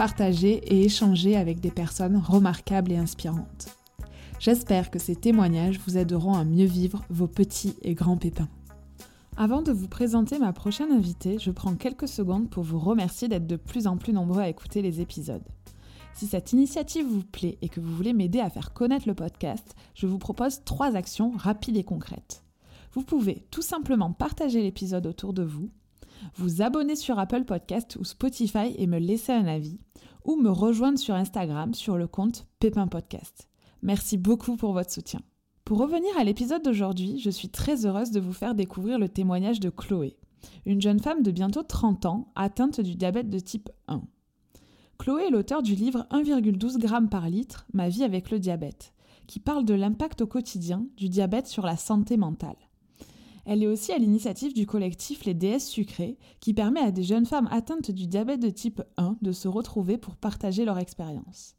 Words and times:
partager 0.00 0.62
et 0.64 0.86
échanger 0.86 1.36
avec 1.36 1.60
des 1.60 1.70
personnes 1.70 2.16
remarquables 2.16 2.90
et 2.90 2.96
inspirantes. 2.96 3.76
J'espère 4.38 4.90
que 4.90 4.98
ces 4.98 5.14
témoignages 5.14 5.78
vous 5.80 5.98
aideront 5.98 6.32
à 6.32 6.44
mieux 6.46 6.64
vivre 6.64 7.04
vos 7.10 7.26
petits 7.26 7.74
et 7.82 7.92
grands 7.92 8.16
pépins. 8.16 8.48
Avant 9.36 9.60
de 9.60 9.72
vous 9.72 9.88
présenter 9.88 10.38
ma 10.38 10.54
prochaine 10.54 10.90
invitée, 10.90 11.38
je 11.38 11.50
prends 11.50 11.74
quelques 11.74 12.08
secondes 12.08 12.48
pour 12.48 12.62
vous 12.64 12.78
remercier 12.78 13.28
d'être 13.28 13.46
de 13.46 13.56
plus 13.56 13.86
en 13.86 13.98
plus 13.98 14.14
nombreux 14.14 14.40
à 14.40 14.48
écouter 14.48 14.80
les 14.80 15.02
épisodes. 15.02 15.46
Si 16.14 16.26
cette 16.26 16.54
initiative 16.54 17.04
vous 17.06 17.22
plaît 17.22 17.58
et 17.60 17.68
que 17.68 17.80
vous 17.80 17.94
voulez 17.94 18.14
m'aider 18.14 18.40
à 18.40 18.48
faire 18.48 18.72
connaître 18.72 19.06
le 19.06 19.14
podcast, 19.14 19.74
je 19.94 20.06
vous 20.06 20.16
propose 20.16 20.64
trois 20.64 20.96
actions 20.96 21.34
rapides 21.36 21.76
et 21.76 21.84
concrètes. 21.84 22.42
Vous 22.94 23.02
pouvez 23.02 23.44
tout 23.50 23.60
simplement 23.60 24.12
partager 24.12 24.62
l'épisode 24.62 25.06
autour 25.06 25.34
de 25.34 25.42
vous, 25.42 25.68
vous 26.36 26.62
abonner 26.62 26.96
sur 26.96 27.18
Apple 27.18 27.44
Podcast 27.44 27.96
ou 28.00 28.04
Spotify 28.04 28.74
et 28.76 28.86
me 28.86 28.98
laisser 28.98 29.32
un 29.32 29.46
avis, 29.46 29.78
ou 30.24 30.36
me 30.36 30.50
rejoindre 30.50 30.98
sur 30.98 31.14
Instagram 31.14 31.74
sur 31.74 31.96
le 31.96 32.06
compte 32.06 32.46
Pépin 32.58 32.86
Podcast. 32.86 33.48
Merci 33.82 34.18
beaucoup 34.18 34.56
pour 34.56 34.72
votre 34.72 34.90
soutien. 34.90 35.20
Pour 35.64 35.78
revenir 35.78 36.10
à 36.18 36.24
l'épisode 36.24 36.64
d'aujourd'hui, 36.64 37.18
je 37.18 37.30
suis 37.30 37.48
très 37.48 37.86
heureuse 37.86 38.10
de 38.10 38.20
vous 38.20 38.32
faire 38.32 38.54
découvrir 38.54 38.98
le 38.98 39.08
témoignage 39.08 39.60
de 39.60 39.70
Chloé, 39.70 40.16
une 40.66 40.80
jeune 40.80 41.00
femme 41.00 41.22
de 41.22 41.30
bientôt 41.30 41.62
30 41.62 42.06
ans 42.06 42.32
atteinte 42.34 42.80
du 42.80 42.96
diabète 42.96 43.30
de 43.30 43.38
type 43.38 43.70
1. 43.88 44.02
Chloé 44.98 45.26
est 45.28 45.30
l'auteur 45.30 45.62
du 45.62 45.74
livre 45.74 46.06
1,12 46.10 46.80
g 46.80 47.08
par 47.10 47.28
litre, 47.30 47.66
Ma 47.72 47.88
vie 47.88 48.04
avec 48.04 48.30
le 48.30 48.38
diabète, 48.38 48.92
qui 49.26 49.40
parle 49.40 49.64
de 49.64 49.74
l'impact 49.74 50.20
au 50.20 50.26
quotidien 50.26 50.86
du 50.96 51.08
diabète 51.08 51.46
sur 51.46 51.64
la 51.64 51.76
santé 51.76 52.16
mentale. 52.16 52.56
Elle 53.44 53.62
est 53.62 53.66
aussi 53.66 53.92
à 53.92 53.98
l'initiative 53.98 54.54
du 54.54 54.66
collectif 54.66 55.24
Les 55.24 55.34
déesses 55.34 55.68
sucrées, 55.68 56.18
qui 56.40 56.54
permet 56.54 56.80
à 56.80 56.90
des 56.90 57.02
jeunes 57.02 57.26
femmes 57.26 57.48
atteintes 57.50 57.90
du 57.90 58.06
diabète 58.06 58.40
de 58.40 58.50
type 58.50 58.82
1 58.96 59.16
de 59.22 59.32
se 59.32 59.48
retrouver 59.48 59.98
pour 59.98 60.16
partager 60.16 60.64
leur 60.64 60.78
expérience. 60.78 61.56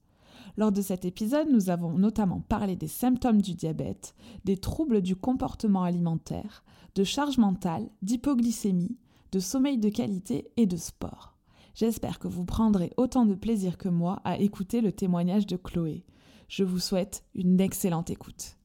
Lors 0.57 0.71
de 0.71 0.81
cet 0.81 1.05
épisode, 1.05 1.49
nous 1.49 1.69
avons 1.69 1.97
notamment 1.97 2.41
parlé 2.41 2.75
des 2.75 2.87
symptômes 2.87 3.41
du 3.41 3.53
diabète, 3.53 4.15
des 4.43 4.57
troubles 4.57 5.01
du 5.01 5.15
comportement 5.15 5.83
alimentaire, 5.83 6.63
de 6.95 7.03
charge 7.03 7.37
mentale, 7.37 7.89
d'hypoglycémie, 8.01 8.97
de 9.31 9.39
sommeil 9.39 9.77
de 9.77 9.89
qualité 9.89 10.51
et 10.57 10.65
de 10.65 10.77
sport. 10.77 11.37
J'espère 11.73 12.19
que 12.19 12.27
vous 12.27 12.43
prendrez 12.43 12.91
autant 12.97 13.25
de 13.25 13.33
plaisir 13.33 13.77
que 13.77 13.89
moi 13.89 14.19
à 14.25 14.37
écouter 14.37 14.81
le 14.81 14.91
témoignage 14.91 15.47
de 15.47 15.55
Chloé. 15.55 16.03
Je 16.49 16.65
vous 16.65 16.79
souhaite 16.79 17.23
une 17.33 17.61
excellente 17.61 18.09
écoute. 18.09 18.57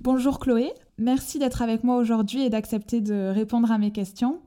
Bonjour 0.00 0.38
Chloé, 0.38 0.72
merci 0.96 1.40
d'être 1.40 1.60
avec 1.60 1.82
moi 1.82 1.96
aujourd'hui 1.96 2.42
et 2.42 2.50
d'accepter 2.50 3.00
de 3.00 3.32
répondre 3.34 3.72
à 3.72 3.78
mes 3.78 3.90
questions. 3.90 4.38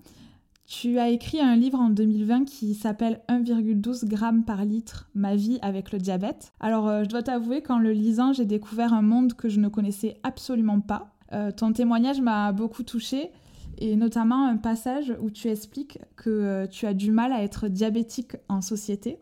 Tu 0.66 0.98
as 0.98 1.10
écrit 1.10 1.42
un 1.42 1.58
livre 1.58 1.78
en 1.78 1.90
2020 1.90 2.46
qui 2.46 2.74
s'appelle 2.74 3.20
1,12 3.28 4.10
g 4.10 4.44
par 4.48 4.64
litre, 4.64 5.10
ma 5.14 5.36
vie 5.36 5.60
avec 5.62 5.92
le 5.92 6.00
diabète. 6.00 6.54
Alors 6.62 6.88
euh, 6.88 7.04
je 7.04 7.10
dois 7.10 7.22
t'avouer 7.22 7.62
qu'en 7.62 7.80
le 7.80 7.92
lisant, 7.92 8.32
j'ai 8.32 8.46
découvert 8.46 8.94
un 8.94 9.02
monde 9.02 9.34
que 9.34 9.50
je 9.50 9.60
ne 9.60 9.68
connaissais 9.68 10.16
absolument 10.24 10.80
pas. 10.80 11.18
Euh, 11.34 11.52
ton 11.52 11.74
témoignage 11.74 12.22
m'a 12.22 12.54
beaucoup 12.54 12.84
touchée 12.84 13.30
et 13.78 13.98
notamment 13.98 14.46
un 14.46 14.56
passage 14.56 15.14
où 15.22 15.30
tu 15.30 15.50
expliques 15.50 16.00
que 16.16 16.30
euh, 16.30 16.66
tu 16.66 16.86
as 16.86 16.94
du 16.94 17.12
mal 17.12 17.34
à 17.34 17.44
être 17.44 17.68
diabétique 17.68 18.38
en 18.48 18.62
société. 18.62 19.20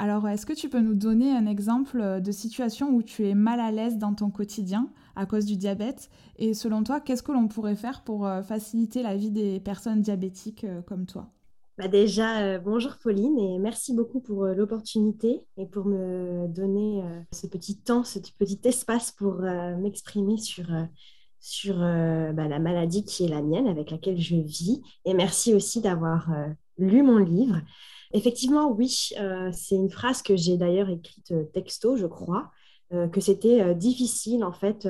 Alors, 0.00 0.26
est-ce 0.28 0.46
que 0.46 0.54
tu 0.54 0.70
peux 0.70 0.80
nous 0.80 0.94
donner 0.94 1.30
un 1.30 1.46
exemple 1.46 2.22
de 2.22 2.32
situation 2.32 2.88
où 2.88 3.02
tu 3.02 3.28
es 3.28 3.34
mal 3.34 3.60
à 3.60 3.70
l'aise 3.70 3.98
dans 3.98 4.14
ton 4.14 4.30
quotidien 4.30 4.88
à 5.16 5.26
cause 5.26 5.44
du 5.44 5.56
diabète 5.56 6.10
Et 6.36 6.54
selon 6.54 6.82
toi, 6.82 7.00
qu'est-ce 7.00 7.22
que 7.22 7.32
l'on 7.32 7.48
pourrait 7.48 7.76
faire 7.76 8.02
pour 8.02 8.26
euh, 8.26 8.42
faciliter 8.42 9.02
la 9.02 9.16
vie 9.16 9.30
des 9.30 9.60
personnes 9.60 10.00
diabétiques 10.00 10.64
euh, 10.64 10.82
comme 10.82 11.06
toi? 11.06 11.28
Bah 11.78 11.88
déjà, 11.88 12.40
euh, 12.40 12.58
bonjour 12.58 12.98
Pauline 13.02 13.38
et 13.38 13.58
merci 13.58 13.94
beaucoup 13.94 14.20
pour 14.20 14.44
l'opportunité 14.44 15.40
et 15.56 15.66
pour 15.66 15.86
me 15.86 16.46
donner 16.46 17.02
ce 17.32 17.46
petit 17.46 17.78
temps, 17.78 18.04
ce 18.04 18.18
petit 18.18 18.60
espace 18.64 19.12
pour 19.12 19.40
m'exprimer 19.78 20.36
sur, 20.36 20.66
sur 21.38 21.76
bah, 21.78 22.48
la 22.48 22.58
maladie 22.58 23.02
qui 23.04 23.24
est 23.24 23.28
la 23.28 23.40
mienne, 23.40 23.66
avec 23.66 23.90
laquelle 23.90 24.20
je 24.20 24.36
vis. 24.36 24.82
Et 25.06 25.14
merci 25.14 25.54
aussi 25.54 25.80
d'avoir 25.80 26.28
lu 26.76 27.02
mon 27.02 27.16
livre. 27.16 27.62
Effectivement, 28.12 28.70
oui, 28.70 29.14
c'est 29.52 29.76
une 29.76 29.90
phrase 29.90 30.20
que 30.20 30.36
j'ai 30.36 30.58
d'ailleurs 30.58 30.90
écrite 30.90 31.32
texto, 31.54 31.96
je 31.96 32.06
crois, 32.06 32.50
que 32.90 33.20
c'était 33.20 33.74
difficile 33.74 34.44
en 34.44 34.52
fait 34.52 34.88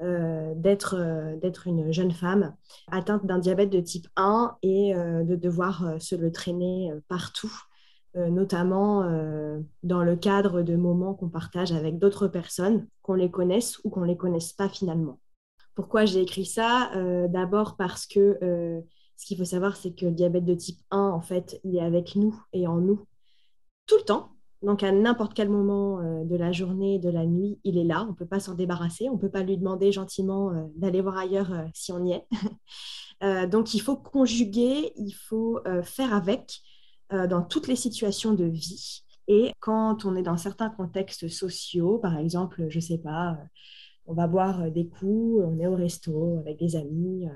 d'être 0.00 1.36
d'être 1.40 1.66
une 1.66 1.92
jeune 1.92 2.12
femme 2.12 2.54
atteinte 2.90 3.26
d'un 3.26 3.38
diabète 3.38 3.70
de 3.70 3.80
type 3.80 4.06
1 4.16 4.56
et 4.62 4.94
de 4.94 5.36
devoir 5.36 6.00
se 6.00 6.14
le 6.14 6.30
traîner 6.30 6.92
partout, 7.08 7.52
notamment 8.14 9.02
dans 9.82 10.04
le 10.04 10.16
cadre 10.16 10.62
de 10.62 10.76
moments 10.76 11.14
qu'on 11.14 11.28
partage 11.28 11.72
avec 11.72 11.98
d'autres 11.98 12.28
personnes, 12.28 12.86
qu'on 13.02 13.14
les 13.14 13.30
connaisse 13.30 13.80
ou 13.84 13.90
qu'on 13.90 14.02
ne 14.02 14.06
les 14.06 14.16
connaisse 14.16 14.52
pas 14.52 14.68
finalement. 14.68 15.18
Pourquoi 15.74 16.04
j'ai 16.04 16.22
écrit 16.22 16.46
ça 16.46 16.90
D'abord 17.28 17.76
parce 17.76 18.06
que 18.06 18.38
ce 19.16 19.26
qu'il 19.26 19.38
faut 19.38 19.44
savoir, 19.46 19.76
c'est 19.76 19.94
que 19.94 20.04
le 20.04 20.12
diabète 20.12 20.44
de 20.44 20.54
type 20.54 20.78
1, 20.90 20.98
en 20.98 21.22
fait, 21.22 21.58
il 21.64 21.76
est 21.76 21.80
avec 21.80 22.16
nous 22.16 22.38
et 22.52 22.66
en 22.66 22.76
nous 22.76 23.06
tout 23.86 23.96
le 23.96 24.04
temps. 24.04 24.35
Donc, 24.62 24.82
à 24.82 24.90
n'importe 24.90 25.34
quel 25.34 25.50
moment 25.50 26.00
euh, 26.00 26.24
de 26.24 26.36
la 26.36 26.50
journée, 26.50 26.98
de 26.98 27.10
la 27.10 27.26
nuit, 27.26 27.58
il 27.64 27.78
est 27.78 27.84
là. 27.84 28.02
On 28.04 28.08
ne 28.08 28.16
peut 28.16 28.26
pas 28.26 28.40
s'en 28.40 28.54
débarrasser. 28.54 29.08
On 29.08 29.14
ne 29.14 29.20
peut 29.20 29.30
pas 29.30 29.42
lui 29.42 29.58
demander 29.58 29.92
gentiment 29.92 30.50
euh, 30.50 30.64
d'aller 30.76 31.02
voir 31.02 31.18
ailleurs 31.18 31.52
euh, 31.52 31.64
si 31.74 31.92
on 31.92 32.04
y 32.04 32.12
est. 32.12 32.26
donc, 33.48 33.74
il 33.74 33.80
faut 33.80 33.96
conjuguer, 33.96 34.92
il 34.96 35.12
faut 35.12 35.60
faire 35.84 36.12
avec 36.12 36.60
dans 37.10 37.40
toutes 37.40 37.66
les 37.66 37.76
situations 37.76 38.34
de 38.34 38.44
vie. 38.44 39.04
Et 39.26 39.52
quand 39.58 40.04
on 40.04 40.14
est 40.16 40.22
dans 40.22 40.36
certains 40.36 40.68
contextes 40.68 41.26
sociaux, 41.28 41.96
par 41.96 42.18
exemple, 42.18 42.66
je 42.68 42.76
ne 42.76 42.82
sais 42.82 42.98
pas, 42.98 43.38
on 44.04 44.12
va 44.12 44.26
boire 44.26 44.70
des 44.70 44.86
coups, 44.86 45.42
on 45.42 45.58
est 45.58 45.66
au 45.66 45.76
resto 45.76 46.36
avec 46.40 46.58
des 46.58 46.76
amis 46.76 47.26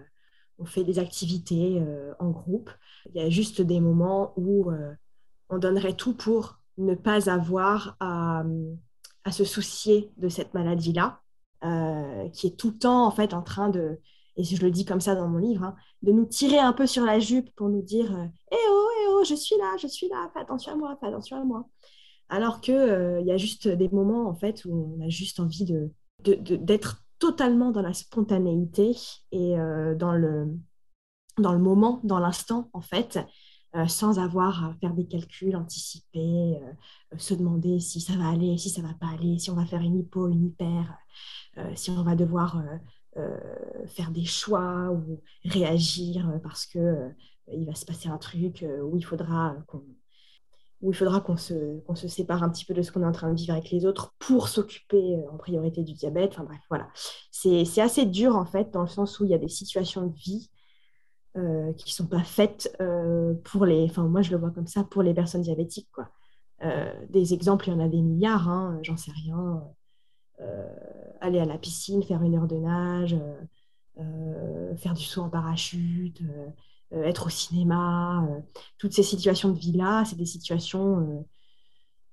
on 0.59 0.67
fait 0.67 0.85
des 0.85 0.99
activités 0.99 1.83
en 2.19 2.29
groupe. 2.29 2.71
Il 3.07 3.19
y 3.19 3.25
a 3.25 3.31
juste 3.31 3.63
des 3.63 3.81
moments 3.81 4.35
où 4.37 4.71
on 5.49 5.57
donnerait 5.59 5.97
tout 5.97 6.15
pour 6.15 6.60
ne 6.79 6.95
pas 6.95 7.31
avoir 7.31 7.97
à, 8.01 8.45
se 9.31 9.45
soucier 9.45 10.11
de 10.17 10.29
cette 10.29 10.55
maladie-là, 10.55 11.21
euh, 11.65 12.29
qui 12.31 12.49
est 12.49 12.57
tout 12.57 12.71
le 12.71 12.79
temps 12.79 13.07
en 13.07 13.11
fait 13.11 13.35
en 13.35 13.43
train 13.43 13.69
de, 13.69 14.01
et 14.37 14.45
je 14.45 14.61
le 14.63 14.71
dis 14.71 14.85
comme 14.85 15.01
ça 15.01 15.15
dans 15.15 15.29
mon 15.29 15.39
livre, 15.39 15.63
hein, 15.63 15.77
de 16.03 16.13
nous 16.13 16.25
tirer 16.25 16.59
un 16.59 16.73
peu 16.73 16.87
sur 16.87 17.05
la 17.05 17.19
jupe 17.21 17.55
pour 17.55 17.69
nous 17.69 17.83
dire 17.83 18.11
Eh 18.51 18.57
oh, 18.71 18.89
eh 19.03 19.07
oh, 19.11 19.25
je 19.25 19.35
suis 19.35 19.57
là, 19.57 19.77
je 19.79 19.87
suis 19.87 20.09
là, 20.09 20.31
fais 20.33 20.41
attention 20.41 20.73
à 20.73 20.77
moi, 20.77 20.97
fais 21.01 21.07
attention 21.07 21.41
à 21.41 21.45
moi. 21.45 21.69
Alors 22.29 22.61
qu'il 22.61 22.75
il 23.21 23.27
y 23.27 23.33
a 23.33 23.37
juste 23.37 23.69
des 23.69 23.89
moments 23.89 24.29
en 24.29 24.35
fait 24.35 24.65
où 24.65 24.97
on 24.99 25.05
a 25.05 25.09
juste 25.09 25.41
envie 25.41 25.65
de, 25.65 25.91
d'être 26.23 27.05
totalement 27.21 27.71
dans 27.71 27.83
la 27.83 27.93
spontanéité 27.93 28.97
et 29.31 29.59
euh, 29.59 29.95
dans, 29.95 30.13
le, 30.13 30.49
dans 31.39 31.53
le 31.53 31.59
moment, 31.59 32.01
dans 32.03 32.19
l'instant, 32.19 32.71
en 32.73 32.81
fait, 32.81 33.21
euh, 33.77 33.87
sans 33.87 34.19
avoir 34.19 34.65
à 34.65 34.75
faire 34.81 34.95
des 34.95 35.07
calculs 35.07 35.57
anticipés, 35.57 36.59
euh, 36.63 37.19
se 37.19 37.35
demander 37.35 37.81
si 37.81 38.01
ça 38.01 38.15
va 38.17 38.29
aller, 38.29 38.59
si 38.59 38.71
ça 38.71 38.83
va 38.83 38.95
pas 38.95 39.09
aller, 39.09 39.39
si 39.39 39.51
on 39.51 39.55
va 39.55 39.67
faire 39.67 39.81
une 39.81 39.99
hypo, 39.99 40.29
une 40.29 40.47
hyper, 40.47 40.97
si 41.75 41.91
on 41.91 42.03
va 42.05 42.15
devoir 42.15 42.63
faire 43.87 44.13
des 44.13 44.25
choix 44.25 44.91
ou 44.93 45.21
réagir 45.45 46.41
parce 46.43 46.65
que 46.65 47.11
il 47.53 47.67
va 47.67 47.75
se 47.75 47.85
passer 47.85 48.09
un 48.09 48.19
truc 48.19 48.65
où 48.85 48.97
il 48.97 49.05
faudra 49.05 49.57
qu'on 49.67 49.83
où 50.83 50.93
il 50.93 50.97
faudra 50.97 51.21
qu'on 51.21 51.37
se, 51.37 51.81
se, 51.95 52.09
sépare 52.09 52.43
un 52.43 52.49
petit 52.49 52.65
peu 52.65 52.73
de 52.73 52.83
ce 52.83 52.91
qu'on 52.91 53.03
est 53.03 53.07
en 53.07 53.13
train 53.13 53.31
de 53.31 53.37
vivre 53.37 53.53
avec 53.53 53.71
les 53.71 53.85
autres 53.85 54.15
pour 54.19 54.49
s'occuper 54.49 55.17
euh, 55.17 55.31
en 55.31 55.37
priorité 55.37 55.83
du 55.83 55.93
diabète. 55.93 56.33
Enfin 56.33 56.45
bref, 56.45 56.61
voilà. 56.69 56.89
C'est 57.31 57.81
assez 57.81 58.07
dur 58.07 58.37
en 58.37 58.47
fait, 58.47 58.71
dans 58.71 58.83
le 58.83 58.89
sens 58.89 59.21
où 59.21 59.25
il 59.25 59.31
y 59.31 59.35
a 59.35 59.39
des 59.39 59.49
situations 59.49 60.07
de 60.07 60.15
vie 60.15 60.51
euh, 61.37 61.73
qui 61.75 61.93
sont 61.93 62.07
pas 62.07 62.25
faites 62.25 62.77
euh, 62.81 63.35
pour 63.45 63.65
les. 63.67 63.85
Enfin, 63.85 64.05
moi 64.05 64.23
je 64.23 64.31
le 64.31 64.37
vois 64.39 64.51
comme 64.51 64.67
ça, 64.67 64.85
pour 64.85 65.03
les 65.03 65.15
personnes 65.15 65.43
diabétiques. 65.43 65.91
Quoi. 65.93 66.09
des 67.09 67.35
exemples, 67.35 67.69
il 67.69 67.73
y 67.73 67.75
en 67.75 67.81
a 67.81 67.89
des 67.89 68.03
milliards, 68.03 68.49
hein, 68.49 68.79
j'en 68.83 68.97
sais 68.97 69.13
rien. 69.13 69.63
aller 71.21 71.39
à 71.39 71.45
la 71.45 71.59
piscine, 71.59 72.03
faire 72.03 72.23
une 72.23 72.37
heure 72.37 72.49
de 72.49 72.57
nage, 72.57 73.17
faire 74.77 74.95
du 74.95 75.05
saut 75.05 75.23
en 75.23 75.31
parachute 75.31 76.23
euh, 76.93 77.05
être 77.05 77.27
au 77.27 77.31
cinéma, 77.31 78.27
euh, 78.29 78.41
toutes 78.79 78.93
ces 78.93 79.05
situations 79.05 79.51
de 79.51 79.59
vie-là, 79.59 80.05
c'est 80.05 80.17
des 80.17 80.27
situations 80.27 81.25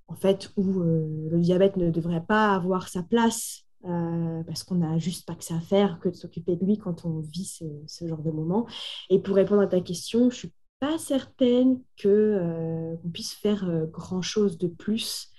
en 0.08 0.16
fait, 0.16 0.52
où 0.56 0.82
le 0.82 1.40
diabète 1.40 1.78
ne 1.78 1.90
devrait 1.92 2.24
pas 2.26 2.54
avoir 2.54 2.88
sa 2.88 3.04
place 3.04 3.66
parce 3.84 4.64
qu'on 4.64 4.76
n'a 4.76 4.98
juste 4.98 5.26
pas 5.26 5.36
que 5.36 5.44
ça 5.44 5.56
à 5.56 5.60
faire 5.60 6.00
que 6.00 6.10
de 6.10 6.16
s'occuper 6.16 6.56
de 6.56 6.66
lui 6.66 6.78
quand 6.78 7.06
on 7.06 7.20
vit 7.20 7.46
ce, 7.46 8.08
genre 8.08 8.22
de 8.22 8.32
moment. 8.32 8.68
Et 9.10 9.20
pour 9.20 9.36
répondre 9.36 9.62
à 9.62 9.68
ta 9.68 9.82
question, 9.82 10.30
je 10.30 10.36
suis 10.36 10.54
pas 10.80 10.98
certaine 10.98 11.80
que 11.98 12.96
qu'on 13.02 13.10
puisse 13.10 13.34
faire 13.34 13.70
grand 13.92 14.22
chose 14.22 14.58
de 14.58 14.68
plus 14.68 15.30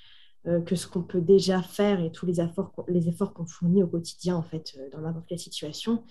que 0.67 0.77
ce 0.77 0.87
qu'on 0.87 1.03
peut 1.03 1.21
déjà 1.21 1.63
faire 1.63 2.01
et 2.01 2.11
tous 2.11 2.25
les 2.25 2.41
efforts, 2.41 2.73
les 2.89 3.09
efforts 3.09 3.35
qu'on 3.35 3.47
fournit 3.47 3.83
au 3.83 3.87
quotidien 3.87 4.37
en 4.37 4.43
fait 4.43 4.79
dans 4.93 5.01
n'importe 5.01 5.27
quelle 5.27 5.39
situation 5.39 6.05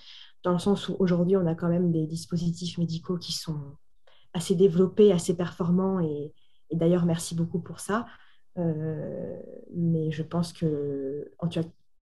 dans 0.47 0.53
le 0.53 0.59
sens 0.59 0.87
où 0.87 0.95
aujourd'hui, 0.99 1.35
on 1.35 1.45
a 1.45 1.55
quand 1.55 1.67
même 1.67 1.91
des 1.91 2.07
dispositifs 2.07 2.77
médicaux 2.77 3.17
qui 3.17 3.33
sont 3.33 3.59
assez 4.33 4.55
développés, 4.55 5.11
assez 5.11 5.35
performants, 5.35 5.99
et, 5.99 6.31
d'ailleurs, 6.71 7.05
merci 7.05 7.35
beaucoup 7.35 7.59
pour 7.59 7.81
ça. 7.81 8.05
Euh, 8.57 9.39
mais 9.75 10.09
je 10.11 10.23
pense 10.23 10.53
que, 10.53 11.31
en, 11.39 11.49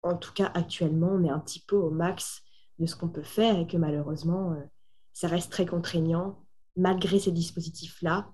en, 0.05 0.17
tout 0.17 0.33
cas, 0.33 0.51
actuellement, 0.55 1.09
on 1.13 1.25
est 1.25 1.31
un 1.31 1.39
petit 1.39 1.61
peu 1.67 1.77
au 1.77 1.91
max 1.91 2.43
de 2.79 2.87
ce 2.87 2.97
qu'on 2.97 3.09
peut 3.09 3.23
faire 3.23 3.59
et 3.59 3.67
que 3.67 3.77
malheureusement, 3.77 4.53
euh, 4.53 4.61
ça 5.13 5.29
reste 5.29 5.51
très 5.51 5.67
contraignant, 5.67 6.45
malgré 6.77 7.19
ces 7.19 7.33
dispositifs-là, 7.33 8.29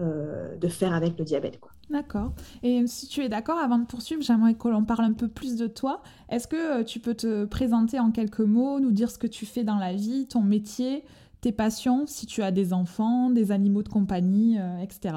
euh, 0.00 0.56
de 0.56 0.68
faire 0.68 0.94
avec 0.94 1.18
le 1.18 1.24
diabète. 1.24 1.60
D'accord. 1.90 2.32
Et 2.62 2.86
si 2.86 3.08
tu 3.08 3.20
es 3.22 3.28
d'accord, 3.28 3.58
avant 3.58 3.78
de 3.78 3.84
poursuivre, 3.84 4.22
j'aimerais 4.22 4.54
que 4.54 4.68
l'on 4.68 4.84
parle 4.84 5.04
un 5.04 5.12
peu 5.12 5.28
plus 5.28 5.56
de 5.56 5.66
toi. 5.66 6.02
Est-ce 6.28 6.46
que 6.46 6.80
euh, 6.80 6.84
tu 6.84 7.00
peux 7.00 7.14
te 7.14 7.44
présenter 7.44 7.98
en 7.98 8.12
quelques 8.12 8.40
mots, 8.40 8.80
nous 8.80 8.92
dire 8.92 9.10
ce 9.10 9.18
que 9.18 9.26
tu 9.26 9.44
fais 9.44 9.64
dans 9.64 9.76
la 9.76 9.92
vie, 9.92 10.26
ton 10.28 10.42
métier, 10.42 11.04
tes 11.40 11.52
passions, 11.52 12.06
si 12.06 12.26
tu 12.26 12.42
as 12.42 12.52
des 12.52 12.72
enfants, 12.72 13.30
des 13.30 13.50
animaux 13.50 13.82
de 13.82 13.88
compagnie, 13.88 14.58
etc. 14.82 15.16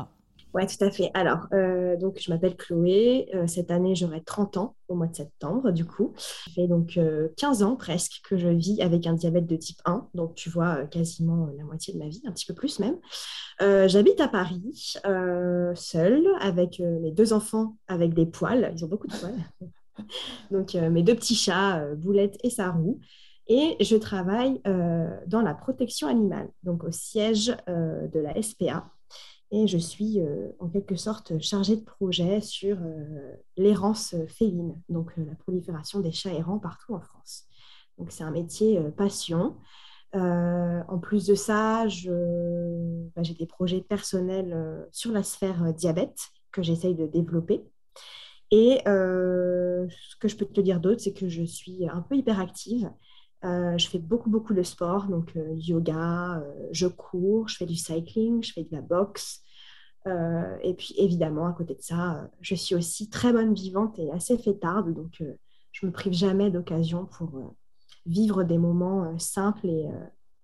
Oui, 0.54 0.68
tout 0.68 0.84
à 0.86 0.92
fait. 0.92 1.10
Alors, 1.16 1.48
euh, 1.54 1.98
donc, 1.98 2.20
je 2.22 2.32
m'appelle 2.32 2.56
Chloé. 2.56 3.28
Euh, 3.34 3.48
cette 3.48 3.72
année, 3.72 3.96
j'aurai 3.96 4.22
30 4.22 4.58
ans 4.58 4.76
au 4.88 4.94
mois 4.94 5.08
de 5.08 5.16
septembre, 5.16 5.72
du 5.72 5.84
coup. 5.84 6.14
Ça 6.18 6.52
fait 6.54 6.68
donc 6.68 7.00
15 7.38 7.64
euh, 7.64 7.66
ans 7.66 7.76
presque 7.76 8.22
que 8.24 8.38
je 8.38 8.50
vis 8.50 8.80
avec 8.80 9.08
un 9.08 9.14
diabète 9.14 9.48
de 9.48 9.56
type 9.56 9.80
1. 9.86 10.10
Donc, 10.14 10.36
tu 10.36 10.52
vois, 10.52 10.86
quasiment 10.86 11.50
la 11.58 11.64
moitié 11.64 11.96
de 11.96 12.00
ma 12.00 12.08
vie, 12.08 12.22
un 12.26 12.32
petit 12.32 12.46
peu 12.46 12.54
plus 12.54 12.80
même. 12.80 12.98
J'habite 13.60 14.22
à 14.22 14.28
Paris, 14.28 14.94
seule, 15.76 16.28
avec 16.40 16.80
mes 16.80 17.12
deux 17.12 17.34
enfants 17.34 17.78
avec 17.88 18.14
des 18.14 18.26
poils. 18.26 18.72
Ils 18.76 18.86
ont 18.86 18.90
beaucoup 18.90 19.08
de 19.08 19.14
poils. 19.14 19.68
donc, 20.52 20.76
mes 20.76 21.02
deux 21.02 21.16
petits 21.16 21.36
chats, 21.36 21.84
Boulette 21.96 22.38
et 22.44 22.50
Sarou. 22.50 23.00
Et 23.48 23.76
je 23.80 23.96
travaille 23.96 24.62
dans 25.28 25.42
la 25.42 25.54
protection 25.54 26.08
animale, 26.08 26.50
donc 26.64 26.84
au 26.84 26.92
siège 26.92 27.56
de 27.68 28.20
la 28.20 28.42
SPA, 28.42 28.86
et 29.54 29.68
je 29.68 29.78
suis 29.78 30.20
euh, 30.20 30.50
en 30.58 30.68
quelque 30.68 30.96
sorte 30.96 31.40
chargée 31.40 31.76
de 31.76 31.84
projet 31.84 32.42
sur 32.42 32.76
euh, 32.82 33.36
l'errance 33.56 34.16
féline, 34.28 34.82
donc 34.90 35.12
euh, 35.20 35.26
la 35.26 35.36
prolifération 35.36 36.00
des 36.00 36.12
chats 36.12 36.34
errants 36.34 36.58
partout 36.58 36.96
en 36.96 37.00
France. 37.00 37.44
Donc 38.00 38.12
c'est 38.12 38.24
un 38.24 38.32
métier 38.32 38.82
passion. 38.98 39.56
en 40.14 41.00
plus 41.00 41.28
de 41.28 41.36
ça, 41.36 41.86
bah, 41.86 43.22
j'ai 43.22 43.36
des 43.36 43.46
projets 43.46 43.82
personnels 43.82 44.88
sur 44.92 45.12
la 45.12 45.22
sphère 45.22 45.72
diabète 45.76 46.18
que 46.52 46.64
j'essaye 46.64 46.96
de 46.96 47.06
développer. 47.06 47.64
Et 48.50 48.82
ce 48.84 50.16
que 50.20 50.28
je 50.28 50.36
peux 50.36 50.46
te 50.46 50.62
dire 50.62 50.80
d'autre, 50.80 51.02
c'est 51.02 51.14
que 51.14 51.30
je 51.30 51.44
suis 51.44 51.88
un 51.88 52.02
peu 52.02 52.16
hyperactive. 52.16 52.90
je 53.44 53.88
fais 53.88 54.00
beaucoup, 54.00 54.32
beaucoup 54.32 54.56
de 54.56 54.64
sport, 54.64 55.06
donc 55.06 55.38
yoga, 55.54 56.44
je 56.72 56.88
cours, 56.88 57.48
je 57.48 57.58
fais 57.58 57.68
du 57.68 57.76
cycling, 57.76 58.42
je 58.42 58.54
fais 58.54 58.64
de 58.64 58.72
la 58.72 58.82
boxe, 58.82 59.43
euh, 60.08 60.58
et 60.62 60.74
puis 60.74 60.94
évidemment, 60.98 61.48
à 61.48 61.54
côté 61.54 61.76
de 61.76 61.82
ça, 61.82 62.16
euh, 62.16 62.28
je 62.42 62.56
suis 62.56 62.76
aussi 62.76 63.10
très 63.10 63.32
bonne 63.32 63.54
vivante 63.54 63.98
et 64.00 64.12
assez 64.12 64.38
fêtarde, 64.38 64.94
donc 64.94 65.22
euh, 65.22 65.38
je 65.72 65.86
me 65.86 65.92
prive 65.92 66.14
jamais 66.14 66.52
d'occasion 66.52 67.06
pour 67.06 67.54
vivre 68.06 68.44
des 68.44 68.58
moments 68.58 69.18
simples 69.18 69.66
et, 69.66 69.90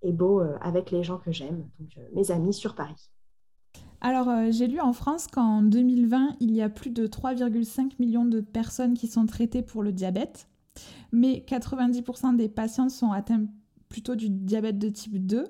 et 0.01 0.13
beaux 0.13 0.41
avec 0.61 0.91
les 0.91 1.03
gens 1.03 1.17
que 1.17 1.31
j'aime, 1.31 1.67
donc 1.77 1.89
mes 2.13 2.31
amis 2.31 2.53
sur 2.53 2.73
Paris. 2.73 3.11
Alors, 4.01 4.29
j'ai 4.49 4.65
lu 4.67 4.79
en 4.79 4.93
France 4.93 5.27
qu'en 5.27 5.61
2020, 5.61 6.37
il 6.39 6.51
y 6.55 6.61
a 6.61 6.69
plus 6.69 6.89
de 6.89 7.05
3,5 7.05 7.91
millions 7.99 8.25
de 8.25 8.39
personnes 8.39 8.93
qui 8.93 9.07
sont 9.07 9.25
traitées 9.25 9.61
pour 9.61 9.83
le 9.83 9.91
diabète, 9.91 10.47
mais 11.11 11.43
90% 11.47 12.37
des 12.37 12.49
patients 12.49 12.89
sont 12.89 13.11
atteints 13.11 13.45
plutôt 13.89 14.15
du 14.15 14.29
diabète 14.29 14.79
de 14.79 14.89
type 14.89 15.23
2 15.27 15.43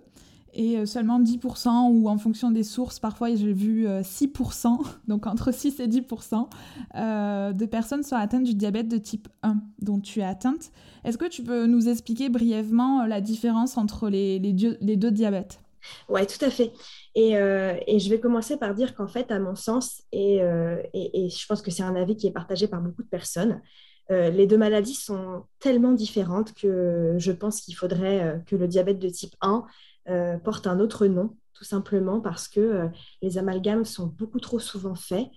et 0.54 0.78
euh, 0.78 0.86
seulement 0.86 1.20
10% 1.20 1.92
ou 1.92 2.10
en 2.10 2.18
fonction 2.18 2.52
des 2.52 2.64
sources, 2.64 3.00
parfois 3.00 3.34
j'ai 3.36 3.54
vu 3.54 3.88
6%, 3.88 4.68
euh, 4.68 4.84
donc 5.08 5.28
entre 5.28 5.54
6 5.54 5.80
et 5.80 5.88
10% 5.88 6.48
euh, 6.96 7.54
de 7.54 7.66
personnes 7.66 8.04
sont 8.04 8.16
atteintes 8.16 8.44
du 8.44 8.56
diabète 8.56 8.88
de 8.88 8.98
type 8.98 9.28
1 9.44 9.58
dont 9.82 10.00
tu 10.00 10.20
es 10.20 10.24
atteinte. 10.24 10.72
Est-ce 11.04 11.18
que 11.18 11.28
tu 11.28 11.44
peux 11.44 11.66
nous 11.66 11.88
expliquer 11.88 12.30
brièvement 12.30 13.06
la 13.06 13.22
différence 13.22 13.78
entre 13.78 14.10
les, 14.10 14.40
deux 14.40 15.12
diabètes? 15.12 15.62
Oui, 16.10 16.26
tout 16.28 16.44
à 16.44 16.50
fait. 16.50 16.74
Et, 17.16 17.32
je 17.32 18.10
vais 18.10 18.20
commencer 18.20 18.58
par 18.58 18.76
dire 18.76 18.94
qu'en 18.96 19.08
fait, 19.08 19.32
à 19.32 19.40
mon 19.40 19.56
sens, 19.56 20.04
et 20.12 20.40
je 20.42 21.46
pense 21.48 21.62
que 21.62 21.72
c'est 21.72 21.84
un 21.84 21.96
avis 21.96 22.18
qui 22.18 22.28
est 22.28 22.32
partagé 22.32 22.68
par 22.68 22.82
beaucoup 22.82 23.02
de 23.02 23.08
personnes, 23.08 23.62
les 24.10 24.46
deux 24.46 24.58
maladies 24.58 24.96
sont 24.96 25.46
tellement 25.60 25.94
différentes 25.94 26.54
que 26.54 27.16
je 27.18 27.32
pense 27.32 27.62
qu'il 27.62 27.76
faudrait 27.76 28.44
que 28.46 28.58
le 28.58 28.68
diabète 28.68 29.00
de 29.00 29.08
type 29.08 29.36
1 29.40 29.66
euh, 30.08 30.38
porte 30.38 30.66
un 30.66 30.80
autre 30.80 31.08
nom, 31.08 31.36
tout 31.54 31.64
simplement 31.64 32.22
parce 32.22 32.48
que 32.48 32.60
euh, 32.60 32.88
les 33.22 33.38
amalgames 33.38 33.86
sont 33.86 34.08
beaucoup 34.08 34.40
trop 34.40 34.60
souvent 34.60 34.96
faits. 34.96 35.28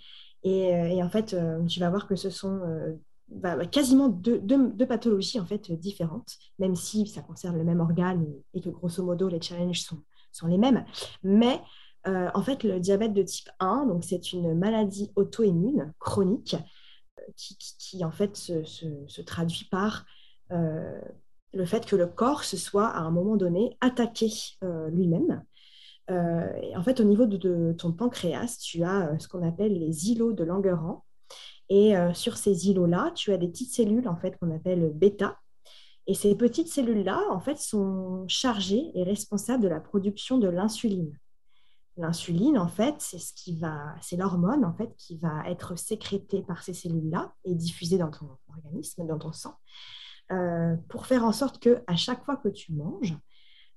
Et, 0.44 0.74
euh, 0.74 1.04
en 1.04 1.10
fait, 1.10 1.36
tu 1.68 1.80
vas 1.80 1.90
voir 1.90 2.06
que 2.06 2.16
ce 2.16 2.30
sont 2.30 2.60
bah, 3.28 3.66
quasiment 3.66 4.08
deux, 4.08 4.86
pathologies 4.86 5.40
en 5.40 5.46
fait 5.46 5.72
différentes, 5.72 6.36
même 6.58 6.74
si 6.74 7.06
ça 7.06 7.22
concerne 7.22 7.56
le 7.56 7.64
même 7.64 7.80
organe 7.80 8.26
et, 8.54 8.60
que 8.60 8.70
grosso 8.70 9.02
modo 9.02 9.28
les 9.28 9.40
challenges 9.40 9.82
sont, 9.82 10.46
les 10.46 10.58
mêmes. 10.58 10.84
Mais 11.22 11.60
en 12.04 12.42
fait, 12.42 12.64
le 12.64 12.80
diabète 12.80 13.14
de 13.14 13.22
type 13.22 13.50
1, 13.60 13.86
donc 13.86 14.02
c'est 14.04 14.32
une 14.32 14.58
maladie 14.58 15.12
auto-immune 15.14 15.92
chronique 16.00 16.56
qui, 17.36 18.04
en 18.04 18.10
fait 18.10 18.36
se 18.36 19.22
traduit 19.22 19.68
par 19.70 20.04
le 21.52 21.64
fait 21.64 21.86
que 21.86 21.96
le 21.96 22.06
corps 22.06 22.44
se 22.44 22.56
soit 22.56 22.88
à 22.88 23.00
un 23.00 23.10
moment 23.10 23.36
donné 23.36 23.76
attaqué 23.80 24.30
euh, 24.64 24.88
lui-même. 24.90 25.44
Euh, 26.10 26.46
en 26.76 26.82
fait, 26.82 27.00
au 27.00 27.04
niveau 27.04 27.26
de, 27.26 27.72
ton 27.72 27.92
pancréas, 27.92 28.58
tu 28.60 28.82
as 28.82 29.08
euh, 29.08 29.18
ce 29.18 29.28
qu'on 29.28 29.46
appelle 29.46 29.78
les 29.78 30.10
îlots 30.10 30.32
de 30.32 30.44
Langerhans. 30.44 31.04
Et 31.68 31.94
sur 32.12 32.36
ces 32.36 32.68
îlots-là, 32.68 33.12
tu 33.14 33.32
as 33.32 33.38
des 33.38 33.48
petites 33.48 33.72
cellules 33.72 34.06
en 34.06 34.16
fait 34.16 34.36
qu'on 34.38 34.54
appelle 34.54 34.92
bêta. 34.94 35.38
Et 36.06 36.12
ces 36.12 36.34
petites 36.34 36.68
cellules-là, 36.68 37.22
en 37.30 37.40
fait, 37.40 37.56
sont 37.56 38.26
chargées 38.28 38.90
et 38.94 39.04
responsables 39.04 39.62
de 39.62 39.68
la 39.68 39.80
production 39.80 40.36
de 40.36 40.48
l'insuline. 40.48 41.16
L'insuline, 41.96 42.58
en 42.58 42.68
fait, 42.68 42.96
c'est 42.98 43.18
ce 43.18 43.32
qui 43.32 43.56
va, 43.56 43.94
c'est 44.02 44.16
l'hormone 44.16 44.66
en 44.66 44.74
fait 44.74 44.90
qui 44.98 45.16
va 45.16 45.48
être 45.48 45.78
sécrétée 45.78 46.42
par 46.42 46.62
ces 46.62 46.74
cellules-là 46.74 47.32
et 47.44 47.54
diffusée 47.54 47.96
dans 47.96 48.10
ton 48.10 48.28
organisme, 48.50 49.06
dans 49.06 49.18
ton 49.18 49.32
sang. 49.32 49.54
Euh, 50.32 50.76
pour 50.88 51.06
faire 51.06 51.24
en 51.24 51.32
sorte 51.32 51.58
que 51.58 51.82
à 51.86 51.96
chaque 51.96 52.24
fois 52.24 52.36
que 52.36 52.48
tu 52.48 52.72
manges, 52.72 53.14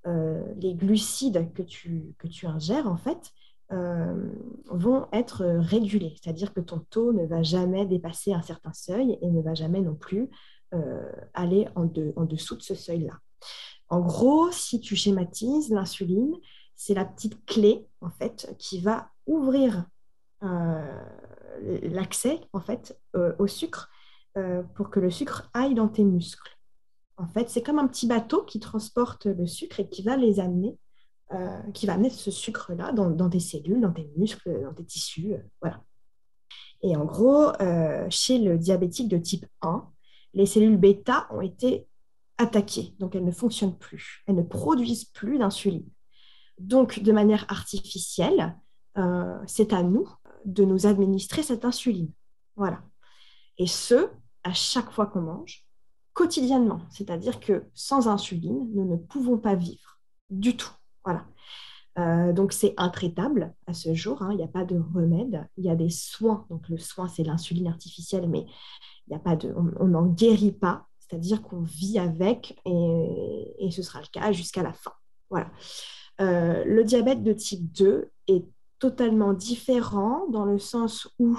euh, 0.07 0.41
les 0.57 0.73
glucides 0.73 1.51
que 1.53 1.63
tu, 1.63 2.47
ingères, 2.47 2.87
en 2.87 2.95
fait, 2.95 3.31
euh, 3.73 4.29
vont 4.69 5.07
être 5.11 5.43
régulés. 5.43 6.15
C'est-à-dire 6.21 6.53
que 6.53 6.61
ton 6.61 6.79
taux 6.89 7.11
ne 7.11 7.25
va 7.25 7.43
jamais 7.43 7.85
dépasser 7.85 8.31
un 8.31 8.41
certain 8.41 8.71
seuil 8.71 9.17
et 9.21 9.29
ne 9.29 9.41
va 9.41 9.53
jamais 9.53 9.81
non 9.81 9.95
plus 9.95 10.29
aller 11.33 11.69
en, 11.75 11.87
en, 12.17 12.25
dessous 12.25 12.57
de 12.57 12.61
ce 12.61 12.75
seuil-là. 12.75 13.13
En 13.87 14.01
gros, 14.01 14.51
si 14.51 14.81
tu 14.81 14.97
schématises, 14.97 15.71
l'insuline, 15.71 16.35
c'est 16.75 16.93
la 16.93 17.05
petite 17.05 17.45
clé, 17.45 17.87
en 18.01 18.09
fait, 18.09 18.53
qui 18.59 18.81
va 18.81 19.09
ouvrir 19.25 19.85
l'accès, 21.61 22.41
en 22.51 22.59
fait, 22.59 22.99
au 23.39 23.47
sucre 23.47 23.89
euh, 24.37 24.63
pour 24.75 24.89
que 24.89 24.99
le 24.99 25.09
sucre 25.09 25.49
aille 25.53 25.75
dans 25.75 25.87
tes 25.87 26.03
muscles. 26.03 26.57
En 27.15 27.25
fait, 27.25 27.49
c'est 27.49 27.63
comme 27.63 27.79
un 27.79 27.87
petit 27.87 28.05
bateau 28.05 28.43
qui 28.43 28.59
transporte 28.59 29.27
le 29.27 29.47
sucre 29.47 29.79
et 29.79 29.87
qui 29.87 30.03
va 30.03 30.17
les 30.17 30.41
amener, 30.41 30.77
euh, 31.31 31.61
qui 31.73 31.85
va 31.85 31.93
amener 31.93 32.09
ce 32.09 32.31
sucre-là 32.31 32.91
dans, 32.91 33.29
tes 33.29 33.39
cellules, 33.39 33.79
dans 33.79 33.93
tes 33.93 34.11
muscles, 34.17 34.61
dans 34.61 34.73
tes 34.73 34.83
tissus. 34.83 35.35
Euh, 35.35 35.41
voilà. 35.61 35.81
Et 36.81 36.97
en 36.97 37.05
gros, 37.05 37.53
chez 38.09 38.37
le 38.37 38.57
diabétique 38.57 39.07
de 39.07 39.17
type 39.17 39.45
1, 39.61 39.89
les 40.33 40.45
cellules 40.45 40.77
bêta 40.77 41.27
ont 41.31 41.39
été 41.39 41.87
attaquées, 42.37 42.93
donc 42.99 43.15
elles 43.15 43.23
ne 43.23 43.31
fonctionnent 43.31 43.77
plus, 43.77 44.23
elles 44.27 44.35
ne 44.35 44.43
produisent 44.43 45.05
plus 45.05 45.39
d'insuline. 45.39 45.87
Donc, 46.59 46.99
de 46.99 47.11
manière 47.13 47.45
artificielle, 47.49 48.55
c'est 49.47 49.73
à 49.73 49.81
nous 49.81 50.07
de 50.43 50.63
nous 50.63 50.85
administrer 50.85 51.41
cette 51.41 51.65
insuline. 51.65 52.11
Voilà. 52.55 52.83
Et 53.57 53.67
ce, 53.67 54.09
à 54.45 54.53
chaque 54.53 54.91
fois 54.91 55.07
qu'on 55.07 55.21
mange, 55.21 55.65
quotidiennement. 56.13 56.79
C'est-à-dire 56.89 57.39
que 57.41 57.65
sans 57.73 58.07
insuline, 58.07 58.69
nous 58.73 58.85
ne 58.85 58.95
pouvons 58.95 59.37
pas 59.37 59.55
vivre 59.55 59.99
du 60.29 60.55
tout. 60.55 60.71
Voilà. 61.03 61.25
donc 62.33 62.51
c'est 62.51 62.73
intraitable 62.77 63.53
à 63.67 63.73
ce 63.73 63.93
jour, 63.93 64.23
hein. 64.23 64.29
il 64.31 64.37
n'y 64.37 64.43
a 64.43 64.47
pas 64.47 64.65
de 64.65 64.81
remède, 64.95 65.47
il 65.57 65.65
y 65.65 65.69
a 65.69 65.75
des 65.75 65.91
soins, 65.91 66.47
donc 66.49 66.67
le 66.67 66.79
soin 66.79 67.07
c'est 67.07 67.23
l'insuline 67.23 67.67
artificielle, 67.67 68.27
mais 68.27 68.47
il 69.07 69.13
y 69.13 69.15
a 69.15 69.19
pas 69.19 69.35
de, 69.35 69.53
on 69.55 69.85
n'en 69.85 70.07
guérit 70.07 70.51
pas, 70.51 70.87
c'est-à-dire 70.97 71.43
qu'on 71.43 71.61
vit 71.61 71.99
avec 71.99 72.59
et, 72.65 73.69
ce 73.69 73.83
sera 73.83 74.01
le 74.01 74.07
cas 74.11 74.31
jusqu'à 74.31 74.63
la 74.63 74.73
fin. 74.73 74.93
Voilà. 75.29 75.51
le 76.19 76.81
diabète 76.83 77.21
de 77.21 77.33
type 77.33 77.71
2 77.71 78.09
est 78.29 78.45
totalement 78.79 79.33
différent 79.33 80.25
dans 80.29 80.45
le 80.45 80.57
sens 80.57 81.07
où 81.19 81.37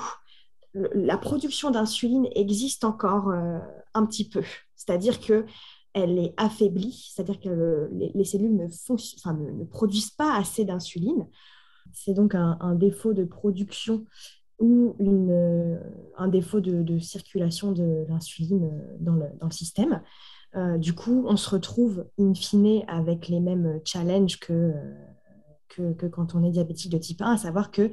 la 0.95 1.16
production 1.16 1.71
d'insuline 1.71 2.28
existe 2.35 2.85
encore 2.85 3.30
euh, 3.30 3.59
un 3.95 4.06
petit 4.06 4.28
peu. 4.28 4.42
C'est-à-dire 4.75 5.21
que 5.21 5.47
elle 5.95 6.18
est 6.18 6.35
affaiblie, 6.37 7.11
c'est-à-dire 7.11 7.40
que 7.40 7.88
les, 7.90 8.25
cellules 8.25 8.54
ne, 8.54 9.64
produisent 9.64 10.11
pas 10.11 10.37
assez 10.37 10.66
d'insuline. 10.66 11.26
C'est 11.95 12.12
donc 12.12 12.35
un, 12.35 12.75
défaut 12.75 13.14
de 13.14 13.25
production 13.25 14.04
ou 14.59 14.95
euh, 15.00 15.78
un 16.18 16.28
défaut 16.28 16.61
de, 16.61 16.99
circulation 16.99 17.73
de 17.73 18.04
l'insuline 18.11 18.64
euh, 18.64 18.97
dans 19.00 19.14
le, 19.14 19.50
système. 19.50 20.02
du 20.76 20.92
coup, 20.92 21.25
on 21.26 21.38
se 21.38 21.49
retrouve 21.49 22.06
in 22.18 22.35
fine 22.35 22.83
avec 22.88 23.28
les 23.28 23.40
mêmes 23.40 23.80
challenges 23.87 24.38
que, 24.38 24.75
que, 25.68 25.95
que 25.95 26.04
quand 26.04 26.35
on 26.35 26.45
est 26.45 26.50
diabétique 26.50 26.92
de 26.92 26.99
type 26.99 27.23
1, 27.23 27.33
à 27.33 27.37
savoir 27.38 27.71
qu'il 27.71 27.92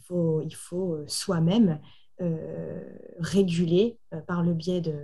faut, 0.00 0.40
il 0.40 0.54
faut 0.54 0.96
soi-même 1.06 1.78
euh, 2.20 2.80
réguler 3.20 3.98
euh, 4.12 4.20
par 4.20 4.42
le 4.42 4.52
biais 4.52 4.80
de, 4.80 4.96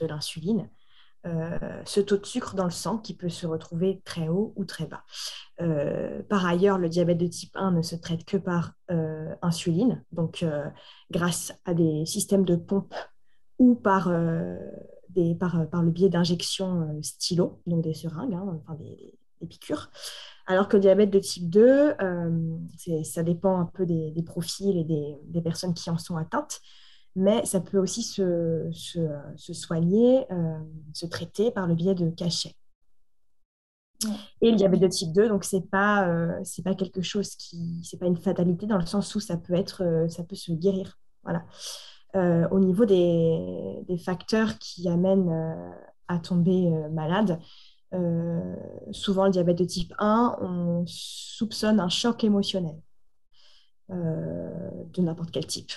l'insuline 0.00 0.68
euh, 1.26 1.58
ce 1.84 2.00
taux 2.00 2.16
de 2.16 2.24
sucre 2.24 2.54
dans 2.54 2.64
le 2.64 2.70
sang 2.70 2.96
qui 2.96 3.12
peut 3.12 3.28
se 3.28 3.46
retrouver 3.46 4.00
très 4.04 4.28
haut 4.28 4.54
ou 4.56 4.64
très 4.64 4.86
bas. 4.86 5.04
par 6.28 6.46
ailleurs, 6.46 6.78
le 6.78 6.88
diabète 6.88 7.18
de 7.18 7.26
type 7.26 7.54
1 7.54 7.72
ne 7.72 7.82
se 7.82 7.96
traite 7.96 8.24
que 8.24 8.38
par 8.38 8.72
insuline, 9.42 10.02
donc 10.10 10.42
grâce 11.10 11.52
à 11.66 11.74
des 11.74 12.06
systèmes 12.06 12.46
de 12.46 12.56
pompe 12.56 12.94
ou 13.58 13.74
par, 13.74 14.08
le 14.08 15.90
biais 15.90 16.08
d'injections 16.08 16.98
stylo, 17.02 17.60
donc 17.66 17.82
des 17.82 17.92
seringues, 17.92 18.34
hein, 18.34 18.58
enfin 18.62 18.74
des, 18.76 19.18
piqûres. 19.46 19.90
Alors 20.50 20.66
que 20.66 20.76
le 20.76 20.80
diabète 20.80 21.10
de 21.10 21.20
type 21.20 21.48
2, 21.48 21.94
euh, 22.02 22.58
ça 23.04 23.22
dépend 23.22 23.60
un 23.60 23.66
peu 23.66 23.86
des, 23.86 24.12
profils 24.26 24.76
et 24.76 24.82
des, 24.82 25.40
personnes 25.42 25.74
qui 25.74 25.88
en 25.90 25.96
sont 25.96 26.16
atteintes, 26.16 26.60
mais 27.14 27.46
ça 27.46 27.60
peut 27.60 27.78
aussi 27.78 28.02
se, 28.02 28.68
soigner, 29.38 30.26
euh, 30.32 30.58
se 30.92 31.06
traiter 31.06 31.52
par 31.52 31.68
le 31.68 31.76
biais 31.76 31.94
de 31.94 32.10
cachets. 32.10 32.56
Et 34.40 34.50
le 34.50 34.56
diabète 34.56 34.80
de 34.80 34.88
type 34.88 35.12
2, 35.12 35.28
donc 35.28 35.44
c'est 35.44 35.70
pas 35.70 36.08
euh, 36.08 36.42
pas 36.64 36.74
quelque 36.74 37.00
chose 37.00 37.36
qui 37.36 37.84
c'est 37.84 37.98
pas 37.98 38.06
une 38.06 38.16
fatalité 38.16 38.66
dans 38.66 38.78
le 38.78 38.86
sens 38.86 39.14
où 39.14 39.20
ça 39.20 39.36
peut 39.36 39.54
être 39.54 40.06
ça 40.08 40.24
peut 40.24 40.34
se 40.34 40.50
guérir. 40.50 40.98
Voilà. 41.22 41.44
au 42.50 42.58
niveau 42.58 42.86
des, 42.86 43.84
des, 43.86 43.98
facteurs 43.98 44.58
qui 44.58 44.88
amènent 44.88 45.32
à 46.08 46.18
tomber 46.18 46.70
malade, 46.90 47.38
euh, 47.92 48.54
souvent 48.92 49.24
le 49.24 49.30
diabète 49.30 49.58
de 49.58 49.64
type 49.64 49.92
1, 49.98 50.38
on 50.40 50.84
soupçonne 50.86 51.80
un 51.80 51.88
choc 51.88 52.22
émotionnel 52.22 52.76
euh, 53.90 54.70
de 54.92 55.02
n'importe 55.02 55.30
quel 55.32 55.46
type. 55.46 55.72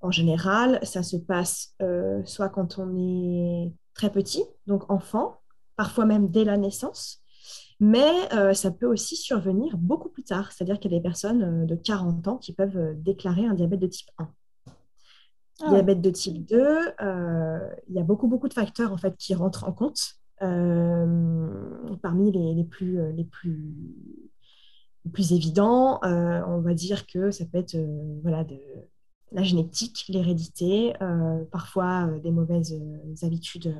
En 0.00 0.10
général, 0.10 0.78
ça 0.82 1.02
se 1.02 1.16
passe 1.16 1.74
euh, 1.80 2.22
soit 2.26 2.50
quand 2.50 2.78
on 2.78 2.96
est 2.98 3.72
très 3.94 4.10
petit, 4.10 4.44
donc 4.66 4.90
enfant, 4.90 5.40
parfois 5.76 6.04
même 6.04 6.28
dès 6.28 6.44
la 6.44 6.58
naissance, 6.58 7.22
mais 7.80 8.28
ça 8.54 8.70
peut 8.70 8.86
aussi 8.86 9.16
survenir 9.16 9.76
beaucoup 9.76 10.08
plus 10.08 10.22
tard, 10.22 10.50
c'est-à-dire 10.50 10.80
qu'il 10.80 10.92
y 10.92 10.94
a 10.94 10.98
des 10.98 11.02
personnes 11.02 11.66
de 11.66 11.74
40 11.74 12.26
ans 12.26 12.38
qui 12.38 12.54
peuvent 12.54 12.94
déclarer 13.02 13.44
un 13.44 13.52
diabète 13.52 13.80
de 13.80 13.86
type 13.86 14.08
1. 14.16 14.32
Ah 15.60 15.70
diabète 15.70 16.00
de 16.00 16.10
type 16.10 16.46
2, 16.46 16.94
il 17.88 17.94
y 17.94 17.98
a 17.98 18.02
beaucoup, 18.02 18.28
beaucoup 18.28 18.48
de 18.48 18.54
facteurs 18.54 18.92
en 18.92 18.96
fait, 18.96 19.14
qui 19.18 19.34
rentrent 19.34 19.64
en 19.64 19.72
compte. 19.72 20.16
Euh, 20.42 21.96
parmi 22.02 22.30
les, 22.30 22.64
plus, 22.64 23.00
euh, 23.00 23.10
les, 23.12 23.24
plus, 23.24 23.74
les 25.04 25.10
plus 25.10 25.32
évidents, 25.32 25.98
euh, 26.04 26.42
on 26.46 26.60
va 26.60 26.74
dire 26.74 27.06
que 27.06 27.30
ça 27.30 27.46
peut 27.46 27.58
être 27.58 27.76
voilà, 28.22 28.44
de, 28.44 28.58
la 29.32 29.42
génétique, 29.42 30.04
l'hérédité, 30.08 30.94
parfois 31.50 32.08
des 32.22 32.30
mauvaises 32.30 32.78
habitudes 33.22 33.74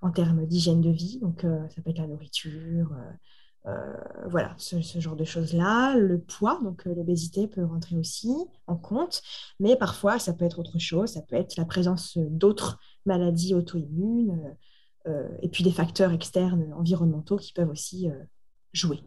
en 0.00 0.10
termes 0.10 0.46
d'hygiène 0.46 0.80
de 0.80 0.90
vie. 0.90 1.18
Donc, 1.20 1.42
ça 1.42 1.82
peut 1.82 1.90
être 1.90 1.98
la 1.98 2.06
nourriture, 2.06 2.96
voilà, 4.26 4.54
ce, 4.56 4.80
ce, 4.80 4.98
genre 4.98 5.14
de 5.14 5.24
choses-là. 5.24 5.94
Le 5.96 6.18
poids, 6.18 6.58
donc 6.64 6.86
l'obésité 6.86 7.46
peut 7.48 7.64
rentrer 7.64 7.98
aussi 7.98 8.34
en 8.66 8.76
compte, 8.76 9.20
mais 9.60 9.76
parfois 9.76 10.18
ça 10.18 10.32
peut 10.32 10.46
être 10.46 10.58
autre 10.58 10.78
chose. 10.78 11.10
Ça 11.10 11.20
peut 11.20 11.36
être 11.36 11.56
la 11.56 11.66
présence 11.66 12.16
d'autres 12.16 12.78
maladies 13.04 13.54
auto-immunes, 13.54 14.56
et 15.42 15.48
puis 15.48 15.64
des 15.64 15.72
facteurs 15.72 16.12
externes 16.12 16.72
environnementaux 16.74 17.36
qui 17.36 17.52
peuvent 17.52 17.70
aussi 17.70 18.08
euh, 18.08 18.14
jouer. 18.72 19.00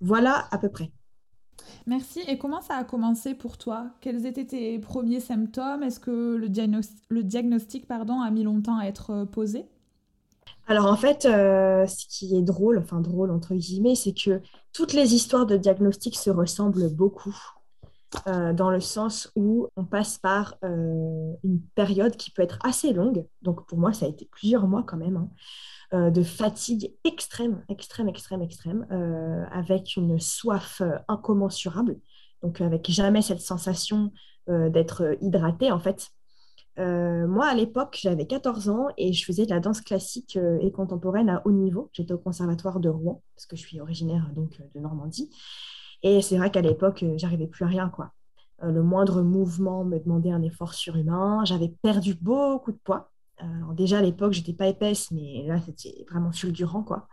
Voilà 0.00 0.48
à 0.50 0.58
peu 0.58 0.68
près. 0.68 0.90
Merci. 1.86 2.20
Et 2.28 2.38
comment 2.38 2.62
ça 2.62 2.76
a 2.76 2.84
commencé 2.84 3.34
pour 3.34 3.58
toi? 3.58 3.90
Quels 4.00 4.26
étaient 4.26 4.46
tes 4.46 4.78
premiers 4.78 5.20
symptômes? 5.20 5.82
Est-ce 5.82 6.00
que 6.00 6.36
le, 6.36 6.48
diagnostic, 6.48 6.98
le 7.08 7.22
diagnostic 7.22 7.86
pardon, 7.86 8.20
a 8.20 8.30
mis 8.30 8.42
longtemps 8.42 8.78
à 8.78 8.86
être 8.86 9.10
euh, 9.10 9.24
posé? 9.26 9.66
Alors 10.66 10.86
en 10.86 10.96
fait, 10.96 11.24
ce 11.24 12.06
qui 12.08 12.34
est 12.36 12.42
drôle, 12.42 12.78
enfin 12.78 13.00
drôle 13.00 13.30
entre 13.30 13.54
guillemets, 13.54 13.94
c'est 13.94 14.14
que 14.14 14.40
toutes 14.72 14.94
les 14.94 15.14
histoires 15.14 15.44
de 15.44 15.58
diagnostic 15.58 16.16
se 16.16 16.30
ressemblent 16.30 16.88
beaucoup. 16.88 17.36
Euh, 18.26 18.52
dans 18.52 18.70
le 18.70 18.80
sens 18.80 19.30
où 19.36 19.68
on 19.76 19.84
passe 19.84 20.18
par 20.18 20.56
euh, 20.64 21.32
une 21.42 21.60
période 21.74 22.16
qui 22.16 22.30
peut 22.30 22.42
être 22.42 22.58
assez 22.64 22.92
longue. 22.92 23.26
Donc 23.42 23.66
pour 23.66 23.78
moi, 23.78 23.92
ça 23.92 24.06
a 24.06 24.08
été 24.08 24.28
plusieurs 24.30 24.66
mois 24.66 24.82
quand 24.82 24.96
même, 24.96 25.16
hein, 25.16 25.28
euh, 25.92 26.10
de 26.10 26.22
fatigue 26.22 26.94
extrême, 27.04 27.64
extrême, 27.68 28.08
extrême, 28.08 28.42
extrême, 28.42 28.86
avec 29.52 29.96
une 29.96 30.18
soif 30.18 30.82
incommensurable. 31.08 31.98
Donc 32.42 32.60
avec 32.60 32.90
jamais 32.90 33.22
cette 33.22 33.40
sensation 33.40 34.12
d'être 34.46 35.16
hydraté 35.22 35.72
en 35.72 35.80
fait. 35.80 36.08
moi, 36.76 37.46
à 37.46 37.54
l'époque, 37.54 37.98
j'avais 38.00 38.26
14 38.26 38.68
ans 38.68 38.88
et 38.98 39.12
je 39.12 39.24
faisais 39.24 39.46
de 39.46 39.50
la 39.50 39.60
danse 39.60 39.80
classique 39.80 40.38
et 40.60 40.70
contemporaine 40.72 41.30
à 41.30 41.42
haut 41.44 41.52
niveau. 41.52 41.90
J'étais 41.92 42.12
au 42.12 42.18
conservatoire 42.18 42.80
de 42.80 42.88
Rouen, 42.88 43.22
parce 43.34 43.46
que 43.46 43.56
je 43.56 43.62
suis 43.62 43.80
originaire 43.80 44.30
donc 44.34 44.60
de 44.74 44.80
Normandie. 44.80 45.30
Et 46.04 46.20
c'est 46.20 46.36
vrai 46.36 46.50
qu'à 46.50 46.60
l'époque, 46.60 47.02
euh, 47.02 47.14
j'arrivais 47.16 47.46
plus 47.46 47.64
à 47.64 47.68
rien, 47.68 47.88
quoi. 47.88 48.12
Euh, 48.62 48.70
le 48.70 48.82
moindre 48.82 49.22
mouvement 49.22 49.84
me 49.84 49.98
demandait 49.98 50.30
un 50.30 50.42
effort 50.42 50.74
surhumain. 50.74 51.44
J'avais 51.44 51.72
perdu 51.82 52.14
beaucoup 52.14 52.72
de 52.72 52.78
poids. 52.84 53.10
Euh, 53.42 53.72
déjà 53.72 53.98
à 53.98 54.02
l'époque, 54.02 54.34
j'étais 54.34 54.52
pas 54.52 54.68
épaisse, 54.68 55.10
mais 55.10 55.44
là, 55.46 55.58
c'était 55.64 56.04
vraiment 56.08 56.30
fulgurant, 56.30 56.84
quoi. 56.84 57.08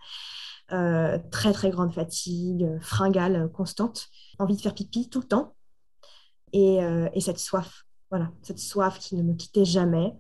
très 1.32 1.52
très 1.54 1.70
grande 1.70 1.94
fatigue, 1.94 2.66
fringale 2.80 3.50
constante, 3.52 4.08
envie 4.40 4.56
de 4.56 4.62
faire 4.62 4.74
pipi 4.74 5.10
tout 5.10 5.20
le 5.20 5.28
temps, 5.28 5.56
et, 6.54 6.80
cette 7.20 7.40
soif, 7.40 7.84
voilà, 8.10 8.32
cette 8.42 8.60
soif 8.60 8.98
qui 9.00 9.16
ne 9.16 9.24
me 9.24 9.34
quittait 9.34 9.66
jamais. 9.66 10.14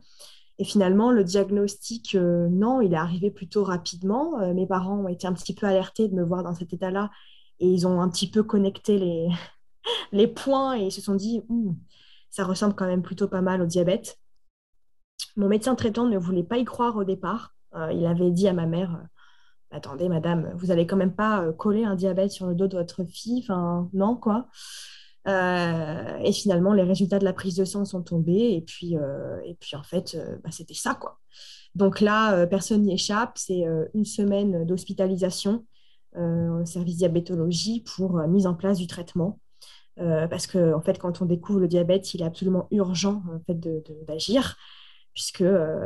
Et 0.58 0.66
finalement, 0.66 1.12
le 1.12 1.24
diagnostic, 1.24 2.16
non, 2.16 2.82
il 2.82 2.94
est 2.94 2.98
arrivé 2.98 3.32
plutôt 3.32 3.64
rapidement. 3.64 4.54
mes 4.54 4.68
parents 4.68 4.98
ont 4.98 5.08
été 5.08 5.26
un 5.26 5.34
petit 5.34 5.56
peu 5.56 5.68
alertés 5.68 6.10
de 6.10 6.16
me 6.16 6.24
voir 6.24 6.44
dans 6.44 6.54
cet 6.54 6.74
état-là 6.74 7.12
et 7.62 7.68
ils 7.68 7.88
ont 7.88 8.02
un 8.02 8.10
petit 8.10 8.30
peu 8.30 8.44
connecté 8.44 9.00
les, 10.12 10.28
points 10.28 10.78
et 10.78 10.88
ils 10.88 10.92
se 10.92 11.02
sont 11.02 11.16
dit, 11.16 11.42
ça 12.30 12.44
ressemble 12.44 12.76
quand 12.76 12.88
même 12.88 13.04
plutôt 13.04 13.28
pas 13.28 13.42
mal 13.42 13.62
au 13.62 13.66
diabète. 13.66 14.20
Mon 15.38 15.48
médecin 15.48 15.76
traitant 15.76 16.08
ne 16.08 16.18
voulait 16.18 16.44
pas 16.44 16.58
y 16.58 16.66
croire 16.66 16.98
au 16.98 17.04
départ. 17.04 17.56
Euh, 17.76 17.94
il 17.94 18.06
avait 18.06 18.32
dit 18.32 18.48
à 18.48 18.54
ma 18.54 18.66
mère, 18.66 18.96
euh, 18.96 19.78
attendez 19.78 20.10
madame, 20.10 20.52
vous 20.56 20.68
n'allez 20.68 20.88
quand 20.88 20.98
même 20.98 21.16
pas 21.16 21.44
euh, 21.44 21.54
coller 21.54 21.86
un 21.86 21.96
diabète 21.96 22.32
sur 22.32 22.48
le 22.48 22.56
dos 22.56 22.68
de 22.68 22.78
votre 22.78 23.06
fille, 23.06 23.40
enfin 23.44 23.90
non 23.94 24.16
quoi. 24.18 24.48
et 25.28 26.32
finalement, 26.34 26.74
les 26.74 26.84
résultats 26.84 27.20
de 27.20 27.26
la 27.26 27.34
prise 27.34 27.56
de 27.56 27.64
sang 27.64 27.86
sont 27.86 28.02
tombés 28.02 28.56
et 28.56 28.62
puis, 28.62 28.96
et 29.46 29.56
puis 29.60 29.76
en 29.76 29.84
fait, 29.84 30.18
bah, 30.44 30.50
c'était 30.52 30.74
ça 30.74 30.96
quoi. 30.96 31.20
Donc 31.76 32.02
là, 32.02 32.48
personne 32.48 32.82
n'y 32.82 32.94
échappe. 32.94 33.38
C'est 33.38 33.64
une 33.94 34.04
semaine 34.04 34.66
d'hospitalisation 34.66 35.66
au 36.18 36.66
service 36.66 36.98
diabétologie 36.98 37.84
pour 37.96 38.20
euh, 38.20 38.28
mise 38.28 38.48
en 38.48 38.54
place 38.54 38.78
du 38.78 38.88
traitement. 38.88 39.40
Euh, 40.00 40.28
parce 40.28 40.48
que 40.48 40.74
en 40.74 40.82
fait, 40.82 40.98
quand 40.98 41.22
on 41.22 41.26
découvre 41.26 41.60
le 41.60 41.68
diabète, 41.68 42.14
il 42.14 42.22
est 42.22 42.26
absolument 42.26 42.68
urgent 42.72 43.24
en 43.34 43.40
fait, 43.46 43.60
d'agir 44.08 44.58
puisque 45.14 45.44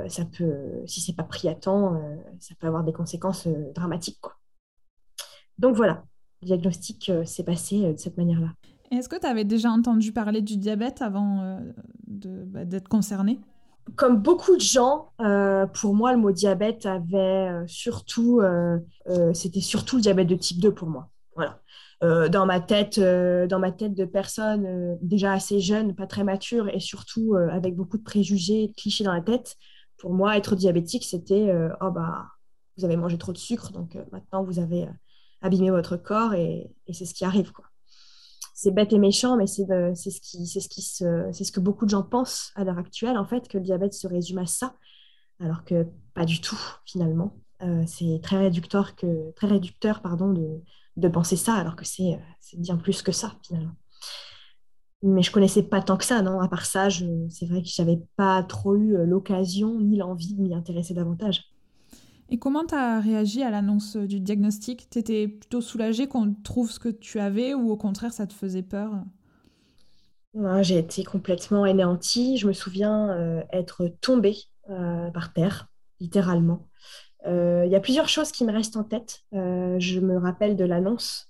ça 0.07 0.23
peut, 0.37 0.83
si 0.85 1.01
c'est 1.01 1.15
pas 1.15 1.23
pris 1.23 1.49
à 1.49 1.55
temps, 1.55 1.99
ça 2.39 2.53
peut 2.59 2.67
avoir 2.67 2.83
des 2.83 2.93
conséquences 2.93 3.47
dramatiques. 3.73 4.19
Quoi. 4.21 4.35
Donc 5.57 5.75
voilà, 5.75 6.03
le 6.43 6.45
diagnostic 6.45 7.11
s'est 7.25 7.43
passé 7.43 7.91
de 7.91 7.97
cette 7.97 8.17
manière-là. 8.17 8.53
Est-ce 8.91 9.09
que 9.09 9.19
tu 9.19 9.25
avais 9.25 9.43
déjà 9.43 9.71
entendu 9.71 10.11
parler 10.11 10.43
du 10.43 10.57
diabète 10.57 11.01
avant 11.01 11.59
bah, 12.05 12.65
d'être 12.65 12.87
concerné? 12.87 13.39
Comme 13.95 14.21
beaucoup 14.21 14.55
de 14.55 14.61
gens, 14.61 15.11
euh, 15.21 15.67
pour 15.67 15.93
moi, 15.93 16.11
le 16.13 16.17
mot 16.17 16.31
diabète 16.31 16.85
avait 16.85 17.17
euh, 17.17 17.67
surtout, 17.67 18.41
euh, 18.41 18.79
c'était 19.33 19.61
surtout 19.61 19.97
le 19.97 20.01
diabète 20.01 20.27
de 20.27 20.35
type 20.35 20.59
2 20.59 20.73
pour 20.73 20.89
moi. 20.89 21.09
Voilà. 21.35 21.59
Dans 22.01 22.45
ma 22.45 22.59
tête, 22.59 22.99
dans 22.99 23.57
ma 23.57 23.71
tête 23.71 23.95
de 23.95 24.05
personne 24.05 24.95
déjà 25.01 25.31
assez 25.31 25.59
jeune, 25.59 25.95
pas 25.95 26.05
très 26.05 26.23
mature 26.23 26.69
et 26.69 26.79
surtout 26.79 27.35
avec 27.35 27.75
beaucoup 27.75 27.97
de 27.97 28.03
préjugés, 28.03 28.71
clichés 28.77 29.03
dans 29.03 29.13
la 29.13 29.21
tête. 29.21 29.55
Pour 29.97 30.13
moi, 30.13 30.37
être 30.37 30.55
diabétique, 30.55 31.03
c'était 31.03 31.51
oh 31.81 31.89
bah 31.89 32.27
vous 32.77 32.85
avez 32.85 32.95
mangé 32.95 33.17
trop 33.17 33.31
de 33.33 33.39
sucre, 33.39 33.71
donc 33.71 33.97
maintenant 34.11 34.43
vous 34.43 34.59
avez 34.59 34.87
abîmé 35.41 35.71
votre 35.71 35.97
corps 35.97 36.35
et, 36.35 36.69
et 36.85 36.93
c'est 36.93 37.05
ce 37.05 37.15
qui 37.15 37.25
arrive 37.25 37.51
quoi. 37.51 37.65
C'est 38.55 38.71
bête 38.71 38.91
et 38.93 38.97
méchant, 38.97 39.37
mais 39.37 39.45
c'est 39.45 39.65
ce 39.65 40.19
ce 40.21 41.43
ce 41.43 41.51
que 41.51 41.59
beaucoup 41.59 41.85
de 41.85 41.91
gens 41.91 42.03
pensent 42.03 42.51
à 42.55 42.63
l'heure 42.63 42.79
actuelle 42.79 43.17
en 43.17 43.25
fait 43.25 43.47
que 43.47 43.57
le 43.57 43.63
diabète 43.63 43.93
se 43.93 44.07
résume 44.07 44.39
à 44.39 44.47
ça, 44.47 44.75
alors 45.39 45.63
que 45.65 45.85
pas 46.15 46.25
du 46.25 46.41
tout 46.41 46.59
finalement. 46.85 47.37
c'est 47.85 48.19
très 48.23 48.37
réducteur 48.37 48.95
que 48.95 49.31
très 49.35 49.47
réducteur 49.47 50.01
pardon 50.01 50.31
de 50.31 50.61
de 50.97 51.07
penser 51.07 51.35
ça, 51.35 51.55
alors 51.55 51.75
que 51.75 51.83
euh, 51.83 52.17
c'est 52.39 52.59
bien 52.59 52.77
plus 52.77 53.01
que 53.01 53.11
ça, 53.11 53.35
finalement. 53.45 53.75
Mais 55.01 55.21
je 55.21 55.31
connaissais 55.31 55.63
pas 55.63 55.81
tant 55.81 55.97
que 55.97 56.05
ça, 56.05 56.21
non 56.21 56.39
À 56.39 56.47
part 56.47 56.65
ça, 56.65 56.89
c'est 56.89 57.45
vrai 57.45 57.61
que 57.61 57.67
j'avais 57.67 57.99
pas 58.15 58.41
trop 58.43 58.75
eu 58.75 58.95
euh, 58.95 59.05
l'occasion 59.05 59.79
ni 59.79 59.97
l'envie 59.97 60.33
de 60.33 60.41
m'y 60.41 60.53
intéresser 60.53 60.93
davantage. 60.93 61.43
Et 62.29 62.39
comment 62.39 62.65
tu 62.65 62.75
as 62.75 62.99
réagi 62.99 63.43
à 63.43 63.51
l'annonce 63.51 63.97
du 63.97 64.19
diagnostic? 64.19 64.89
Tu 64.89 64.99
étais 64.99 65.27
plutôt 65.27 65.61
soulagée 65.61 66.07
qu'on 66.07 66.33
trouve 66.33 66.71
ce 66.71 66.79
que 66.79 66.89
tu 66.89 67.19
avais 67.19 67.53
ou 67.53 67.69
au 67.69 67.77
contraire 67.77 68.13
ça 68.13 68.27
te 68.27 68.33
faisait 68.33 68.63
peur? 68.63 68.91
J'ai 70.61 70.79
été 70.79 71.03
complètement 71.03 71.63
anéantie. 71.63 72.37
Je 72.37 72.47
me 72.47 72.53
souviens 72.53 73.09
euh, 73.09 73.43
être 73.53 73.87
tombée 74.01 74.37
par 74.67 75.31
terre, 75.33 75.69
littéralement. 75.99 76.67
Euh, 77.27 77.63
il 77.65 77.71
y 77.71 77.75
a 77.75 77.79
plusieurs 77.79 78.09
choses 78.09 78.31
qui 78.31 78.45
me 78.45 78.51
restent 78.51 78.77
en 78.77 78.83
tête. 78.83 79.21
Euh, 79.33 79.79
je 79.79 79.99
me 79.99 80.17
rappelle 80.17 80.55
de 80.55 80.65
l'annonce. 80.65 81.27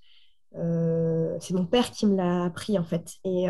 Euh, 0.56 1.36
c'est 1.40 1.54
mon 1.54 1.66
père 1.66 1.92
qui 1.92 2.06
me 2.06 2.16
l'a 2.16 2.46
appris 2.46 2.78
en 2.78 2.84
fait. 2.84 3.14
Et, 3.24 3.46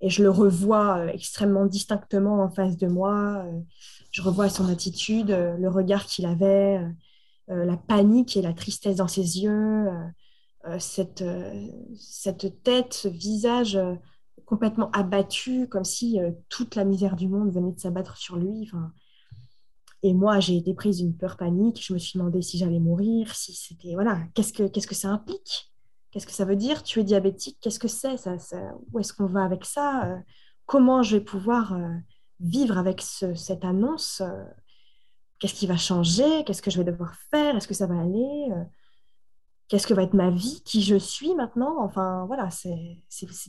et 0.00 0.10
je 0.10 0.22
le 0.22 0.30
revois 0.30 1.12
extrêmement 1.12 1.66
distinctement 1.66 2.42
en 2.42 2.50
face 2.50 2.76
de 2.76 2.86
moi. 2.86 3.44
Je 4.14 4.22
revois 4.22 4.48
son 4.48 4.68
attitude, 4.68 5.30
le 5.30 5.68
regard 5.68 6.06
qu'il 6.06 6.24
avait, 6.24 6.80
la 7.48 7.76
panique 7.76 8.36
et 8.36 8.42
la 8.42 8.52
tristesse 8.52 8.96
dans 8.96 9.08
ses 9.08 9.40
yeux, 9.42 9.88
cette, 10.78 11.24
tête, 12.62 12.94
ce 12.94 13.08
visage 13.08 13.76
complètement 14.46 14.88
abattu, 14.92 15.68
comme 15.68 15.82
si 15.82 16.20
toute 16.48 16.76
la 16.76 16.84
misère 16.84 17.16
du 17.16 17.26
monde 17.26 17.52
venait 17.52 17.72
de 17.72 17.80
s'abattre 17.80 18.16
sur 18.16 18.36
lui. 18.36 18.70
Et 20.04 20.14
moi, 20.14 20.38
j'ai 20.38 20.58
été 20.58 20.74
prise 20.74 20.98
d'une 20.98 21.16
peur 21.16 21.36
panique. 21.36 21.84
Je 21.84 21.92
me 21.92 21.98
suis 21.98 22.16
demandé 22.16 22.40
si 22.40 22.56
j'allais 22.56 22.78
mourir, 22.78 23.34
si 23.34 23.52
c'était. 23.52 23.94
Voilà, 23.94 24.20
qu'est-ce 24.34 24.52
que, 24.52 24.68
que 24.68 24.94
ça 24.94 25.08
implique? 25.08 25.72
Qu'est-ce 26.12 26.26
que 26.28 26.32
ça 26.32 26.44
veut 26.44 26.54
dire? 26.54 26.84
Tu 26.84 27.00
es 27.00 27.04
diabétique 27.04 27.58
Qu'est-ce 27.60 27.80
que 27.80 27.88
c'est? 27.88 28.16
Ça, 28.16 28.36
Où 28.92 29.00
est-ce 29.00 29.12
qu'on 29.12 29.26
va 29.26 29.42
avec 29.42 29.64
ça? 29.64 30.04
Euh, 30.04 30.16
Comment 30.66 31.02
je 31.02 31.16
vais 31.16 31.24
pouvoir 31.24 31.74
euh, 31.74 31.88
vivre 32.40 32.78
avec 32.78 33.00
cette 33.00 33.64
annonce 33.64 34.20
euh, 34.20 34.44
Qu'est-ce 35.40 35.54
qui 35.54 35.66
va 35.66 35.76
changer? 35.76 36.44
Qu'est-ce 36.44 36.62
que 36.62 36.70
je 36.70 36.78
vais 36.78 36.90
devoir 36.90 37.14
faire? 37.30 37.56
Est-ce 37.56 37.68
que 37.68 37.74
ça 37.74 37.86
va 37.86 38.00
aller? 38.00 38.48
Qu'est-ce 39.68 39.86
que 39.86 39.94
va 39.94 40.02
être 40.02 40.14
ma 40.14 40.30
vie? 40.30 40.62
Qui 40.64 40.82
je 40.82 40.96
suis 40.96 41.34
maintenant? 41.34 41.76
Enfin, 41.80 42.24
voilà, 42.26 42.50
c'est, 42.50 43.02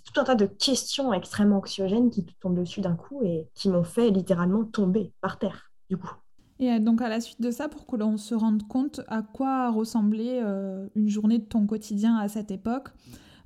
tout 0.04 0.20
un 0.20 0.24
tas 0.24 0.36
de 0.36 0.46
questions 0.46 1.14
extrêmement 1.14 1.58
anxiogènes 1.58 2.10
qui 2.10 2.26
tombent 2.40 2.58
dessus 2.58 2.82
d'un 2.82 2.96
coup 2.96 3.22
et 3.24 3.50
qui 3.54 3.70
m'ont 3.70 3.84
fait 3.84 4.10
littéralement 4.10 4.64
tomber 4.64 5.14
par 5.22 5.38
terre, 5.40 5.72
du 5.90 5.98
coup. 5.98 6.12
Et 6.60 6.72
euh, 6.72 6.80
donc 6.80 7.02
à 7.02 7.10
la 7.10 7.20
suite 7.20 7.42
de 7.42 7.52
ça, 7.52 7.68
pour 7.68 7.86
que 7.86 7.98
l'on 7.98 8.18
se 8.18 8.34
rende 8.34 8.66
compte 8.68 9.02
à 9.08 9.22
quoi 9.22 9.70
ressemblait 9.72 10.42
euh, 10.42 10.88
une 10.96 11.10
journée 11.10 11.40
de 11.40 11.46
ton 11.46 11.68
quotidien 11.68 12.16
à 12.16 12.30
cette 12.30 12.50
époque, 12.50 12.90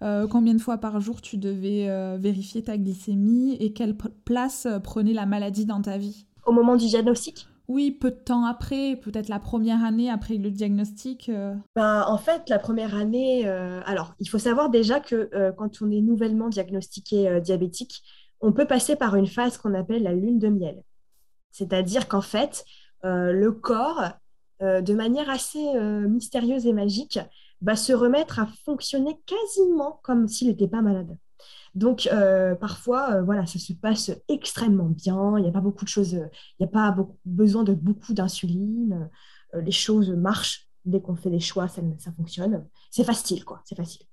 euh, 0.01 0.27
combien 0.27 0.53
de 0.53 0.61
fois 0.61 0.77
par 0.77 0.99
jour 0.99 1.21
tu 1.21 1.37
devais 1.37 2.17
vérifier 2.17 2.63
ta 2.63 2.77
glycémie 2.77 3.55
et 3.59 3.73
quelle 3.73 3.95
place 4.25 4.67
prenait 4.83 5.13
la 5.13 5.25
maladie 5.25 5.65
dans 5.65 5.81
ta 5.81 5.97
vie? 5.97 6.25
Au 6.45 6.51
moment 6.51 6.75
du 6.75 6.87
diagnostic? 6.87 7.47
Oui, 7.67 7.91
peu 7.91 8.09
de 8.09 8.15
temps 8.15 8.45
après, 8.45 8.95
peut-être 8.95 9.29
la 9.29 9.37
première 9.37 9.83
année 9.83 10.09
après 10.09 10.37
le 10.37 10.49
diagnostic 10.49 11.29
ben, 11.75 12.03
En 12.07 12.17
fait, 12.17 12.49
la 12.49 12.57
première 12.57 12.95
année, 12.95 13.47
alors 13.47 14.15
il 14.19 14.27
faut 14.27 14.39
savoir 14.39 14.71
déjà 14.71 14.99
que 14.99 15.29
quand 15.55 15.81
on 15.81 15.91
est 15.91 16.01
nouvellement 16.01 16.49
diagnostiqué 16.49 17.39
diabétique, 17.41 18.01
on 18.41 18.51
peut 18.51 18.65
passer 18.65 18.95
par 18.95 19.15
une 19.15 19.27
phase 19.27 19.57
qu'on 19.57 19.73
appelle 19.73 20.03
la 20.03 20.13
lune 20.13 20.39
de 20.39 20.47
miel. 20.47 20.81
C'est-à-dire 21.51 22.07
qu'en 22.07 22.21
fait, 22.21 22.63
euh, 23.05 23.31
le 23.31 23.51
corps, 23.51 24.03
euh, 24.61 24.81
de 24.81 24.93
manière 24.93 25.29
assez 25.29 25.65
euh, 25.75 26.07
mystérieuse 26.07 26.65
et 26.65 26.73
magique, 26.73 27.19
va 27.61 27.75
se 27.75 27.93
remettre 27.93 28.39
à 28.39 28.47
fonctionner 28.65 29.19
quasiment 29.25 29.99
comme 30.03 30.27
s'il 30.27 30.47
n'était 30.47 30.67
pas 30.67 30.81
malade. 30.81 31.17
Donc, 31.75 32.09
parfois, 32.59 33.21
voilà, 33.21 33.45
ça 33.45 33.59
se 33.59 33.73
passe 33.73 34.11
extrêmement 34.27 34.89
bien. 34.89 35.37
Il 35.37 35.43
n'y 35.43 35.49
a 35.49 35.51
pas 35.51 35.61
beaucoup 35.61 35.85
de 35.85 35.89
choses, 35.89 36.13
il 36.13 36.29
n'y 36.61 36.65
a 36.65 36.69
pas 36.69 36.95
besoin 37.25 37.63
de 37.63 37.73
beaucoup 37.73 38.13
d'insuline. 38.13 39.09
les 39.53 39.71
choses 39.71 40.09
marchent 40.09 40.67
dès 40.85 40.99
qu'on 40.99 41.15
fait 41.15 41.29
des 41.29 41.39
choix, 41.39 41.67
ça, 41.67 41.81
fonctionne. 42.17 42.65
C'est 42.89 43.03
facile, 43.03 43.45
quoi. 43.45 43.61
C'est 43.65 43.75
facile. 43.75 44.05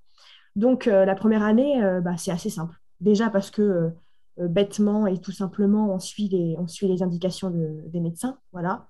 Donc, 0.54 0.84
la 0.84 1.14
première 1.14 1.42
année, 1.42 1.80
bah, 2.02 2.16
c'est 2.18 2.30
assez 2.30 2.50
simple. 2.50 2.76
Déjà 3.00 3.30
parce 3.30 3.50
que 3.50 3.92
euh, 4.38 4.48
bêtement 4.48 5.06
et 5.06 5.18
tout 5.18 5.32
simplement, 5.32 5.94
on 5.94 5.98
suit 5.98 6.28
les, 6.28 6.56
on 6.58 6.66
suit 6.66 6.88
les 6.88 7.02
indications 7.02 7.50
des 7.50 8.00
médecins. 8.00 8.38
Voilà. 8.52 8.86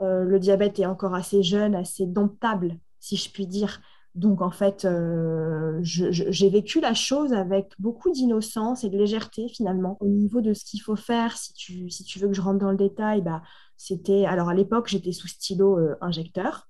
Euh, 0.00 0.24
le 0.24 0.38
diabète 0.40 0.78
est 0.80 0.86
encore 0.86 1.14
assez 1.14 1.42
jeune, 1.42 1.74
assez 1.74 2.06
domptable, 2.06 2.78
si 3.02 3.16
je 3.16 3.30
puis 3.30 3.46
dire. 3.46 3.80
Donc, 4.14 4.42
en 4.42 4.50
fait, 4.50 4.84
euh, 4.84 5.78
j'ai 5.82 6.50
vécu 6.50 6.80
la 6.80 6.94
chose 6.94 7.32
avec 7.32 7.72
beaucoup 7.78 8.10
d'innocence 8.10 8.84
et 8.84 8.90
de 8.90 8.98
légèreté, 8.98 9.48
finalement. 9.48 9.96
Au 10.00 10.06
niveau 10.06 10.40
de 10.40 10.54
ce 10.54 10.64
qu'il 10.64 10.82
faut 10.82 10.96
faire, 10.96 11.36
si 11.36 11.52
tu, 11.54 11.90
si 11.90 12.04
tu 12.04 12.18
veux 12.18 12.28
que 12.28 12.34
je 12.34 12.42
rentre 12.42 12.58
dans 12.58 12.70
le 12.70 12.76
détail, 12.76 13.22
bah, 13.22 13.42
c'était... 13.76 14.26
Alors, 14.26 14.50
à 14.50 14.54
l'époque, 14.54 14.88
j'étais 14.88 15.12
sous 15.12 15.28
stylo 15.28 15.78
injecteur, 16.02 16.68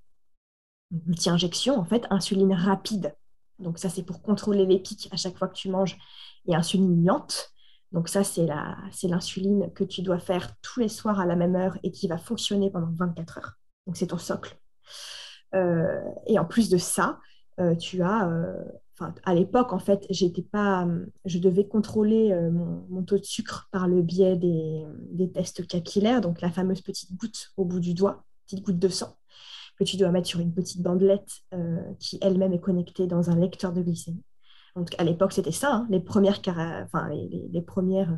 multi-injection, 1.06 1.76
en 1.76 1.84
fait, 1.84 2.06
insuline 2.10 2.54
rapide. 2.54 3.14
Donc, 3.58 3.78
ça, 3.78 3.88
c'est 3.88 4.04
pour 4.04 4.22
contrôler 4.22 4.64
les 4.64 4.78
pics 4.78 5.08
à 5.10 5.16
chaque 5.16 5.36
fois 5.36 5.48
que 5.48 5.56
tu 5.56 5.68
manges, 5.68 5.98
et 6.46 6.54
insuline 6.54 7.04
lente. 7.04 7.52
Donc 7.92 8.08
ça, 8.08 8.24
c'est 8.24 8.46
l'insuline 9.02 9.70
que 9.74 9.84
tu 9.84 10.00
dois 10.00 10.18
faire 10.18 10.56
tous 10.62 10.80
les 10.80 10.88
soirs 10.88 11.20
à 11.20 11.26
la 11.26 11.36
même 11.36 11.56
heure 11.56 11.76
et 11.82 11.90
qui 11.90 12.08
va 12.08 12.16
fonctionner 12.16 12.70
pendant 12.70 12.90
24 12.90 13.38
heures. 13.38 13.52
Donc 13.86 13.96
c'est 13.96 14.06
ton 14.08 14.18
socle. 14.18 14.56
Euh, 15.54 16.00
et 16.26 16.38
en 16.38 16.44
plus 16.44 16.68
de 16.68 16.78
ça, 16.78 17.18
euh, 17.60 17.74
tu 17.74 18.02
as, 18.02 18.28
euh, 18.28 18.64
à 19.24 19.34
l'époque, 19.34 19.72
en 19.72 19.78
fait, 19.78 20.06
pas, 20.50 20.86
je 21.24 21.38
devais 21.38 21.66
contrôler 21.66 22.32
mon, 22.50 23.02
taux 23.02 23.18
de 23.18 23.24
sucre 23.24 23.68
par 23.72 23.88
le 23.88 24.00
biais 24.00 24.36
des, 24.36 25.30
tests 25.32 25.66
capillaires, 25.66 26.20
donc 26.20 26.40
la 26.40 26.52
fameuse 26.52 26.82
petite 26.82 27.16
goutte 27.16 27.52
au 27.56 27.64
bout 27.64 27.80
du 27.80 27.94
doigt, 27.94 28.24
petite 28.46 28.64
goutte 28.64 28.78
de 28.78 28.88
sang 28.88 29.16
que 29.78 29.84
tu 29.84 29.96
dois 29.96 30.10
mettre 30.10 30.28
sur 30.28 30.38
une 30.38 30.52
petite 30.52 30.82
bandelette 30.82 31.42
qui 31.98 32.18
elle-même 32.20 32.52
est 32.52 32.60
connectée 32.60 33.08
dans 33.08 33.30
un 33.30 33.36
lecteur 33.36 33.72
de 33.72 33.82
glycémie. 33.82 34.22
Donc, 34.76 34.94
à 34.98 35.04
l'époque, 35.04 35.32
c'était 35.32 35.50
ça, 35.50 35.72
hein, 35.72 35.86
les 35.90 35.98
premières, 35.98 36.40
enfin, 36.84 37.08
les, 37.08 37.62
premières, 37.62 38.16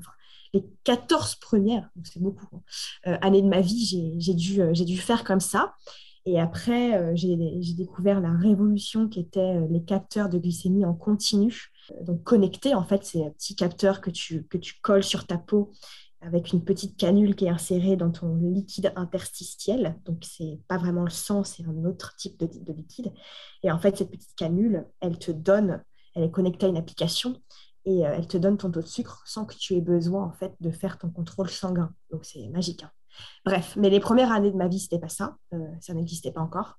les 0.53 0.66
14 0.83 1.37
premières, 1.37 1.88
c'est 2.03 2.20
beaucoup, 2.20 2.62
hein, 3.07 3.18
années 3.23 3.40
de 3.40 3.49
ma 3.49 3.62
vie, 3.62 4.18
j'ai 4.18 4.35
dû 4.35 4.99
faire 4.99 5.25
comme 5.25 5.40
ça. 5.40 5.73
Et 6.27 6.41
après, 6.41 6.97
euh, 6.97 7.13
j'ai 7.15 7.75
découvert 7.75 8.21
la 8.21 8.33
révolution 8.33 9.09
qui 9.09 9.21
était 9.21 9.61
les 9.69 9.83
capteurs 9.83 10.29
de 10.29 10.39
glycémie 10.39 10.85
en 10.85 10.95
continu. 10.95 11.71
donc, 12.03 12.23
connectés, 12.23 12.75
en 12.75 12.85
fait, 12.85 13.05
c'est 13.05 13.25
un 13.25 13.31
petit 13.31 13.55
capteur 13.57 14.01
que 14.01 14.11
tu, 14.11 14.47
que 14.47 14.57
tu 14.59 14.75
colles 14.83 15.05
sur 15.05 15.27
ta 15.27 15.39
peau 15.39 15.73
avec 16.23 16.55
une 16.55 16.65
petite 16.65 16.97
canule 16.97 17.37
qui 17.37 17.45
est 17.45 17.51
insérée 17.51 17.97
dans 17.97 18.11
ton 18.11 18.37
liquide 18.37 18.93
interstitiel. 18.97 20.01
Donc, 20.07 20.25
c'est 20.25 20.59
pas 20.69 20.79
vraiment 20.79 21.05
le 21.05 21.11
sang, 21.11 21.45
c'est 21.45 21.65
un 21.65 21.85
autre 21.85 22.17
type 22.17 22.39
de, 22.39 22.47
de, 22.47 22.73
liquide. 22.73 23.13
Et 23.63 23.71
en 23.71 23.79
fait, 23.79 23.99
cette 23.99 24.11
petite 24.11 24.35
canule, 24.35 24.87
elle 25.01 25.19
te 25.19 25.31
donne 25.31 25.83
elle 26.15 26.25
est 26.25 26.31
connectée 26.31 26.67
à 26.67 26.69
une 26.69 26.77
application 26.77 27.41
et 27.85 28.07
euh, 28.07 28.15
elle 28.15 28.27
te 28.27 28.39
donne 28.39 28.57
ton 28.57 28.71
taux 28.71 28.81
de 28.81 28.87
sucre 28.87 29.23
sans 29.27 29.45
que 29.45 29.55
tu 29.55 29.75
aies 29.75 29.81
besoin 29.81 30.25
en 30.25 30.33
fait 30.33 30.55
de 30.61 30.71
faire 30.71 30.99
ton 30.99 31.11
contrôle 31.11 31.51
sanguin. 31.51 31.93
Donc 32.11 32.25
c'est 32.25 32.49
magique. 32.49 32.85
Hein. 32.85 32.91
Bref, 33.44 33.77
mais 33.77 33.90
les 33.90 34.00
premières 34.00 34.33
années 34.33 34.50
de 34.50 34.57
ma 34.57 34.68
vie, 34.68 34.81
c'était 34.81 34.98
pas 34.98 35.09
ça, 35.09 35.37
euh, 35.53 35.59
ça 35.81 35.94
n'existait 35.94 36.33
pas 36.33 36.40
encore. 36.40 36.79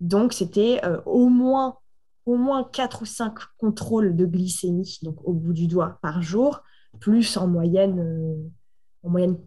Donc 0.00 0.32
c'était 0.32 0.80
euh, 0.84 1.00
au 1.06 1.28
moins 1.28 1.78
au 2.26 2.36
moins 2.36 2.64
4 2.64 3.02
ou 3.02 3.04
5 3.04 3.34
contrôles 3.56 4.16
de 4.16 4.26
glycémie, 4.26 4.98
donc 5.02 5.16
au 5.22 5.32
bout 5.32 5.52
du 5.52 5.68
doigt 5.68 6.00
par 6.02 6.22
jour, 6.22 6.60
plus 6.98 7.36
en 7.36 7.46
moyenne, 7.46 8.50
en 9.04 9.10
moyenne 9.10 9.38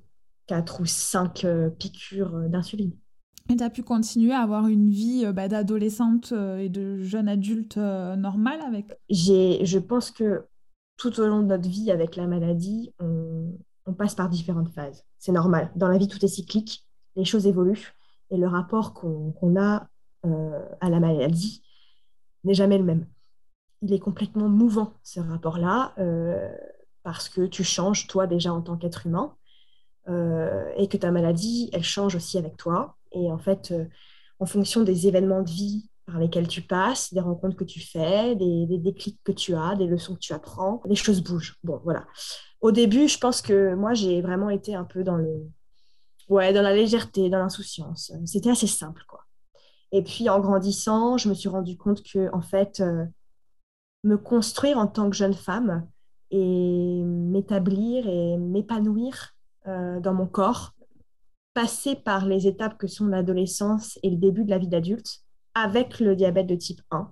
4 0.47 0.79
ou 0.79 0.85
5 0.85 1.45
piqûres 1.77 2.47
d'insuline. 2.47 2.93
Et 3.51 3.55
tu 3.55 3.63
as 3.63 3.69
pu 3.71 3.81
continuer 3.81 4.31
à 4.31 4.41
avoir 4.41 4.67
une 4.67 4.89
vie 4.89 5.23
euh, 5.25 5.33
bah, 5.33 5.47
d'adolescente 5.47 6.33
euh, 6.33 6.59
et 6.59 6.69
de 6.69 7.01
jeune 7.01 7.27
adulte 7.27 7.77
euh, 7.77 8.15
normale 8.15 8.61
avec? 8.61 8.85
Je 9.09 9.79
pense 9.79 10.11
que 10.11 10.43
tout 10.97 11.19
au 11.19 11.25
long 11.25 11.41
de 11.41 11.47
notre 11.47 11.67
vie 11.67 11.89
avec 11.89 12.15
la 12.15 12.27
maladie, 12.27 12.93
on, 12.99 13.57
passe 13.93 14.15
par 14.15 14.30
différentes 14.30 14.69
phases. 14.69 15.06
C'est 15.17 15.32
normal. 15.32 15.71
Dans 15.75 15.88
la 15.88 15.97
vie, 15.97 16.08
tout 16.08 16.23
est 16.23 16.30
cyclique, 16.30 16.86
les 17.15 17.25
choses 17.25 17.47
évoluent 17.47 17.93
et 18.32 18.38
le 18.38 18.47
rapport 18.47 18.93
qu'on 18.93 19.56
a 19.56 19.88
à 20.82 20.89
la 20.89 20.99
maladie 20.99 21.63
n'est 22.43 22.54
jamais 22.54 22.78
le 22.78 22.84
même. 22.84 23.06
il 23.82 23.93
est 23.93 23.99
complètement 23.99 24.49
mouvant, 24.49 24.93
ce 25.04 25.19
rapport-là, 25.19 25.95
parce 27.04 27.30
que 27.30 27.45
tu 27.45 27.63
changes, 27.63 28.08
toi, 28.08 28.28
déjà 28.28 28.54
en 28.54 28.62
tant 28.62 28.78
qu'être 28.78 29.08
humain, 29.08 29.36
et 30.08 30.88
que 30.88 30.97
ta 30.97 31.12
maladie, 31.12 31.69
elle 31.73 31.84
change 31.84 32.15
aussi 32.15 32.38
avec 32.38 32.58
toi. 32.58 32.97
Et 33.12 33.32
en 33.32 33.38
fait, 33.38 33.73
en 34.39 34.45
fonction 34.45 34.84
des 34.84 35.08
événements 35.08 35.41
de 35.41 35.49
vie 35.49 35.89
par 36.06 36.19
lesquels 36.19 36.47
tu 36.47 36.62
passes, 36.62 37.13
des 37.13 37.19
rencontres 37.19 37.56
que 37.56 37.63
tu 37.63 37.80
fais, 37.80 38.36
des, 38.36 38.65
des, 38.65 38.78
déclics 38.78 39.19
que 39.23 39.32
tu 39.32 39.56
as, 39.56 39.75
des 39.75 39.86
leçons 39.86 40.15
que 40.15 40.19
tu 40.19 40.34
apprends, 40.34 40.82
les 40.86 40.95
choses 40.95 41.21
bougent. 41.21 41.58
Bon, 41.63 41.80
voilà. 41.84 42.08
Au 42.61 42.71
début, 42.71 43.07
je 43.07 43.17
pense 43.17 43.41
que 43.41 43.73
moi, 43.73 43.93
j'ai 43.93 44.21
vraiment 44.21 44.49
été 44.49 44.75
un 44.75 44.83
peu 44.83 45.03
dans 45.03 45.15
le, 45.15 45.49
ouais, 46.27 46.53
dans 46.53 46.61
la 46.61 46.75
légèreté, 46.75 47.29
dans 47.29 47.39
l'insouciance. 47.39 48.11
C'était 48.25 48.51
assez 48.51 48.67
simple, 48.67 49.03
quoi. 49.07 49.25
Et 49.91 50.03
puis, 50.03 50.29
en 50.29 50.39
grandissant, 50.39 51.17
je 51.17 51.29
me 51.29 51.33
suis 51.33 51.49
rendu 51.49 51.77
compte 51.77 52.03
que, 52.03 52.29
en 52.33 52.41
fait, 52.41 52.79
euh, 52.79 53.05
me 54.03 54.17
construire 54.17 54.77
en 54.77 54.87
tant 54.87 55.09
que 55.09 55.15
jeune 55.15 55.33
femme 55.33 55.87
et 56.31 57.01
m'établir 57.03 58.07
et 58.07 58.37
m'épanouir 58.37 59.33
euh, 59.67 59.99
dans 59.99 60.13
mon 60.13 60.27
corps, 60.27 60.73
passer 61.53 61.95
par 61.95 62.25
les 62.25 62.47
étapes 62.47 62.77
que 62.77 62.87
sont 62.87 63.07
l'adolescence 63.07 63.97
et 64.03 64.09
le 64.09 64.17
début 64.17 64.43
de 64.43 64.49
la 64.51 64.59
vie 64.59 64.67
d'adulte, 64.67 65.23
avec 65.55 65.99
le 65.99 66.15
diabète 66.15 66.47
de 66.47 66.55
type 66.55 66.81
1, 66.91 67.11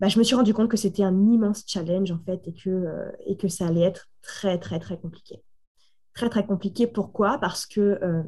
bah, 0.00 0.08
je 0.08 0.18
me 0.18 0.24
suis 0.24 0.34
rendu 0.34 0.52
compte 0.52 0.70
que 0.70 0.76
c'était 0.76 1.04
un 1.04 1.14
immense 1.30 1.64
challenge 1.66 2.10
en 2.10 2.18
fait 2.24 2.40
et 2.46 2.54
que, 2.54 2.70
euh, 2.70 3.12
et 3.26 3.36
que 3.36 3.48
ça 3.48 3.66
allait 3.66 3.82
être 3.82 4.08
très 4.22 4.58
très 4.58 4.78
très 4.80 4.98
compliqué. 4.98 5.42
Très 6.14 6.28
très 6.28 6.46
compliqué, 6.46 6.86
pourquoi? 6.86 7.38
Parce 7.38 7.66
que 7.66 7.80
euh, 7.80 8.22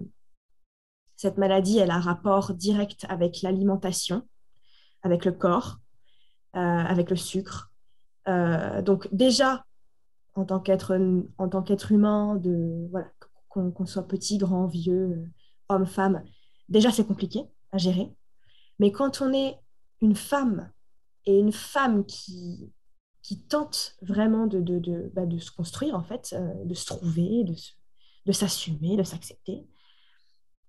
cette 1.17 1.39
maladie, 1.39 1.79
elle 1.79 1.91
a 1.91 1.97
un 1.97 2.01
rapport 2.01 2.55
direct 2.55 3.07
avec 3.09 3.43
l'alimentation, 3.43 4.29
avec 5.03 5.25
le 5.25 5.33
corps, 5.33 5.79
euh, 6.57 6.59
avec 6.59 7.11
le 7.11 7.17
sucre. 7.17 7.73
donc 8.27 9.09
déjà, 9.13 9.65
en 10.35 10.45
tant 10.45 10.61
qu'être 10.61 10.93
humain, 11.93 12.37
de 12.37 12.89
voilà, 12.91 13.09
qu'on 13.49 13.87
soit 13.87 14.07
petit, 14.07 14.39
grand, 14.39 14.67
vieux, 14.67 15.31
homme, 15.69 15.87
femme, 15.87 16.23
déjà 16.69 16.91
c'est 16.91 17.07
compliqué 17.07 17.45
à 17.73 17.79
gérer. 17.79 18.13
Mais 18.79 18.93
quand 18.93 19.23
on 19.23 19.33
est 19.33 19.59
une 20.01 20.17
femme 20.17 20.71
et 21.27 21.39
une 21.39 21.53
femme 21.53 22.05
qui, 22.07 22.73
qui 23.23 23.43
tente 23.43 23.97
vraiment 24.03 24.47
de, 24.47 24.61
de, 24.61 24.79
de, 24.79 25.11
bah, 25.15 25.27
de 25.27 25.39
se 25.39 25.51
construire, 25.51 25.97
en 25.97 26.03
fait, 26.03 26.35
euh, 26.39 26.65
de 26.65 26.75
se 26.75 26.87
trouver, 26.87 27.45
de, 27.45 28.33
s'assumer, 28.33 28.97
de 28.97 29.03
s'accepter, 29.03 29.67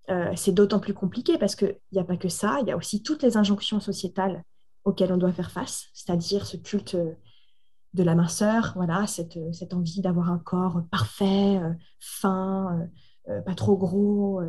euh, 0.09 0.31
c'est 0.35 0.53
d'autant 0.53 0.79
plus 0.79 0.93
compliqué 0.93 1.37
parce 1.37 1.55
qu'il 1.55 1.77
n'y 1.91 1.99
a 1.99 2.03
pas 2.03 2.17
que 2.17 2.29
ça, 2.29 2.59
il 2.61 2.67
y 2.67 2.71
a 2.71 2.77
aussi 2.77 3.03
toutes 3.03 3.23
les 3.23 3.37
injonctions 3.37 3.79
sociétales 3.79 4.43
auxquelles 4.85 5.11
on 5.11 5.17
doit 5.17 5.33
faire 5.33 5.51
face, 5.51 5.87
c'est-à-dire 5.93 6.45
ce 6.45 6.55
culte 6.55 6.95
de 7.93 8.03
la 8.03 8.15
minceur, 8.15 8.73
voilà, 8.75 9.05
cette, 9.07 9.37
cette 9.53 9.73
envie 9.73 10.01
d'avoir 10.01 10.31
un 10.31 10.39
corps 10.39 10.81
parfait, 10.91 11.57
euh, 11.57 11.73
fin, 11.99 12.87
pas 13.45 13.55
trop 13.55 13.75
gros, 13.75 14.41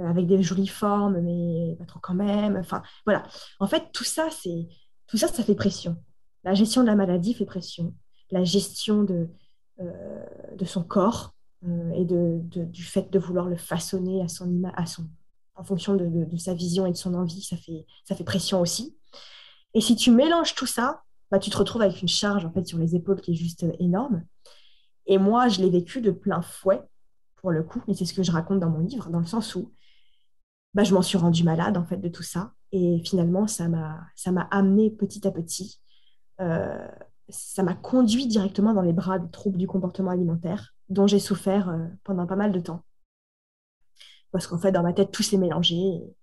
euh, 0.00 0.08
avec 0.08 0.26
des 0.26 0.42
jolies 0.42 0.66
formes, 0.66 1.20
mais 1.20 1.74
pas 1.78 1.86
trop 1.86 2.00
quand 2.00 2.14
même. 2.14 2.56
Enfin, 2.56 2.82
voilà. 3.06 3.22
En 3.60 3.66
fait, 3.66 3.90
tout 3.92 4.04
ça, 4.04 4.28
c'est 4.30 4.68
tout 5.06 5.16
ça, 5.16 5.28
ça 5.28 5.42
fait 5.42 5.54
pression. 5.54 5.96
La 6.44 6.54
gestion 6.54 6.82
de 6.82 6.86
la 6.86 6.96
maladie 6.96 7.34
fait 7.34 7.44
pression. 7.44 7.94
La 8.30 8.44
gestion 8.44 9.02
de, 9.02 9.28
euh, 9.80 10.24
de 10.56 10.64
son 10.64 10.82
corps 10.82 11.34
euh, 11.64 11.92
et 11.92 12.04
de, 12.04 12.40
du 12.42 12.82
fait 12.82 13.10
de 13.10 13.18
vouloir 13.18 13.46
le 13.46 13.56
façonner 13.56 14.22
à 14.22 14.28
son, 14.28 14.62
à 14.74 14.86
son, 14.86 15.08
en 15.54 15.64
fonction 15.64 15.94
de, 15.94 16.06
de, 16.06 16.36
sa 16.36 16.54
vision 16.54 16.86
et 16.86 16.92
de 16.92 16.96
son 16.96 17.14
envie, 17.14 17.42
ça 17.42 17.56
fait, 17.56 17.86
ça 18.04 18.14
fait 18.14 18.24
pression 18.24 18.60
aussi. 18.60 18.96
Et 19.74 19.80
si 19.80 19.96
tu 19.96 20.10
mélanges 20.10 20.54
tout 20.54 20.66
ça, 20.66 21.02
bah, 21.30 21.38
tu 21.38 21.50
te 21.50 21.56
retrouves 21.56 21.82
avec 21.82 22.00
une 22.02 22.08
charge 22.08 22.44
en 22.44 22.52
fait 22.52 22.66
sur 22.66 22.78
les 22.78 22.94
épaules 22.94 23.20
qui 23.20 23.32
est 23.32 23.36
juste 23.36 23.66
énorme. 23.78 24.24
Et 25.06 25.18
moi, 25.18 25.48
je 25.48 25.60
l'ai 25.60 25.70
vécu 25.70 26.00
de 26.00 26.10
plein 26.10 26.42
fouet 26.42 26.82
pour 27.36 27.50
le 27.50 27.62
coup, 27.62 27.82
et 27.86 27.94
c'est 27.94 28.04
ce 28.04 28.14
que 28.14 28.22
je 28.22 28.32
raconte 28.32 28.60
dans 28.60 28.70
mon 28.70 28.80
livre, 28.80 29.10
dans 29.10 29.20
le 29.20 29.26
sens 29.26 29.54
où 29.54 29.72
bah, 30.74 30.84
je 30.84 30.94
m'en 30.94 31.02
suis 31.02 31.18
rendue 31.18 31.44
malade 31.44 31.76
en 31.76 31.84
fait 31.84 31.98
de 31.98 32.08
tout 32.08 32.22
ça. 32.22 32.52
Et 32.72 33.00
finalement, 33.04 33.46
ça 33.46 33.68
m'a, 33.68 34.08
amené 34.50 34.90
petit 34.90 35.26
à 35.26 35.30
petit, 35.30 35.80
euh, 36.40 36.88
ça 37.28 37.62
m'a 37.62 37.74
conduit 37.74 38.26
directement 38.26 38.74
dans 38.74 38.82
les 38.82 38.92
bras 38.92 39.18
des 39.18 39.30
troubles 39.30 39.58
du 39.58 39.66
comportement 39.66 40.10
alimentaire 40.10 40.74
dont 40.88 41.06
j'ai 41.06 41.18
souffert 41.18 41.68
euh, 41.68 41.86
pendant 42.04 42.26
pas 42.26 42.36
mal 42.36 42.52
de 42.52 42.60
temps. 42.60 42.84
Parce 44.32 44.46
qu'en 44.46 44.58
fait, 44.58 44.72
dans 44.72 44.82
ma 44.82 44.92
tête, 44.92 45.10
tout 45.10 45.22
s'est 45.22 45.38
mélangé. 45.38 45.74
Et, 45.74 46.14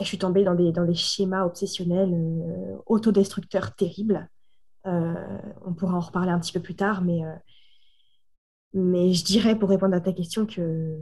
je 0.00 0.04
suis 0.04 0.18
tombée 0.18 0.44
dans 0.44 0.54
des, 0.54 0.72
dans 0.72 0.84
des 0.84 0.94
schémas 0.94 1.44
obsessionnels 1.44 2.12
euh, 2.14 2.76
autodestructeurs 2.86 3.74
terribles. 3.74 4.28
on 4.84 5.74
pourra 5.76 5.96
en 5.96 6.00
reparler 6.00 6.30
un 6.30 6.40
petit 6.40 6.52
peu 6.52 6.60
plus 6.60 6.76
tard, 6.76 7.02
mais, 7.02 7.20
mais 8.72 9.12
je 9.12 9.24
dirais, 9.24 9.58
pour 9.58 9.68
répondre 9.68 9.94
à 9.94 10.00
ta 10.00 10.12
question, 10.12 10.46
que 10.46 10.96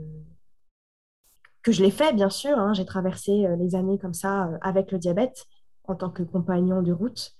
je 1.71 1.83
l'ai 1.83 1.91
fait, 1.91 2.13
bien 2.13 2.29
sûr. 2.29 2.57
Hein. 2.57 2.73
J'ai 2.73 2.85
traversé 2.85 3.45
euh, 3.45 3.55
les 3.55 3.75
années 3.75 3.97
comme 3.97 4.13
ça 4.13 4.47
euh, 4.47 4.57
avec 4.61 4.91
le 4.91 4.99
diabète 4.99 5.45
en 5.85 5.95
tant 5.95 6.09
que 6.09 6.23
compagnon 6.23 6.81
de 6.81 6.91
route, 6.91 7.35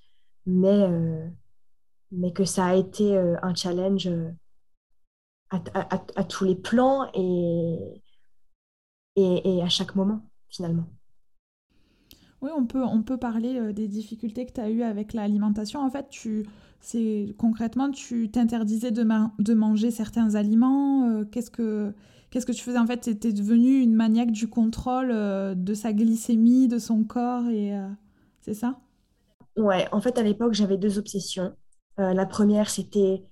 mais, 0.45 0.83
euh, 0.83 1.27
mais 2.11 2.33
que 2.33 2.45
ça 2.45 2.67
a 2.67 2.75
été 2.75 3.15
un 3.17 3.53
challenge 3.53 4.09
à, 5.51 6.23
tous 6.23 6.45
les 6.45 6.55
plans 6.55 7.09
et, 7.13 8.01
et, 9.15 9.61
à 9.61 9.69
chaque 9.69 9.95
moment, 9.95 10.27
finalement. 10.47 10.85
Oui, 12.41 12.49
on 12.55 12.65
peut, 12.65 12.83
on 12.83 13.03
peut 13.03 13.17
parler 13.17 13.71
des 13.73 13.87
difficultés 13.87 14.47
que 14.47 14.53
tu 14.53 14.61
as 14.61 14.69
eues 14.69 14.81
avec 14.81 15.13
l'alimentation. 15.13 15.81
En 15.81 15.91
fait, 15.91 16.09
tu, 16.09 16.47
c'est 16.81 17.35
concrètement, 17.37 17.91
tu 17.91 18.29
t'interdisais 18.29 18.91
de, 18.91 19.53
manger 19.53 19.91
certains 19.91 20.35
aliments. 20.35 21.23
qu'est-ce 21.31 21.51
que 21.51 21.93
Qu'est-ce 22.29 22.45
que 22.45 22.51
tu 22.51 22.63
faisais 22.63 22.77
En 22.77 22.85
fait, 22.85 23.01
tu 23.01 23.09
étais 23.09 23.33
devenue 23.33 23.79
une 23.81 23.95
maniaque 23.95 24.31
du 24.31 24.47
contrôle 24.47 25.09
euh, 25.11 25.55
de 25.55 25.73
sa 25.73 25.93
glycémie, 25.93 26.67
de 26.67 26.77
son 26.77 27.03
corps, 27.03 27.47
et 27.47 27.75
euh, 27.75 27.87
c'est 28.41 28.53
ça? 28.53 28.79
Ouais, 29.57 29.87
en 29.91 29.99
fait, 29.99 30.17
à 30.17 30.23
l'époque, 30.23 30.53
j'avais 30.53 30.77
deux 30.77 30.99
obsessions. 30.99 31.55
Euh, 31.99 32.13
la 32.13 32.25
première, 32.25 32.69
c'était 32.69 33.23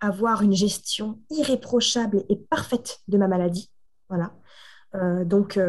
avoir 0.00 0.42
une 0.42 0.54
gestion 0.54 1.20
irréprochable 1.30 2.24
et 2.28 2.36
parfaite 2.36 3.00
de 3.06 3.16
ma 3.18 3.28
maladie. 3.28 3.70
Voilà. 4.08 4.32
donc, 5.24 5.60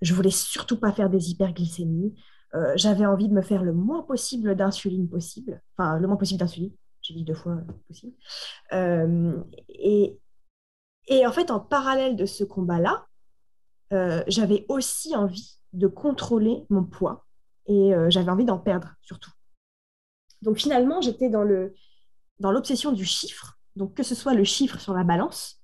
je 0.00 0.14
voulais 0.14 0.30
surtout 0.30 0.78
pas 0.78 0.92
faire 0.92 1.10
des 1.10 1.30
hyperglycémies. 1.30 2.14
J'avais 2.74 3.06
envie 3.06 3.28
de 3.28 3.34
me 3.34 3.42
faire 3.42 3.62
le 3.62 3.72
moins 3.72 4.02
possible 4.02 4.56
d'insuline 4.56 5.08
possible. 5.08 5.62
Enfin, 5.76 5.98
le 5.98 6.06
moins 6.06 6.16
possible 6.16 6.40
d'insuline. 6.40 6.72
J'ai 7.02 7.14
dit 7.14 7.24
deux 7.24 7.34
fois 7.34 7.58
possible. 7.86 8.12
et, 8.72 10.18
et 11.06 11.26
en 11.26 11.32
fait, 11.32 11.50
en 11.50 11.60
parallèle 11.60 12.16
de 12.16 12.26
ce 12.26 12.44
combat-là, 12.44 13.06
euh, 13.92 14.22
j'avais 14.28 14.64
aussi 14.68 15.16
envie 15.16 15.58
de 15.72 15.86
contrôler 15.86 16.64
mon 16.70 16.84
poids 16.84 17.26
et 17.66 17.94
euh, 17.94 18.08
j'avais 18.08 18.30
envie 18.30 18.44
d'en 18.44 18.58
perdre 18.58 18.94
surtout. 19.02 19.30
Donc 20.42 20.58
finalement, 20.58 21.00
j'étais 21.00 21.28
dans 21.28 21.46
dans 22.38 22.52
l'obsession 22.52 22.92
du 22.92 23.04
chiffre, 23.04 23.58
donc 23.76 23.94
que 23.94 24.02
ce 24.02 24.14
soit 24.14 24.34
le 24.34 24.44
chiffre 24.44 24.78
sur 24.78 24.94
la 24.94 25.04
balance, 25.04 25.60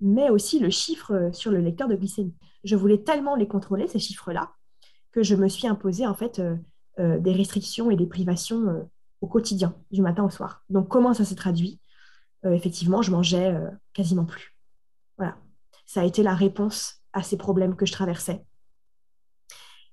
mais 0.00 0.30
aussi 0.30 0.58
le 0.58 0.70
chiffre 0.70 1.12
euh, 1.12 1.32
sur 1.32 1.50
le 1.50 1.60
lecteur 1.60 1.88
de 1.88 1.96
glycémie. 1.96 2.36
Je 2.62 2.76
voulais 2.76 3.02
tellement 3.02 3.34
les 3.34 3.48
contrôler 3.48 3.88
ces 3.88 3.98
chiffres-là 3.98 4.52
que 5.14 5.22
je 5.22 5.36
me 5.36 5.48
suis 5.48 5.68
imposé 5.68 6.06
en 6.06 6.14
fait 6.14 6.42
des 6.98 7.32
restrictions 7.32 7.90
et 7.90 7.96
des 7.96 8.06
privations 8.06 8.88
au 9.20 9.28
quotidien, 9.28 9.74
du 9.92 10.02
matin 10.02 10.24
au 10.24 10.30
soir. 10.30 10.64
Donc 10.70 10.88
comment 10.88 11.14
ça 11.14 11.24
s'est 11.24 11.36
traduit? 11.36 11.80
Effectivement, 12.44 13.00
je 13.00 13.12
mangeais 13.12 13.56
quasiment 13.92 14.24
plus. 14.24 14.56
Voilà. 15.16 15.36
Ça 15.86 16.00
a 16.00 16.04
été 16.04 16.22
la 16.22 16.34
réponse 16.34 17.00
à 17.12 17.22
ces 17.22 17.36
problèmes 17.36 17.76
que 17.76 17.86
je 17.86 17.92
traversais. 17.92 18.44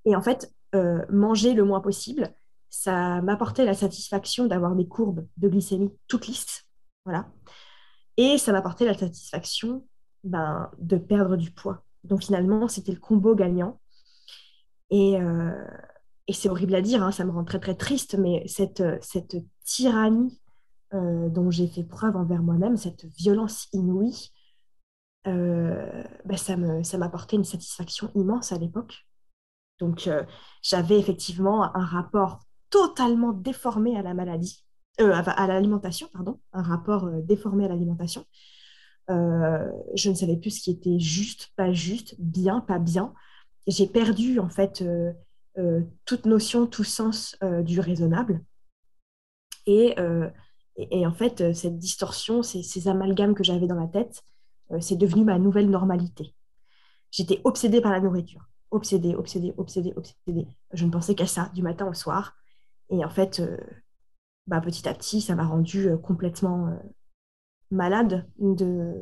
Et 0.06 0.16
en 0.16 0.22
fait, 0.22 0.52
euh, 0.74 1.06
manger 1.10 1.54
le 1.54 1.64
moins 1.64 1.82
possible, 1.82 2.34
ça 2.70 3.22
m'apportait 3.22 3.66
la 3.66 3.74
satisfaction 3.74 4.48
d'avoir 4.48 4.76
des 4.76 4.88
courbes 4.88 5.28
de 5.38 5.50
glycémie 5.50 5.92
toutes 6.08 6.28
lisses. 6.28 6.66
Voilà. 7.04 7.28
Et 8.16 8.38
ça 8.38 8.54
m'apportait 8.54 8.86
la 8.86 8.98
satisfaction 8.98 9.86
ben, 10.24 10.72
de 10.78 10.98
perdre 10.98 11.36
du 11.36 11.52
poids. 11.52 11.84
Donc 12.06 12.24
finalement, 12.24 12.68
c'était 12.70 12.94
le 12.94 13.00
combo 13.00 13.36
gagnant. 13.36 13.81
Et, 14.92 15.20
euh, 15.20 15.52
c'est 16.32 16.48
horrible 16.48 16.76
à 16.76 16.82
dire, 16.82 17.04
hein, 17.04 17.12
ça 17.12 17.26
me 17.26 17.32
rend 17.32 17.44
très 17.44 17.60
très 17.60 17.76
triste, 17.76 18.18
mais 18.18 18.48
cette, 18.48 18.84
cette 19.02 19.36
tyrannie 19.66 20.42
euh, 20.94 21.30
dont 21.30 21.50
j'ai 21.50 21.68
fait 21.68 21.86
preuve 21.86 22.18
envers 22.18 22.44
moi-même, 22.44 22.76
cette 22.76 23.06
violence 23.06 23.70
inouïe, 23.72 24.32
euh, 25.26 26.04
ben 26.26 26.36
ça 26.36 26.98
m'apportait 26.98 27.38
une 27.38 27.46
satisfaction 27.46 28.12
immense 28.14 28.52
à 28.52 28.58
l'époque. 28.58 29.08
Donc, 29.80 30.08
euh, 30.08 30.24
j'avais 30.62 31.00
effectivement 31.00 31.74
un 31.76 31.86
rapport 31.86 32.42
totalement 32.70 33.32
déformé 33.32 33.98
à 33.98 34.02
la 34.02 34.14
maladie, 34.14 34.66
à, 35.00 35.48
l'alimentation, 35.48 36.10
pardon, 36.12 36.42
un 36.52 36.62
rapport 36.62 37.10
déformé 37.24 37.66
à 37.66 37.70
l'alimentation. 37.70 38.26
je 39.08 40.10
ne 40.10 40.14
savais 40.14 40.36
plus 40.36 40.52
ce 40.52 40.62
qui 40.62 40.72
était 40.72 41.00
juste, 41.00 41.54
pas 41.56 41.72
juste, 41.72 42.16
bien, 42.20 42.60
pas 42.60 42.80
bien. 42.80 43.14
J'ai 43.68 43.88
perdu 43.88 44.40
en 44.40 44.50
fait 44.50 44.84
toute 46.06 46.26
notion, 46.26 46.68
tout 46.68 46.84
sens 46.84 47.38
du 47.64 47.80
raisonnable. 47.80 48.44
Et, 49.68 49.96
en 49.98 51.14
fait, 51.14 51.54
cette 51.54 51.78
distorsion, 51.78 52.42
ces, 52.44 52.64
ces 52.64 52.88
amalgames 52.88 53.36
que 53.36 53.44
j'avais 53.44 53.68
dans 53.68 53.76
la 53.76 53.88
tête, 53.88 54.24
c'est 54.80 54.96
devenu 54.96 55.24
ma 55.24 55.38
nouvelle 55.38 55.70
normalité. 55.70 56.34
J'étais 57.12 57.42
obsédée 57.44 57.82
par 57.82 57.92
la 57.92 58.00
nourriture. 58.00 58.48
Obsédée, 58.72 59.16
obsédée, 59.16 59.54
obsédée, 59.58 59.94
obsédée. 59.96 60.48
Je 60.72 60.86
ne 60.86 60.92
pensais 60.92 61.14
qu'à 61.14 61.28
ça, 61.28 61.52
du 61.54 61.62
matin 61.62 61.88
au 61.88 61.94
soir. 61.94 62.38
Et 62.90 63.04
en 63.04 63.10
fait, 63.10 63.42
bah, 64.48 64.62
petit 64.62 64.88
à 64.88 64.94
petit, 64.94 65.22
ça 65.22 65.36
m'a 65.36 65.46
rendue 65.46 65.90
complètement 66.02 66.70
malade. 67.70 68.26
De... 68.40 68.94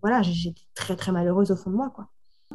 Voilà, 0.00 0.22
j'étais 0.22 0.62
très, 0.74 0.96
très 0.96 1.12
malheureuse 1.12 1.50
au 1.50 1.56
fond 1.56 1.70
de 1.70 1.76
moi, 1.76 1.90
quoi. 1.90 2.08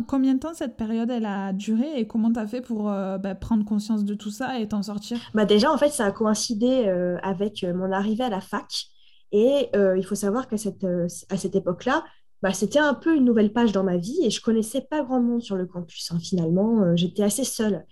Combien 0.07 0.35
de 0.35 0.39
temps 0.39 0.53
cette 0.53 0.77
période 0.77 1.09
elle 1.09 1.25
a 1.25 1.53
duré 1.53 1.99
et 1.99 2.07
comment 2.07 2.31
tu 2.31 2.39
as 2.39 2.47
fait 2.47 2.61
pour 2.61 2.83
bah, 2.83 3.35
prendre 3.35 3.65
conscience 3.65 4.03
de 4.03 4.13
tout 4.13 4.31
ça 4.31 4.59
et 4.59 4.67
t'en 4.67 4.83
sortir? 4.83 5.19
Bah 5.33 5.45
Déjà, 5.45 5.71
en 5.71 5.77
fait, 5.77 5.89
ça 5.89 6.05
a 6.05 6.11
coïncidé 6.11 6.87
avec 7.23 7.63
mon 7.63 7.91
arrivée 7.91 8.23
à 8.23 8.29
la 8.29 8.41
fac. 8.41 8.85
Et 9.31 9.69
il 9.73 10.03
faut 10.05 10.15
savoir 10.15 10.47
qu'à 10.47 10.57
cette, 10.57 10.85
à 11.29 11.37
cette 11.37 11.55
époque-là, 11.55 12.03
bah, 12.43 12.53
c'était 12.53 12.79
un 12.79 12.93
peu 12.93 13.15
une 13.15 13.25
nouvelle 13.25 13.51
page 13.51 13.71
dans 13.71 13.83
ma 13.83 13.97
vie 13.97 14.19
et 14.23 14.29
je 14.29 14.41
connaissais 14.41 14.81
pas 14.81 15.03
grand 15.03 15.21
monde 15.21 15.41
sur 15.41 15.55
le 15.55 15.65
campus. 15.65 16.11
Hein, 16.11 16.19
finalement, 16.19 16.83
euh, 16.83 16.95
j'étais 16.95 17.23
assez 17.23 17.43
seule. 17.43 17.85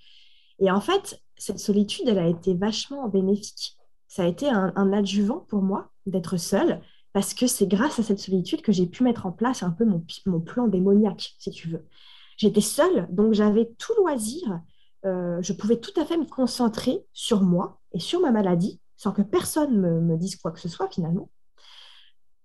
Et 0.59 0.69
en 0.69 0.81
fait, 0.81 1.21
cette 1.37 1.59
solitude, 1.59 2.07
elle 2.07 2.19
a 2.19 2.27
été 2.27 2.53
vachement 2.53 3.07
bénéfique. 3.07 3.75
Ça 4.07 4.23
a 4.23 4.27
été 4.27 4.47
un, 4.47 4.93
adjuvant 4.93 5.39
pour 5.39 5.61
moi 5.61 5.91
d'être 6.05 6.37
seule 6.37 6.79
parce 7.15 7.33
que 7.33 7.47
c'est 7.47 7.65
grâce 7.65 7.97
à 7.97 8.03
cette 8.03 8.19
solitude 8.19 8.61
que 8.61 8.73
j'ai 8.73 8.87
pu 8.87 9.01
mettre 9.01 9.25
en 9.25 9.31
place 9.31 9.63
un 9.63 9.71
peu 9.71 9.85
mon, 9.85 10.41
plan 10.41 10.67
démoniaque, 10.67 11.33
si 11.39 11.49
tu 11.49 11.69
veux. 11.69 11.87
J'étais 12.35 12.59
seule, 12.59 13.07
donc 13.09 13.33
j'avais 13.33 13.73
tout 13.77 13.93
loisir. 13.99 14.59
Euh, 15.05 15.41
je 15.41 15.53
pouvais 15.53 15.79
tout 15.79 15.97
à 15.97 16.03
fait 16.03 16.17
me 16.17 16.25
concentrer 16.25 17.05
sur 17.13 17.41
moi 17.41 17.79
et 17.93 17.99
sur 17.99 18.19
ma 18.19 18.31
maladie 18.31 18.81
sans 18.97 19.13
que 19.13 19.21
personne 19.21 19.79
me, 19.79 20.01
me 20.01 20.17
dise 20.17 20.35
quoi 20.35 20.51
que 20.51 20.59
ce 20.59 20.67
soit 20.67 20.89
finalement. 20.89 21.29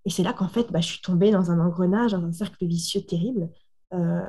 Et 0.04 0.10
c'est 0.10 0.22
là 0.22 0.32
qu'en 0.32 0.48
fait, 0.48 0.70
bah, 0.70 0.80
je 0.80 0.86
suis 0.86 1.00
tombée 1.00 1.32
dans 1.32 1.50
un 1.50 1.58
engrenage, 1.58 2.12
dans 2.12 2.22
un 2.22 2.32
cercle 2.32 2.64
vicieux 2.64 3.00
terrible. 3.00 3.50
Euh, 3.92 4.22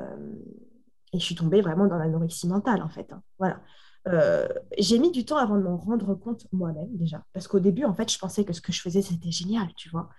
et 1.12 1.20
je 1.20 1.24
suis 1.24 1.36
tombée 1.36 1.60
vraiment 1.60 1.86
dans 1.86 1.98
l'anorexie 1.98 2.48
mentale, 2.48 2.82
en 2.82 2.88
fait. 2.88 3.12
Hein. 3.12 3.22
Voilà. 3.38 3.60
Euh, 4.08 4.48
j'ai 4.78 4.98
mis 4.98 5.12
du 5.12 5.24
temps 5.24 5.36
avant 5.36 5.56
de 5.56 5.62
m'en 5.62 5.76
rendre 5.76 6.14
compte 6.14 6.46
moi-même, 6.52 6.96
déjà. 6.96 7.24
Parce 7.32 7.48
qu'au 7.48 7.60
début, 7.60 7.84
en 7.84 7.94
fait, 7.94 8.10
je 8.10 8.18
pensais 8.18 8.44
que 8.44 8.52
ce 8.52 8.60
que 8.60 8.72
je 8.72 8.80
faisais, 8.80 9.02
c'était 9.02 9.30
génial, 9.30 9.68
tu 9.76 9.88
vois. 9.90 10.10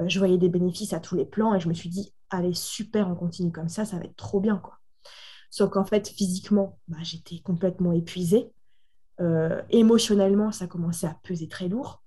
Euh, 0.00 0.08
je 0.08 0.18
voyais 0.18 0.38
des 0.38 0.48
bénéfices 0.48 0.92
à 0.92 1.00
tous 1.00 1.16
les 1.16 1.24
plans 1.24 1.54
et 1.54 1.60
je 1.60 1.68
me 1.68 1.74
suis 1.74 1.88
dit, 1.88 2.14
allez, 2.30 2.54
super, 2.54 3.08
on 3.08 3.14
continue 3.14 3.52
comme 3.52 3.68
ça, 3.68 3.84
ça 3.84 3.98
va 3.98 4.04
être 4.04 4.16
trop 4.16 4.40
bien, 4.40 4.58
quoi. 4.58 4.78
Sauf 5.50 5.70
qu'en 5.70 5.84
fait, 5.84 6.08
physiquement, 6.08 6.78
bah, 6.88 6.98
j'étais 7.02 7.38
complètement 7.40 7.92
épuisée. 7.92 8.52
émotionnellement, 9.70 10.50
ça 10.50 10.66
commençait 10.66 11.06
à 11.06 11.16
peser 11.22 11.48
très 11.48 11.68
lourd. 11.68 12.04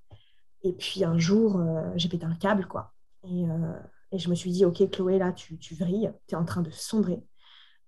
Et 0.64 0.74
puis 0.74 1.04
un 1.04 1.18
jour, 1.18 1.60
euh, 1.60 1.92
j'ai 1.96 2.10
pété 2.10 2.26
un 2.26 2.36
câble, 2.36 2.68
quoi. 2.68 2.94
Et, 3.24 3.46
euh, 3.50 3.74
je 4.14 4.30
me 4.30 4.36
suis 4.36 4.52
dit, 4.52 4.66
OK, 4.66 4.90
Chloé, 4.90 5.18
là, 5.18 5.32
tu, 5.34 5.58
tu 5.58 5.76
vrilles, 5.76 6.12
tu 6.28 6.36
es 6.36 6.38
en 6.38 6.46
train 6.46 6.62
de 6.62 6.72
sombrer. 6.72 7.22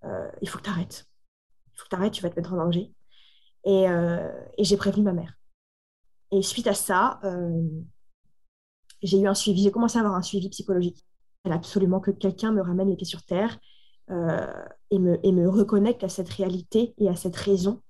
Euh, 0.04 0.30
il 0.42 0.48
faut 0.48 0.58
que 0.58 0.64
tu 0.64 0.70
arrêtes. 0.70 1.06
Il 1.74 1.78
faut 1.78 1.84
que 1.84 1.90
tu 1.90 1.96
arrêtes, 1.96 2.12
tu 2.12 2.22
vas 2.22 2.30
te 2.30 2.36
mettre 2.36 2.52
en 2.52 2.56
danger. 2.56 2.92
Et, 3.64 3.84
et 3.84 4.64
j'ai 4.64 4.76
prévenu 4.76 5.02
ma 5.02 5.12
mère. 5.12 5.34
Et 6.32 6.42
suite 6.42 6.66
à 6.66 6.74
ça, 6.74 7.20
j'ai 9.02 9.20
eu 9.20 9.26
un 9.26 9.34
suivi, 9.34 9.62
j'ai 9.62 9.70
commencé 9.70 9.98
à 9.98 10.00
avoir 10.00 10.16
un 10.16 10.22
suivi 10.22 10.48
psychologique. 10.48 11.04
Il 11.44 11.52
absolument 11.52 12.00
que 12.00 12.10
quelqu'un 12.10 12.52
me 12.52 12.62
ramène 12.62 12.88
les 12.88 12.96
pieds 12.96 13.06
sur 13.06 13.22
terre 13.22 13.58
et, 14.08 14.98
me, 14.98 15.18
et 15.24 15.32
me 15.32 15.48
reconnecte 15.48 16.04
à 16.04 16.08
cette 16.08 16.28
réalité 16.28 16.94
et 16.98 17.08
à 17.08 17.16
cette 17.16 17.36
raison 17.36 17.82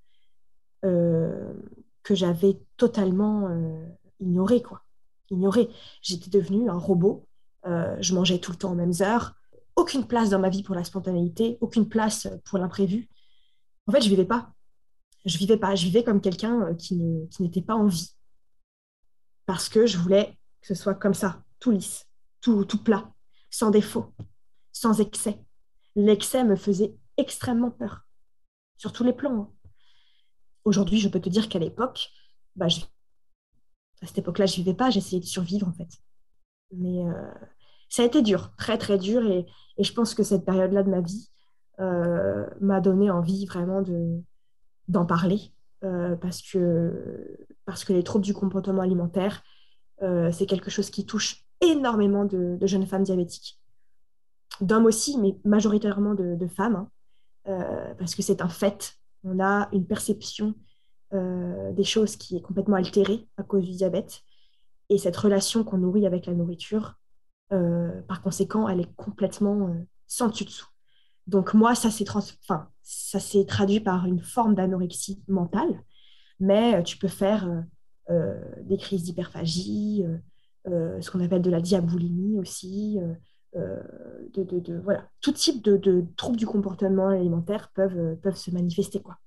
que 0.81 2.15
j'avais 2.15 2.59
totalement 2.77 3.49
ignoré, 4.19 4.61
quoi. 4.61 4.81
Ignoré. 5.29 5.69
J'étais 6.01 6.29
devenue 6.29 6.69
un 6.69 6.77
robot. 6.77 7.27
Euh, 7.65 7.95
je 8.01 8.13
mangeais 8.13 8.39
tout 8.39 8.51
le 8.51 8.57
temps 8.57 8.71
aux 8.71 8.75
mêmes 8.75 8.93
heures. 9.01 9.35
Aucune 9.75 10.05
place 10.05 10.29
dans 10.29 10.39
ma 10.39 10.49
vie 10.49 10.63
pour 10.63 10.75
la 10.75 10.83
spontanéité, 10.83 11.57
aucune 11.61 11.87
place 11.87 12.27
pour 12.45 12.57
l'imprévu. 12.57 13.07
En 13.87 13.91
fait, 13.91 14.01
je 14.01 14.09
vivais 14.09 14.25
pas. 14.25 14.51
Je 15.25 15.37
vivais 15.37 15.57
pas. 15.57 15.75
Je 15.75 15.85
vivais 15.85 16.03
comme 16.03 16.21
quelqu'un 16.21 16.61
euh, 16.61 16.73
qui, 16.73 16.95
ne, 16.95 17.25
n'était 17.39 17.61
pas 17.61 17.75
en 17.75 17.85
vie. 17.85 18.15
Parce 19.45 19.69
que 19.69 19.85
je 19.85 19.97
voulais 19.97 20.37
que 20.61 20.67
ce 20.67 20.75
soit 20.75 20.95
comme 20.95 21.13
ça, 21.13 21.43
tout 21.59 21.71
lisse, 21.71 22.07
tout, 22.39 22.65
plat, 22.83 23.11
sans 23.49 23.71
défaut, 23.71 24.13
sans 24.71 24.99
excès. 25.01 25.43
L'excès 25.95 26.43
me 26.43 26.55
faisait 26.55 26.95
extrêmement 27.17 27.71
peur, 27.71 28.05
sur 28.77 28.93
tous 28.93 29.03
les 29.03 29.13
plans. 29.13 29.41
Hein. 29.41 29.69
Aujourd'hui, 30.63 30.99
je 30.99 31.09
peux 31.09 31.19
te 31.19 31.29
dire 31.29 31.49
qu'à 31.49 31.59
l'époque, 31.59 32.09
bah, 32.55 32.67
à 32.67 34.05
cette 34.05 34.19
époque-là, 34.19 34.45
je 34.45 34.55
vivais 34.55 34.73
pas, 34.73 34.89
j'essayais 34.89 35.19
de 35.19 35.25
survivre 35.25 35.67
en 35.67 35.73
fait. 35.73 35.89
Mais 36.71 37.03
euh, 37.03 37.31
ça 37.89 38.03
a 38.03 38.05
été 38.05 38.21
dur, 38.21 38.55
très 38.57 38.77
très 38.77 38.97
dur, 38.97 39.25
et, 39.29 39.45
je 39.79 39.91
pense 39.93 40.13
que 40.13 40.23
cette 40.23 40.45
période-là 40.45 40.83
de 40.83 40.89
ma 40.89 41.01
vie 41.01 41.29
euh, 41.79 42.47
m'a 42.59 42.79
donné 42.79 43.09
envie 43.09 43.47
vraiment 43.47 43.81
de, 43.81 44.21
d'en 44.91 45.05
parler, 45.05 45.51
euh, 45.83 46.15
parce, 46.15 46.41
que, 46.41 47.37
parce 47.65 47.83
que 47.83 47.93
les 47.93 48.03
troubles 48.03 48.25
du 48.25 48.33
comportement 48.33 48.81
alimentaire, 48.81 49.43
c'est 50.31 50.47
quelque 50.47 50.71
chose 50.71 50.89
qui 50.89 51.05
touche 51.05 51.45
énormément 51.61 52.25
de, 52.25 52.57
jeunes 52.65 52.87
femmes 52.87 53.03
diabétiques, 53.03 53.59
d'hommes 54.59 54.87
aussi, 54.87 55.19
mais 55.19 55.37
majoritairement 55.45 56.15
de, 56.15 56.47
femmes, 56.47 56.87
hein. 57.45 57.93
parce 57.99 58.15
que 58.15 58.23
c'est 58.23 58.41
un 58.41 58.49
fait. 58.49 58.95
On 59.23 59.39
a 59.39 59.69
une 59.71 59.85
perception 59.85 60.55
euh, 61.13 61.73
des 61.73 61.83
choses 61.83 62.15
qui 62.15 62.37
est 62.37 62.41
complètement 62.41 62.77
altérée 62.77 63.27
à 63.35 63.43
cause 63.43 63.65
du 63.65 63.71
diabète. 63.71 64.21
Et 64.87 64.97
cette 64.97 65.17
relation 65.17 65.65
qu'on 65.65 65.77
nourrit 65.77 66.07
avec 66.07 66.25
la 66.25 66.33
nourriture, 66.33 66.95
euh, 67.51 68.01
par 68.03 68.21
conséquent, 68.21 68.69
elle 68.69 68.79
est 68.79 68.95
complètement 68.95 69.67
euh, 69.67 69.73
sans 70.07 70.29
dessus-dessous. 70.29 70.67
Donc 71.27 71.53
moi, 71.53 71.75
ça 71.75 71.91
s'est 71.91 72.05
enfin, 72.09 72.69
traduit 73.47 73.79
par 73.79 74.05
une 74.05 74.21
forme 74.21 74.55
d'anorexie 74.55 75.21
mentale, 75.27 75.83
mais 76.39 76.83
tu 76.83 76.97
peux 76.97 77.07
faire 77.07 77.63
des 78.63 78.77
crises 78.77 79.03
d'hyperphagie, 79.03 80.03
ce 80.65 81.11
qu'on 81.11 81.23
appelle 81.23 81.41
de 81.41 81.51
la 81.51 81.61
diaboulimie 81.61 82.39
aussi, 82.39 82.99
de, 83.55 84.43
de, 84.43 84.59
de, 84.59 84.79
voilà, 84.79 85.07
tout 85.21 85.31
type 85.31 85.63
de, 85.63 86.05
troubles 86.17 86.37
du 86.37 86.45
comportement 86.45 87.09
alimentaire 87.09 87.71
peuvent, 87.73 88.17
peuvent 88.21 88.35
se 88.35 88.51
manifester. 88.51 89.01
Quoi 89.01 89.17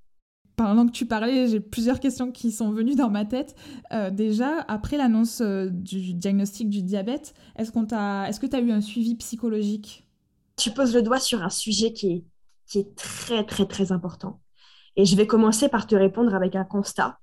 pendant 0.56 0.86
que 0.86 0.92
tu 0.92 1.06
parlais, 1.06 1.48
j'ai 1.48 1.60
plusieurs 1.60 2.00
questions 2.00 2.30
qui 2.30 2.52
sont 2.52 2.70
venues 2.70 2.94
dans 2.94 3.10
ma 3.10 3.24
tête. 3.24 3.54
Euh, 3.92 4.10
déjà, 4.10 4.60
après 4.68 4.96
l'annonce 4.96 5.40
euh, 5.40 5.68
du 5.68 6.14
diagnostic 6.14 6.70
du 6.70 6.82
diabète, 6.82 7.34
est-ce, 7.56 7.72
qu'on 7.72 7.86
t'a, 7.86 8.28
est-ce 8.28 8.38
que 8.38 8.46
tu 8.46 8.56
as 8.56 8.60
eu 8.60 8.70
un 8.70 8.80
suivi 8.80 9.16
psychologique? 9.16 10.06
Tu 10.56 10.70
poses 10.70 10.94
le 10.94 11.02
doigt 11.02 11.18
sur 11.18 11.42
un 11.42 11.50
sujet 11.50 11.92
qui 11.92 12.10
est, 12.12 12.24
qui 12.66 12.80
est 12.80 12.94
très, 12.96 13.44
très, 13.44 13.66
très 13.66 13.92
important. 13.92 14.40
Et 14.96 15.04
je 15.04 15.16
vais 15.16 15.26
commencer 15.26 15.68
par 15.68 15.86
te 15.86 15.94
répondre 15.94 16.34
avec 16.34 16.54
un 16.56 16.64
constat. 16.64 17.18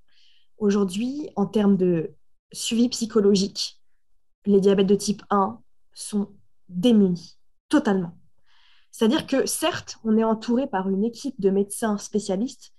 Aujourd'hui, 0.58 1.30
en 1.36 1.46
termes 1.46 1.76
de 1.76 2.14
suivi 2.52 2.88
psychologique, 2.88 3.80
les 4.44 4.60
diabètes 4.60 4.86
de 4.86 4.94
type 4.94 5.22
1 5.30 5.60
sont 5.94 6.28
démunis, 6.68 7.38
totalement. 7.68 8.16
C'est-à-dire 8.90 9.26
que 9.26 9.46
certes, 9.46 9.96
on 10.04 10.18
est 10.18 10.24
entouré 10.24 10.66
par 10.66 10.88
une 10.88 11.04
équipe 11.04 11.40
de 11.40 11.50
médecins 11.50 11.96
spécialistes 11.96 12.74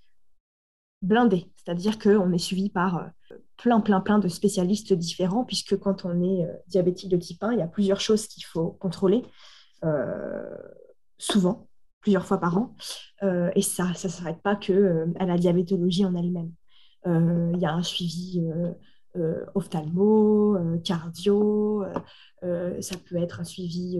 blindé, 1.01 1.51
c'est-à-dire 1.57 1.99
qu'on 1.99 2.31
est 2.31 2.37
suivi 2.37 2.69
par 2.69 2.97
euh, 2.97 3.35
plein, 3.57 3.81
plein, 3.81 3.99
plein 3.99 4.19
de 4.19 4.29
spécialistes 4.29 4.93
différents, 4.93 5.43
puisque 5.43 5.77
quand 5.77 6.05
on 6.05 6.23
est 6.23 6.45
euh, 6.45 6.53
diabétique 6.67 7.09
de 7.09 7.17
type 7.17 7.43
1, 7.43 7.51
il 7.51 7.59
y 7.59 7.61
a 7.61 7.67
plusieurs 7.67 7.99
choses 7.99 8.27
qu'il 8.27 8.45
faut 8.45 8.71
contrôler, 8.71 9.23
euh, 9.83 10.55
souvent, 11.17 11.67
plusieurs 12.03 12.25
fois 12.25 12.39
par 12.39 12.57
an, 12.57 12.75
et 13.55 13.61
ça 13.61 13.87
ne 13.87 13.93
s'arrête 13.93 14.41
pas 14.43 14.55
que 14.55 15.07
à 15.17 15.25
la 15.25 15.37
diabétologie 15.37 16.05
en 16.05 16.15
elle-même. 16.15 16.51
Il 17.05 17.59
y 17.59 17.65
a 17.65 17.73
un 17.73 17.81
suivi 17.81 18.43
ophtalmo, 19.55 20.57
cardio, 20.83 21.83
ça 22.41 22.97
peut 23.09 23.15
être 23.15 23.39
un 23.39 23.43
suivi 23.43 23.99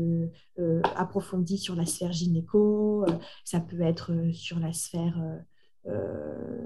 approfondi 0.95 1.57
sur 1.57 1.75
la 1.75 1.85
sphère 1.85 2.11
gynéco, 2.11 3.05
ça 3.45 3.59
peut 3.59 3.81
être 3.81 4.11
sur 4.33 4.59
la 4.59 4.73
sphère 4.73 5.17
euh, 5.87 6.65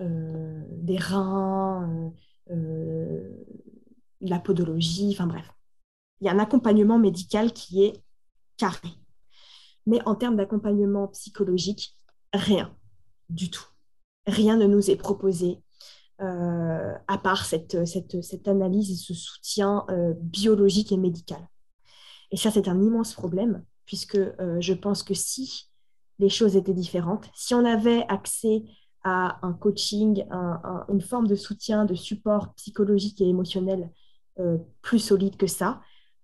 euh, 0.00 0.62
des 0.70 0.96
reins, 0.96 2.12
euh, 2.50 3.44
la 4.22 4.38
podologie, 4.38 5.10
enfin 5.12 5.26
bref. 5.26 5.46
Il 6.20 6.26
y 6.26 6.30
a 6.30 6.32
un 6.32 6.38
accompagnement 6.38 6.98
médical 6.98 7.52
qui 7.52 7.84
est 7.84 8.02
carré. 8.56 8.88
Mais 9.86 10.00
en 10.06 10.14
termes 10.14 10.36
d'accompagnement 10.36 11.08
psychologique, 11.08 11.94
rien 12.32 12.74
du 13.28 13.50
tout. 13.50 13.66
Rien 14.26 14.56
ne 14.56 14.66
nous 14.66 14.90
est 14.90 14.96
proposé 14.96 15.58
à 16.18 17.16
part 17.16 17.46
cette, 17.46 17.86
cette, 17.86 18.20
cette, 18.20 18.46
analyse 18.46 18.90
et 18.90 18.96
ce 18.96 19.14
soutien 19.14 19.86
biologique 20.20 20.92
et 20.92 20.98
médical. 20.98 21.40
Et 22.30 22.36
ça, 22.36 22.50
c'est 22.50 22.68
un 22.68 22.78
immense 22.78 23.14
problème, 23.14 23.64
puisque 23.86 24.18
je 24.18 24.72
pense 24.74 25.02
que 25.02 25.14
si 25.14 25.70
les 26.20 26.28
choses 26.28 26.54
étaient 26.54 26.74
différentes. 26.74 27.28
Si 27.34 27.54
on 27.54 27.64
avait 27.64 28.04
accès 28.08 28.62
à 29.02 29.44
un 29.44 29.54
coaching, 29.54 30.24
une 30.88 31.00
forme 31.00 31.26
de 31.26 31.34
soutien, 31.34 31.86
de 31.86 31.94
support 31.94 32.54
psychologique 32.54 33.20
et 33.20 33.28
émotionnel 33.28 33.90
euh, 34.38 34.58
plus 34.82 34.98
solide 34.98 35.36
que 35.36 35.46
ça, 35.46 35.80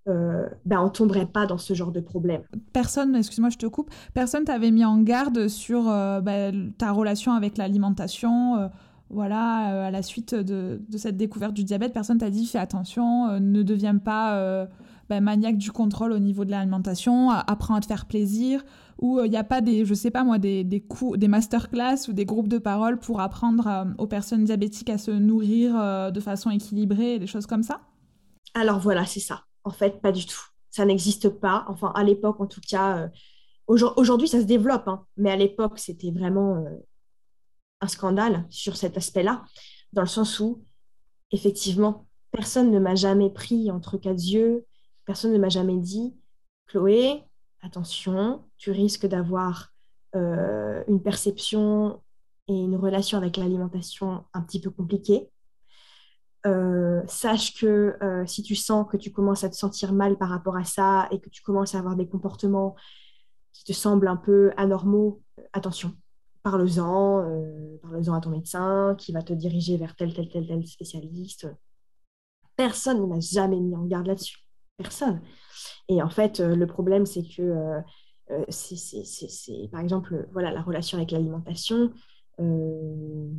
euh, 0.09 0.47
ben, 0.65 0.81
on 0.81 0.89
tomberait 0.89 1.27
pas 1.27 1.47
dans 1.47 1.59
ce 1.59 1.75
genre 1.75 1.91
de 1.91 2.01
problème. 2.01 2.43
Personne, 2.73 3.15
excuse-moi, 3.17 3.51
je 3.51 3.59
te 3.59 3.67
coupe, 3.67 3.91
personne 4.15 4.45
t'avait 4.45 4.71
mis 4.71 4.85
en 4.85 4.99
garde 4.99 5.49
sur 5.49 5.89
euh, 5.89 6.21
ben, 6.21 6.73
ta 6.79 6.93
relation 6.93 7.33
avec 7.33 7.57
l'alimentation. 7.57 8.57
Euh, 8.57 8.69
voilà, 9.09 9.87
à 9.87 9.91
la 9.93 10.03
suite 10.03 10.35
de, 10.35 10.81
cette 10.97 11.17
découverte 11.17 11.55
du 11.55 11.63
diabète, 11.63 11.93
personne 11.93 12.19
t'a 12.19 12.29
dit 12.29 12.45
fais 12.45 12.59
attention, 12.59 13.39
ne 13.39 13.63
deviens 13.63 13.99
pas 13.99 14.67
ben, 15.09 15.23
maniaque 15.23 15.59
du 15.59 15.71
contrôle 15.71 16.11
au 16.11 16.19
niveau 16.19 16.45
de 16.45 16.51
l'alimentation, 16.51 17.31
apprends 17.31 17.77
à 17.77 17.81
te 17.81 17.87
faire 17.87 18.07
plaisir, 18.07 18.65
ou 19.01 19.21
il 19.23 19.31
n'y 19.31 19.37
a 19.37 19.45
pas 19.45 19.61
des, 19.61 19.85
je 19.85 19.95
sais 19.95 20.11
pas 20.11 20.25
moi, 20.25 20.39
des, 20.39 20.65
des, 20.65 20.81
cours, 20.81 21.19
des 21.19 21.29
masterclass 21.29 22.09
ou 22.09 22.15
des 22.15 22.25
groupes 22.25 22.49
de 22.49 22.59
parole 22.59 22.99
pour 22.99 23.21
apprendre 23.21 23.87
aux 23.99 24.09
personnes 24.09 24.43
diabétiques 24.43 24.91
à 24.91 24.99
se 24.99 25.13
nourrir 25.13 26.11
de 26.11 26.21
façon 26.21 26.51
équilibrée, 26.51 27.21
des 27.21 27.29
choses 27.29 27.47
comme 27.47 27.63
ça? 27.63 27.83
Alors 28.55 28.81
voilà, 28.81 29.07
c'est 29.07 29.21
ça. 29.21 29.45
En 29.67 29.71
fait, 29.71 30.01
pas 30.01 30.13
du 30.13 30.25
tout. 30.25 30.41
Ça 30.71 30.85
n'existe 30.85 31.29
pas. 31.29 31.65
Enfin, 31.69 31.91
à 31.97 32.05
l'époque, 32.05 32.41
en 32.41 32.47
tout 32.47 32.61
cas, 32.61 32.99
euh, 32.99 33.09
aujourd'hui, 33.67 34.29
ça 34.29 34.41
se 34.41 34.47
développe, 34.47 34.87
hein. 34.87 35.05
mais 35.17 35.33
à 35.33 35.37
l'époque, 35.37 35.81
c'était 35.81 36.13
vraiment 36.13 36.59
euh, 36.59 36.71
un 37.81 37.89
scandale 37.89 38.47
sur 38.49 38.77
cet 38.77 38.97
aspect-là, 38.97 39.45
dans 39.93 40.03
le 40.03 40.07
sens 40.07 40.39
où, 40.39 40.63
effectivement, 41.33 42.07
personne 42.31 42.71
ne 42.71 42.79
m'a 42.79 42.95
jamais 42.95 43.29
pris 43.29 43.73
entre 43.73 43.99
quatre 43.99 44.23
yeux, 44.23 44.65
personne 45.05 45.33
ne 45.33 45.39
m'a 45.39 45.49
jamais 45.49 45.79
dit, 45.79 46.15
Chloé, 46.69 47.25
attention, 47.61 48.45
tu 48.57 48.71
risques 48.71 49.07
d'avoir 49.07 49.73
euh, 50.15 50.85
une 50.87 51.03
perception 51.03 52.01
et 52.47 52.55
une 52.55 52.77
relation 52.77 53.19
avec 53.19 53.37
l'alimentation 53.37 54.25
un 54.33 54.43
petit 54.43 54.61
peu 54.61 54.71
compliquée. 54.71 55.29
Euh, 56.47 57.03
sache 57.09 57.55
que 57.55 57.97
euh, 58.03 58.25
si 58.27 58.43
tu 58.43 58.55
sens 58.55 58.87
que 58.89 58.97
tu 58.97 59.11
commences 59.11 59.43
à 59.43 59.49
te 59.51 59.57
sentir 59.57 59.93
mal 59.93 60.17
par 60.17 60.29
rapport 60.29 60.57
à 60.57 60.65
ça 60.65 61.09
et 61.11 61.19
que 61.19 61.29
tu 61.29 61.43
commences 61.43 61.75
à 61.75 61.79
avoir 61.79 61.97
des 61.97 62.07
comportements 62.07 62.77
qui 63.53 63.65
te 63.65 63.73
semblent 63.73 64.07
un 64.07 64.17
peu 64.17 64.53
anormaux, 64.57 65.23
attention, 65.53 65.95
parle-en, 66.45 67.25
euh, 67.25 67.79
parle-en 67.83 68.15
à 68.15 68.21
ton 68.21 68.31
médecin 68.31 68.95
qui 68.97 69.11
va 69.11 69.23
te 69.23 69.33
diriger 69.33 69.77
vers 69.77 69.97
tel, 69.97 70.15
tel, 70.15 70.29
tel, 70.29 70.47
tel 70.47 70.65
spécialiste. 70.67 71.49
Personne 72.55 73.01
ne 73.01 73.07
m'a 73.07 73.21
jamais 73.21 73.59
mis 73.59 73.75
en 73.75 73.85
garde 73.85 74.07
là-dessus. 74.07 74.39
Personne. 74.77 75.23
Et 75.89 76.01
en 76.01 76.11
fait, 76.11 76.39
le 76.41 76.67
problème, 76.67 77.07
c'est 77.07 77.25
que 77.25 77.81
par 79.73 79.81
exemple, 79.81 80.29
voilà, 80.33 80.53
la 80.53 80.63
relation 80.63 80.99
avec 80.99 81.11
l'alimentation, 81.11 81.93
on 82.39 83.33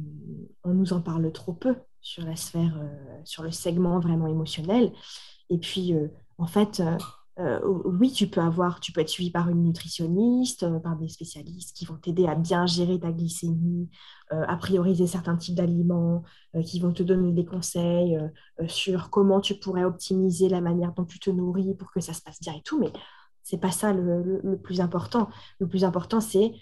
nous 0.65 0.93
en 0.93 1.01
parle 1.01 1.31
trop 1.31 1.53
peu 1.53 1.75
sur 2.01 2.23
la 2.23 2.35
sphère, 2.35 2.77
euh, 2.77 3.21
sur 3.25 3.43
le 3.43 3.51
segment 3.51 3.99
vraiment 3.99 4.27
émotionnel. 4.27 4.91
Et 5.49 5.57
puis, 5.57 5.93
euh, 5.93 6.07
en 6.37 6.47
fait, 6.47 6.81
euh, 7.39 7.59
oui, 7.85 8.11
tu 8.11 8.27
peux 8.27 8.41
avoir, 8.41 8.79
tu 8.79 8.91
peux 8.91 9.01
être 9.01 9.09
suivi 9.09 9.29
par 9.29 9.49
une 9.49 9.63
nutritionniste, 9.63 10.65
par 10.81 10.95
des 10.95 11.07
spécialistes 11.07 11.75
qui 11.75 11.85
vont 11.85 11.97
t'aider 11.97 12.25
à 12.25 12.35
bien 12.35 12.65
gérer 12.65 12.99
ta 12.99 13.11
glycémie, 13.11 13.89
à 14.31 14.57
prioriser 14.57 15.05
certains 15.05 15.37
types 15.37 15.53
d'aliments, 15.53 16.23
qui 16.65 16.79
vont 16.79 16.91
te 16.91 17.03
donner 17.03 17.31
des 17.33 17.45
conseils 17.45 18.17
sur 18.67 19.11
comment 19.11 19.39
tu 19.39 19.53
pourrais 19.53 19.83
optimiser 19.83 20.49
la 20.49 20.61
manière 20.61 20.93
dont 20.93 21.05
tu 21.05 21.19
te 21.19 21.29
nourris 21.29 21.75
pour 21.75 21.91
que 21.91 21.99
ça 21.99 22.13
se 22.13 22.23
passe 22.23 22.39
bien 22.41 22.53
et 22.53 22.63
tout. 22.63 22.79
Mais 22.79 22.91
c'est 23.43 23.59
pas 23.59 23.71
ça 23.71 23.93
le, 23.93 24.41
le, 24.43 24.57
plus 24.57 24.81
important. 24.81 25.29
Le 25.59 25.67
plus 25.67 25.83
important, 25.83 26.19
c'est 26.19 26.53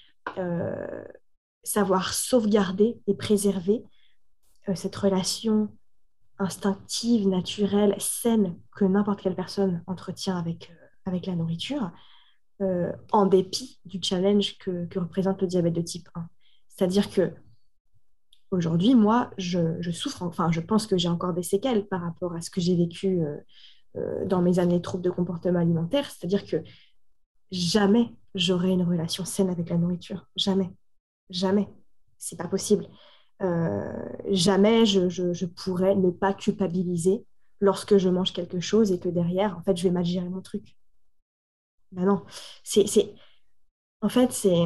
savoir 1.64 2.14
sauvegarder 2.14 3.00
et 3.08 3.16
préserver 3.16 3.82
cette 4.74 4.96
relation 4.96 5.70
instinctive, 6.40 7.28
naturelle, 7.28 7.96
saine 8.00 8.58
que 8.76 8.86
n'importe 8.86 9.22
quelle 9.22 9.36
personne 9.36 9.84
entretient 9.88 10.38
avec, 10.38 10.72
euh, 10.72 10.86
avec 11.06 11.28
la 11.28 11.36
nourriture, 11.36 11.92
euh, 12.62 12.92
en 13.12 13.26
dépit 13.26 13.80
du 13.86 14.00
challenge 14.02 14.58
que, 14.58 14.86
que, 14.86 15.00
représente 15.00 15.42
le 15.42 15.48
diabète 15.48 15.74
de 15.74 15.82
type 15.82 16.10
1. 16.16 16.28
C'est-à-dire 16.68 17.10
que 17.10 17.34
aujourd'hui, 18.52 18.96
moi, 18.96 19.32
je, 19.38 19.82
je, 19.82 19.92
souffre, 19.92 20.24
enfin, 20.24 20.52
je 20.52 20.62
pense 20.62 20.88
que 20.88 20.98
j'ai 20.98 21.10
encore 21.10 21.34
des 21.34 21.44
séquelles 21.44 21.88
par 21.88 22.02
rapport 22.02 22.34
à 22.34 22.42
ce 22.42 22.50
que 22.50 22.62
j'ai 22.62 22.76
vécu 22.76 23.22
dans 24.26 24.42
mes 24.42 24.60
années 24.60 24.78
de 24.78 24.82
troubles 24.82 25.04
de 25.04 25.10
comportement 25.10 25.60
alimentaire. 25.60 26.10
C'est-à-dire 26.10 26.46
que 26.46 26.58
jamais 27.52 28.14
j'aurai 28.34 28.72
une 28.72 28.84
relation 28.84 29.26
saine 29.26 29.50
avec 29.50 29.70
la 29.70 29.78
nourriture. 29.78 30.28
Jamais. 30.36 30.72
Jamais. 31.30 31.68
C'est 32.18 32.38
pas 32.38 32.48
possible. 32.48 32.88
Euh, 33.42 34.10
jamais 34.32 34.86
je, 34.86 35.46
pourrais 35.46 35.96
ne 35.96 36.10
pas 36.10 36.34
culpabiliser 36.34 37.26
lorsque 37.60 37.98
je 37.98 38.10
mange 38.10 38.34
quelque 38.34 38.60
chose 38.60 38.92
et 38.92 39.00
que 39.00 39.10
derrière, 39.10 39.58
en 39.58 39.64
fait, 39.64 39.76
je 39.78 39.84
vais 39.84 39.92
mal 39.92 40.06
gérer 40.06 40.30
mon 40.30 40.42
truc. 40.42 40.76
Ben 41.92 42.06
non, 42.06 42.26
c'est, 42.64 42.86
en 44.02 44.10
fait, 44.10 44.32
c'est, 44.32 44.66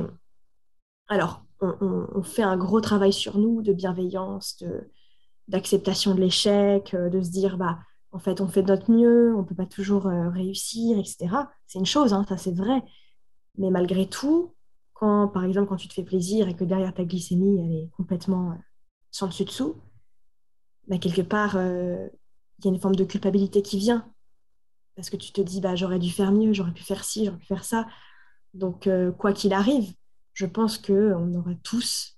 alors, 1.08 1.44
on, 1.62 2.24
fait 2.24 2.44
un 2.44 2.58
gros 2.58 2.82
travail 2.82 3.14
sur 3.14 3.38
nous 3.38 3.62
de 3.62 3.74
bienveillance, 3.74 4.64
d'acceptation 5.48 6.16
de 6.16 6.22
l'échec, 6.22 6.94
euh, 6.94 7.10
de 7.10 7.22
se 7.22 7.32
dire, 7.32 7.58
bah, 7.58 7.80
en 8.12 8.20
fait, 8.20 8.42
on 8.42 8.48
fait 8.48 8.64
de 8.64 8.68
notre 8.68 8.92
mieux, 8.92 9.36
on 9.36 9.44
peut 9.44 9.56
pas 9.56 9.66
toujours 9.66 10.08
euh, 10.08 10.30
réussir, 10.30 10.98
etc. 10.98 11.28
C'est 11.68 11.80
une 11.80 11.86
chose, 11.86 12.14
hein, 12.14 12.26
ça 12.28 12.38
c'est 12.38 12.56
vrai. 12.56 12.82
Mais 13.58 13.70
malgré 13.72 14.08
tout, 14.08 14.56
quand, 15.00 15.30
par 15.30 15.46
exemple, 15.46 15.70
quand 15.70 15.78
tu 15.78 15.88
te 15.88 15.94
fais 15.94 16.04
plaisir 16.04 16.50
et 16.50 16.56
que 16.58 16.66
derrière 16.66 16.94
ta 16.94 17.06
glycémie, 17.06 17.58
elle 17.62 17.74
est 17.74 17.90
complètement 17.96 18.52
euh, 18.52 18.56
sans 19.12 19.28
dessus-dessous, 19.28 19.78
bah, 20.90 20.98
quelque 20.98 21.22
part, 21.22 21.56
euh, 21.56 22.10
il 22.58 22.66
y 22.66 22.68
a 22.68 22.72
une 22.72 22.82
forme 22.82 22.98
de 22.98 23.06
culpabilité 23.06 23.62
qui 23.62 23.78
vient. 23.80 24.12
Parce 24.98 25.10
que 25.10 25.16
tu 25.16 25.32
te 25.32 25.40
dis, 25.40 25.62
bah, 25.62 25.76
j'aurais 25.76 26.00
dû 26.00 26.10
faire 26.10 26.34
mieux, 26.34 26.52
j'aurais 26.52 26.74
pu 26.74 26.84
faire 26.84 27.06
ci, 27.06 27.24
j'aurais 27.24 27.38
pu 27.38 27.46
faire 27.46 27.64
ça. 27.64 27.88
Donc, 28.54 28.88
euh, 28.88 29.14
quoi 29.14 29.32
qu'il 29.32 29.54
arrive, 29.54 29.94
je 30.34 30.46
pense 30.46 30.78
qu'on 30.78 31.34
aura 31.34 31.56
tous, 31.64 32.18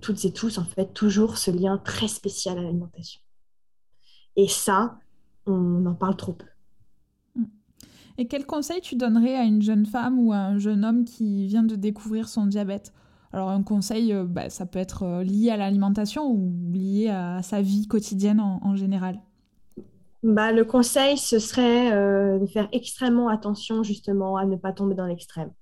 toutes 0.00 0.24
et 0.24 0.32
tous, 0.32 0.58
en 0.58 0.64
fait, 0.64 0.92
toujours 0.92 1.38
ce 1.38 1.52
lien 1.52 1.78
très 1.78 2.08
spécial 2.08 2.58
à 2.58 2.62
l'alimentation. 2.62 3.20
Et 4.34 4.48
ça, 4.48 4.98
on 5.46 5.86
en 5.86 5.94
parle 5.94 6.16
trop 6.16 6.32
peu. 6.32 6.46
Et 8.20 8.26
quel 8.26 8.46
conseil 8.46 8.80
tu 8.80 8.96
donnerais 8.96 9.36
à 9.36 9.44
une 9.44 9.62
jeune 9.62 9.86
femme 9.86 10.18
ou 10.18 10.32
à 10.32 10.38
un 10.38 10.58
jeune 10.58 10.84
homme 10.84 11.04
qui 11.04 11.46
vient 11.46 11.62
de 11.62 11.76
découvrir 11.76 12.28
son 12.28 12.46
diabète? 12.46 12.92
Alors 13.32 13.48
un 13.50 13.62
conseil, 13.62 14.12
euh, 14.12 14.24
bah, 14.24 14.50
ça 14.50 14.66
peut 14.66 14.80
être 14.80 15.04
euh, 15.04 15.22
lié 15.22 15.50
à 15.50 15.56
l'alimentation 15.56 16.28
ou 16.28 16.52
lié 16.72 17.10
à 17.10 17.42
sa 17.42 17.62
vie 17.62 17.86
quotidienne 17.86 18.40
en, 18.40 18.74
général. 18.74 19.20
Bah, 20.24 20.50
le 20.50 20.64
conseil, 20.64 21.16
ce 21.16 21.38
serait 21.38 21.92
euh, 21.92 22.40
de 22.40 22.46
faire 22.46 22.68
extrêmement 22.72 23.28
attention 23.28 23.84
justement 23.84 24.36
à 24.36 24.46
ne 24.46 24.56
pas 24.56 24.72
tomber 24.72 24.96
dans 24.96 25.06
l'extrême. 25.06 25.52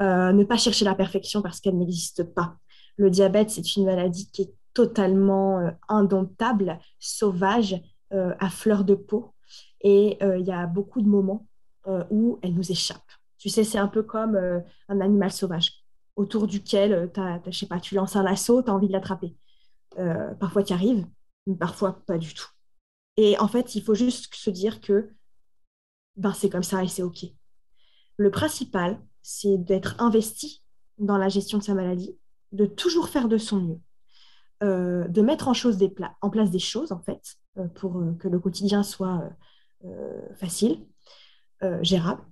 ne 0.00 0.42
pas 0.42 0.56
chercher 0.56 0.84
la 0.84 0.96
perfection 0.96 1.42
parce 1.42 1.60
qu'elle 1.60 1.78
n'existe 1.78 2.24
pas. 2.24 2.56
Le 2.96 3.08
diabète, 3.08 3.50
c'est 3.50 3.76
une 3.76 3.84
maladie 3.84 4.28
qui 4.32 4.42
est 4.42 4.54
totalement 4.74 5.70
indomptable, 5.88 6.80
sauvage, 6.98 7.80
à 8.10 8.50
fleur 8.50 8.84
de 8.84 8.96
peau. 8.96 9.32
Et 9.82 10.18
il 10.20 10.44
y 10.44 10.50
a 10.50 10.66
beaucoup 10.66 11.00
de 11.00 11.08
moments 11.08 11.46
euh, 11.88 12.04
où 12.10 12.38
elle 12.42 12.54
nous 12.54 12.70
échappe. 12.70 13.02
Tu 13.38 13.48
sais, 13.48 13.64
c'est 13.64 13.78
un 13.78 13.88
peu 13.88 14.04
comme 14.04 14.36
euh, 14.36 14.60
un 14.88 15.00
animal 15.00 15.32
sauvage 15.32 15.82
autour 16.14 16.46
duquel 16.46 17.10
euh, 17.18 17.50
sais 17.50 17.66
pas, 17.66 17.80
tu 17.80 17.96
lances 17.96 18.14
un 18.14 18.22
lasso, 18.22 18.62
tu 18.62 18.70
as 18.70 18.74
envie 18.74 18.86
de 18.86 18.92
l'attraper. 18.92 19.34
parfois, 20.38 20.62
tu 20.62 20.72
arrives, 20.72 21.04
mais 21.48 21.56
parfois 21.56 22.04
pas 22.06 22.18
du 22.18 22.34
tout. 22.34 22.46
Et 23.16 23.36
en 23.40 23.48
fait, 23.48 23.74
il 23.74 23.82
faut 23.82 23.96
juste 23.96 24.32
se 24.32 24.48
dire 24.48 24.80
que 24.80 25.10
ben, 26.14 26.32
c'est 26.32 26.50
comme 26.50 26.62
ça 26.62 26.84
et 26.84 26.88
c'est 26.88 27.02
OK. 27.02 27.24
Le 28.16 28.30
principal, 28.30 29.00
c'est 29.22 29.58
d'être 29.58 30.00
investi 30.00 30.62
dans 30.98 31.18
la 31.18 31.28
gestion 31.28 31.58
de 31.58 31.64
sa 31.64 31.74
maladie, 31.74 32.16
de 32.52 32.64
toujours 32.64 33.08
faire 33.08 33.26
de 33.26 33.38
son 33.38 33.60
mieux, 33.60 33.80
de 34.60 35.20
mettre 35.20 35.48
en, 35.48 36.30
place 36.30 36.50
des 36.50 36.58
choses, 36.60 36.92
en 36.92 37.00
fait, 37.00 37.38
pour 37.74 38.00
que 38.20 38.28
le 38.28 38.38
quotidien 38.38 38.84
soit 38.84 39.28
facile, 40.36 40.78
gérable, 41.82 42.22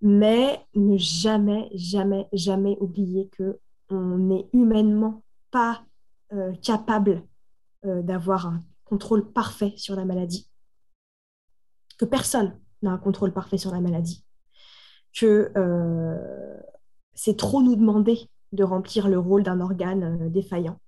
mais 0.00 0.64
ne 0.74 0.96
jamais, 0.98 1.70
jamais, 1.74 2.28
jamais 2.32 2.76
oublier 2.80 3.28
que 3.28 3.58
on 3.88 4.18
n'est 4.18 4.48
humainement 4.52 5.22
pas 5.50 5.84
euh, 6.32 6.52
capable 6.56 7.22
euh, 7.84 8.02
d'avoir 8.02 8.46
un 8.46 8.64
contrôle 8.84 9.32
parfait 9.32 9.74
sur 9.76 9.96
la 9.96 10.04
maladie, 10.04 10.48
que 11.98 12.04
personne 12.04 12.58
n'a 12.82 12.92
un 12.92 12.98
contrôle 12.98 13.32
parfait 13.32 13.58
sur 13.58 13.70
la 13.70 13.80
maladie, 13.80 14.24
que 15.12 15.50
c'est 17.14 17.36
trop 17.36 17.62
nous 17.62 17.74
demander 17.74 18.28
de 18.52 18.62
remplir 18.62 19.08
le 19.08 19.18
rôle 19.18 19.42
d'un 19.42 19.60
organe 19.60 20.30
défaillant, 20.30 20.78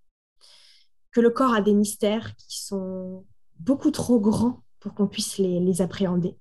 que 1.10 1.20
le 1.20 1.30
corps 1.30 1.54
a 1.54 1.62
des 1.62 1.72
mystères 1.72 2.36
qui 2.36 2.62
sont 2.62 3.24
beaucoup 3.58 3.90
trop 3.90 4.20
grands 4.20 4.62
pour 4.80 4.94
qu'on 4.94 5.08
puisse 5.08 5.38
les 5.38 5.80
appréhender 5.80 6.36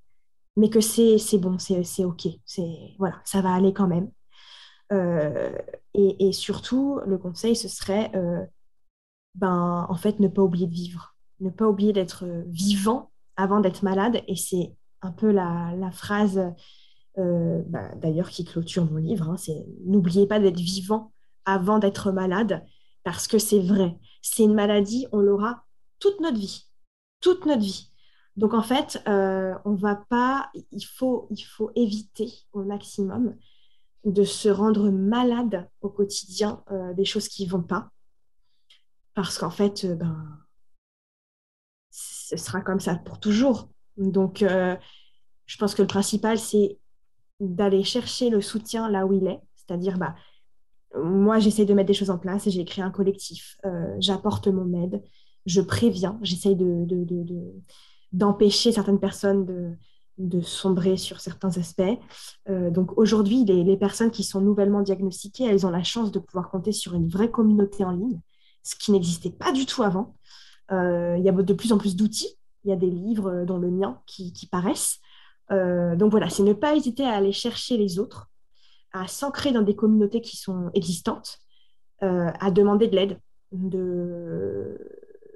mais 0.58 0.70
que 0.70 0.82
c'est 0.82 1.38
bon, 1.38 1.58
c'est 1.60 2.03
OK, 2.03 2.28
voilà, 2.97 3.22
ça 3.24 3.41
va 3.41 3.53
aller 3.53 3.74
quand 3.74 3.88
même. 3.88 4.10
Et, 5.93 6.28
et, 6.28 6.34
surtout, 6.34 6.99
le 7.05 7.18
conseil, 7.18 7.55
ce 7.55 7.68
serait, 7.70 8.12
ben, 9.36 9.86
en 9.88 9.95
fait, 9.95 10.20
ne 10.20 10.28
pas 10.28 10.41
oublier 10.41 10.68
de 10.68 10.74
vivre, 10.74 11.16
ne 11.39 11.49
pas 11.49 11.68
oublier 11.68 11.93
d'être 11.93 12.26
vivant 12.47 13.12
avant 13.36 13.60
d'être 13.60 13.84
malade. 13.84 14.22
Et 14.28 14.36
c'est 14.36 14.76
un 15.01 15.12
peu 15.12 15.32
la, 15.32 15.91
phrase, 15.91 16.41
bah, 17.16 17.95
d'ailleurs, 17.95 18.30
qui 18.30 18.43
clôture 18.43 18.86
mon 18.86 18.97
livre, 18.97 19.30
hein, 19.30 19.38
c'est 19.38 19.66
n'oubliez 19.86 20.28
pas 20.28 20.39
d'être 20.39 20.60
vivant 20.60 21.14
avant 21.45 21.80
d'être 21.80 22.12
malade, 22.12 22.66
parce 23.03 23.28
que 23.28 23.39
c'est 23.39 23.62
vrai. 23.62 23.97
C'est 24.22 24.43
une 24.43 24.53
maladie, 24.53 25.08
on 25.12 25.20
l'aura 25.20 25.64
toute 25.99 26.20
notre 26.20 26.38
vie, 26.38 26.66
toute 27.22 27.45
notre 27.45 27.62
vie. 27.62 27.91
Donc 28.38 28.53
en 28.53 28.61
fait, 28.61 29.01
euh, 29.07 29.55
on 29.65 29.73
va 29.73 29.95
pas, 29.95 30.51
il 30.71 30.85
faut, 30.85 31.27
éviter 31.75 32.31
au 32.53 32.63
maximum 32.63 33.35
de 34.05 34.23
se 34.23 34.47
rendre 34.47 34.91
malade 34.91 35.67
au 35.81 35.89
quotidien 35.89 36.63
euh, 36.71 36.93
des 36.93 37.03
choses 37.03 37.27
qui 37.27 37.47
vont 37.47 37.63
pas, 37.63 37.89
parce 39.15 39.39
qu'en 39.39 39.49
fait, 39.49 39.85
euh, 39.85 39.95
ben, 39.95 40.39
ce 41.89 42.38
sera 42.38 42.61
comme 42.61 42.79
ça 42.79 42.95
pour 42.95 43.19
toujours. 43.19 43.69
Donc, 43.97 44.41
je 44.41 45.57
pense 45.57 45.73
que 45.73 45.81
le 45.81 45.88
principal, 45.88 46.38
c'est 46.38 46.77
d'aller 47.39 47.83
chercher 47.83 48.29
le 48.29 48.41
soutien 48.41 48.88
là 48.88 49.07
où 49.07 49.13
il 49.13 49.25
est, 49.25 49.39
c'est-à-dire, 49.55 49.97
bah, 49.97 50.13
moi, 50.95 51.39
j'essaie 51.39 51.65
de 51.65 51.73
mettre 51.73 51.88
des 51.88 51.95
choses 51.95 52.11
en 52.11 52.19
place 52.19 52.45
et 52.45 52.51
j'ai 52.51 52.65
créé 52.65 52.83
un 52.83 52.91
collectif. 52.91 53.57
J'apporte 53.97 54.47
mon 54.47 54.83
aide, 54.83 55.01
je 55.47 55.61
préviens, 55.61 56.19
j'essaye 56.21 56.55
de, 56.55 56.85
d'empêcher 58.12 58.72
certaines 58.72 58.99
personnes 58.99 59.78
de, 60.18 60.41
sombrer 60.41 60.97
sur 60.97 61.20
certains 61.20 61.58
aspects. 61.58 61.84
Euh, 62.49 62.72
donc 62.72 62.97
aujourd'hui, 62.97 63.45
les, 63.45 63.78
personnes 63.78 64.10
qui 64.10 64.24
sont 64.24 64.41
nouvellement 64.41 64.82
diagnostiquées, 64.82 65.45
elles 65.45 65.66
ont 65.66 65.70
la 65.70 65.84
chance 65.84 66.12
de 66.12 66.20
pouvoir 66.20 66.49
compter 66.49 66.72
sur 66.72 66.95
une 66.95 67.08
vraie 67.08 67.30
communauté 67.30 67.84
en 67.84 67.91
ligne, 67.91 68.20
ce 68.64 68.76
qui 68.76 68.91
n'existait 68.91 69.30
pas 69.30 69.51
du 69.51 69.66
tout 69.66 69.84
avant. 69.84 70.16
Euh, 70.72 71.16
il 71.18 71.24
y 71.24 71.30
a 71.30 71.32
de 71.32 71.53
plus 71.53 71.72
en 71.72 71.78
plus 71.78 71.95
d'outils. 71.95 72.36
Il 72.64 72.70
y 72.70 72.74
a 72.74 72.76
des 72.76 72.89
livres, 72.89 73.30
euh, 73.30 73.45
dont 73.45 73.58
le 73.58 73.70
mien, 73.70 74.01
qui, 74.08 74.34
paraissent. 74.51 74.99
donc 75.49 76.12
voilà, 76.12 76.30
c'est 76.30 76.43
ne 76.43 76.53
pas 76.53 76.76
hésiter 76.76 77.03
à 77.03 77.14
aller 77.14 77.32
chercher 77.32 77.78
les 77.78 77.99
autres, 77.99 78.28
à 78.91 79.08
s'ancrer 79.08 79.51
dans 79.51 79.62
des 79.62 79.76
communautés 79.76 80.22
qui 80.22 80.36
sont 80.38 80.72
existantes, 80.74 81.39
à 82.01 82.51
demander 82.51 82.88
de 82.88 82.95
l'aide 82.95 83.20
de, 83.51 84.78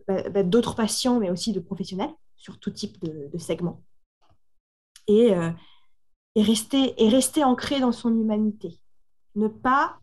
bah, 0.08 0.30
bah, 0.30 0.44
d'autres 0.44 0.76
patients, 0.76 1.20
mais 1.20 1.30
aussi 1.30 1.54
de 1.54 1.60
professionnels 1.60 2.14
sur 2.42 2.60
tout 2.60 2.72
type 2.72 3.00
de, 3.02 3.30
de 3.32 3.38
segments. 3.38 3.84
Et, 5.08 5.34
euh, 5.34 5.52
et, 6.36 6.42
rester, 6.42 6.94
et 6.98 7.08
rester 7.08 7.44
ancré 7.44 7.80
dans 7.80 7.92
son 7.92 8.10
humanité. 8.10 8.80
Ne 9.36 9.48
pas, 9.48 10.00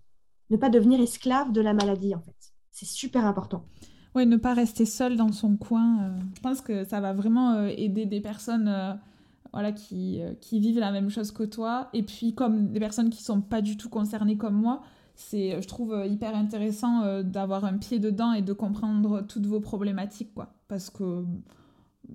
ne 0.51 0.57
pas 0.57 0.71
devenir 0.71 1.01
esclave 1.01 1.53
de 1.53 1.61
la 1.61 1.75
maladie, 1.75 2.15
en 2.15 2.21
fait. 2.21 2.37
C'est 2.71 2.87
super 2.87 3.27
important. 3.27 3.65
Oui, 4.15 4.25
ne 4.25 4.37
pas 4.37 4.55
rester 4.55 4.87
seul 4.87 5.17
dans 5.17 5.33
son 5.33 5.57
coin. 5.57 6.01
Euh, 6.01 6.19
je 6.37 6.41
pense 6.41 6.61
que 6.61 6.85
ça 6.85 7.01
va 7.01 7.13
vraiment 7.13 7.55
euh, 7.55 7.73
aider 7.77 8.07
des 8.07 8.21
personnes 8.21 9.01
voilà, 9.53 9.73
qui, 9.73 10.21
qui 10.41 10.61
vivent 10.61 10.79
la 10.79 10.93
même 10.93 11.11
chose 11.11 11.33
que 11.33 11.43
toi. 11.43 11.89
Et 11.93 12.05
puis, 12.05 12.35
comme 12.37 12.69
des 12.69 12.81
personnes 12.81 13.11
qui 13.11 13.23
ne 13.23 13.27
sont 13.27 13.41
pas 13.41 13.63
du 13.63 13.77
tout 13.77 13.89
concernées 13.89 14.37
comme 14.37 14.55
moi, 14.55 14.83
c'est, 15.17 15.61
je 15.61 15.67
trouve 15.67 16.05
hyper 16.07 16.37
intéressant 16.37 17.23
d'avoir 17.23 17.65
un 17.65 17.79
pied 17.79 17.99
dedans 17.99 18.33
et 18.33 18.43
de 18.43 18.53
comprendre 18.53 19.23
toutes 19.23 19.47
vos 19.47 19.59
problématiques, 19.59 20.33
quoi. 20.33 20.55
Parce 20.69 20.91
que 20.91 21.25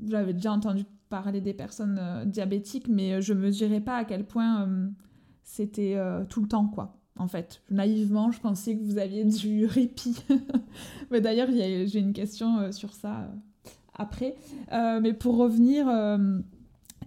j'avais 0.08 0.34
déjà 0.34 0.52
entendu 0.52 0.86
parler 1.10 1.42
des 1.42 1.54
personnes 1.54 2.00
euh, 2.02 2.26
diabétiques, 2.26 2.88
mais 2.88 3.14
euh, 3.14 3.22
je 3.22 3.34
mesurais 3.34 3.82
pas 3.82 3.98
à 3.98 4.04
quel 4.04 4.26
point 4.26 4.64
euh, 4.64 4.88
c'était 5.44 5.98
tout 6.30 6.42
le 6.42 6.48
temps, 6.48 6.68
quoi. 6.68 6.98
En 7.20 7.28
fait, 7.28 7.62
naïvement, 7.70 8.32
je 8.32 8.40
pensais 8.40 8.76
que 8.76 8.84
vous 8.84 8.98
aviez 8.98 9.24
du 9.24 9.66
répit. 9.68 10.16
mais 11.12 11.22
d'ailleurs, 11.22 11.50
j'ai 11.52 12.00
une 12.00 12.14
question 12.14 12.72
sur 12.72 12.94
ça 12.94 13.30
après. 13.94 14.36
mais 14.72 15.14
pour 15.14 15.36
revenir, 15.36 15.86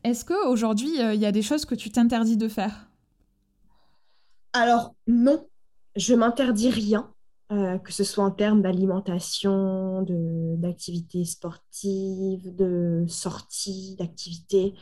est-ce 0.05 0.25
qu'aujourd'hui, 0.25 0.91
il 0.99 1.21
y 1.21 1.27
a 1.27 1.33
des 1.33 1.43
choses 1.43 1.65
que 1.65 1.75
tu 1.75 1.91
t'interdis 1.91 2.37
de 2.37 2.47
faire? 2.47 2.89
Alors, 4.53 4.95
non, 5.09 5.49
je 5.97 6.15
m'interdis 6.15 6.71
rien. 6.71 7.11
Euh, 7.53 7.79
que 7.79 7.93
ce 7.93 8.03
soit 8.03 8.25
en 8.25 8.33
termes 8.33 8.61
d'alimentation, 8.61 10.05
d'activités 10.59 11.25
sportives, 11.25 12.53
de 12.57 13.05
sorties, 13.07 13.95
d'activités. 13.97 14.75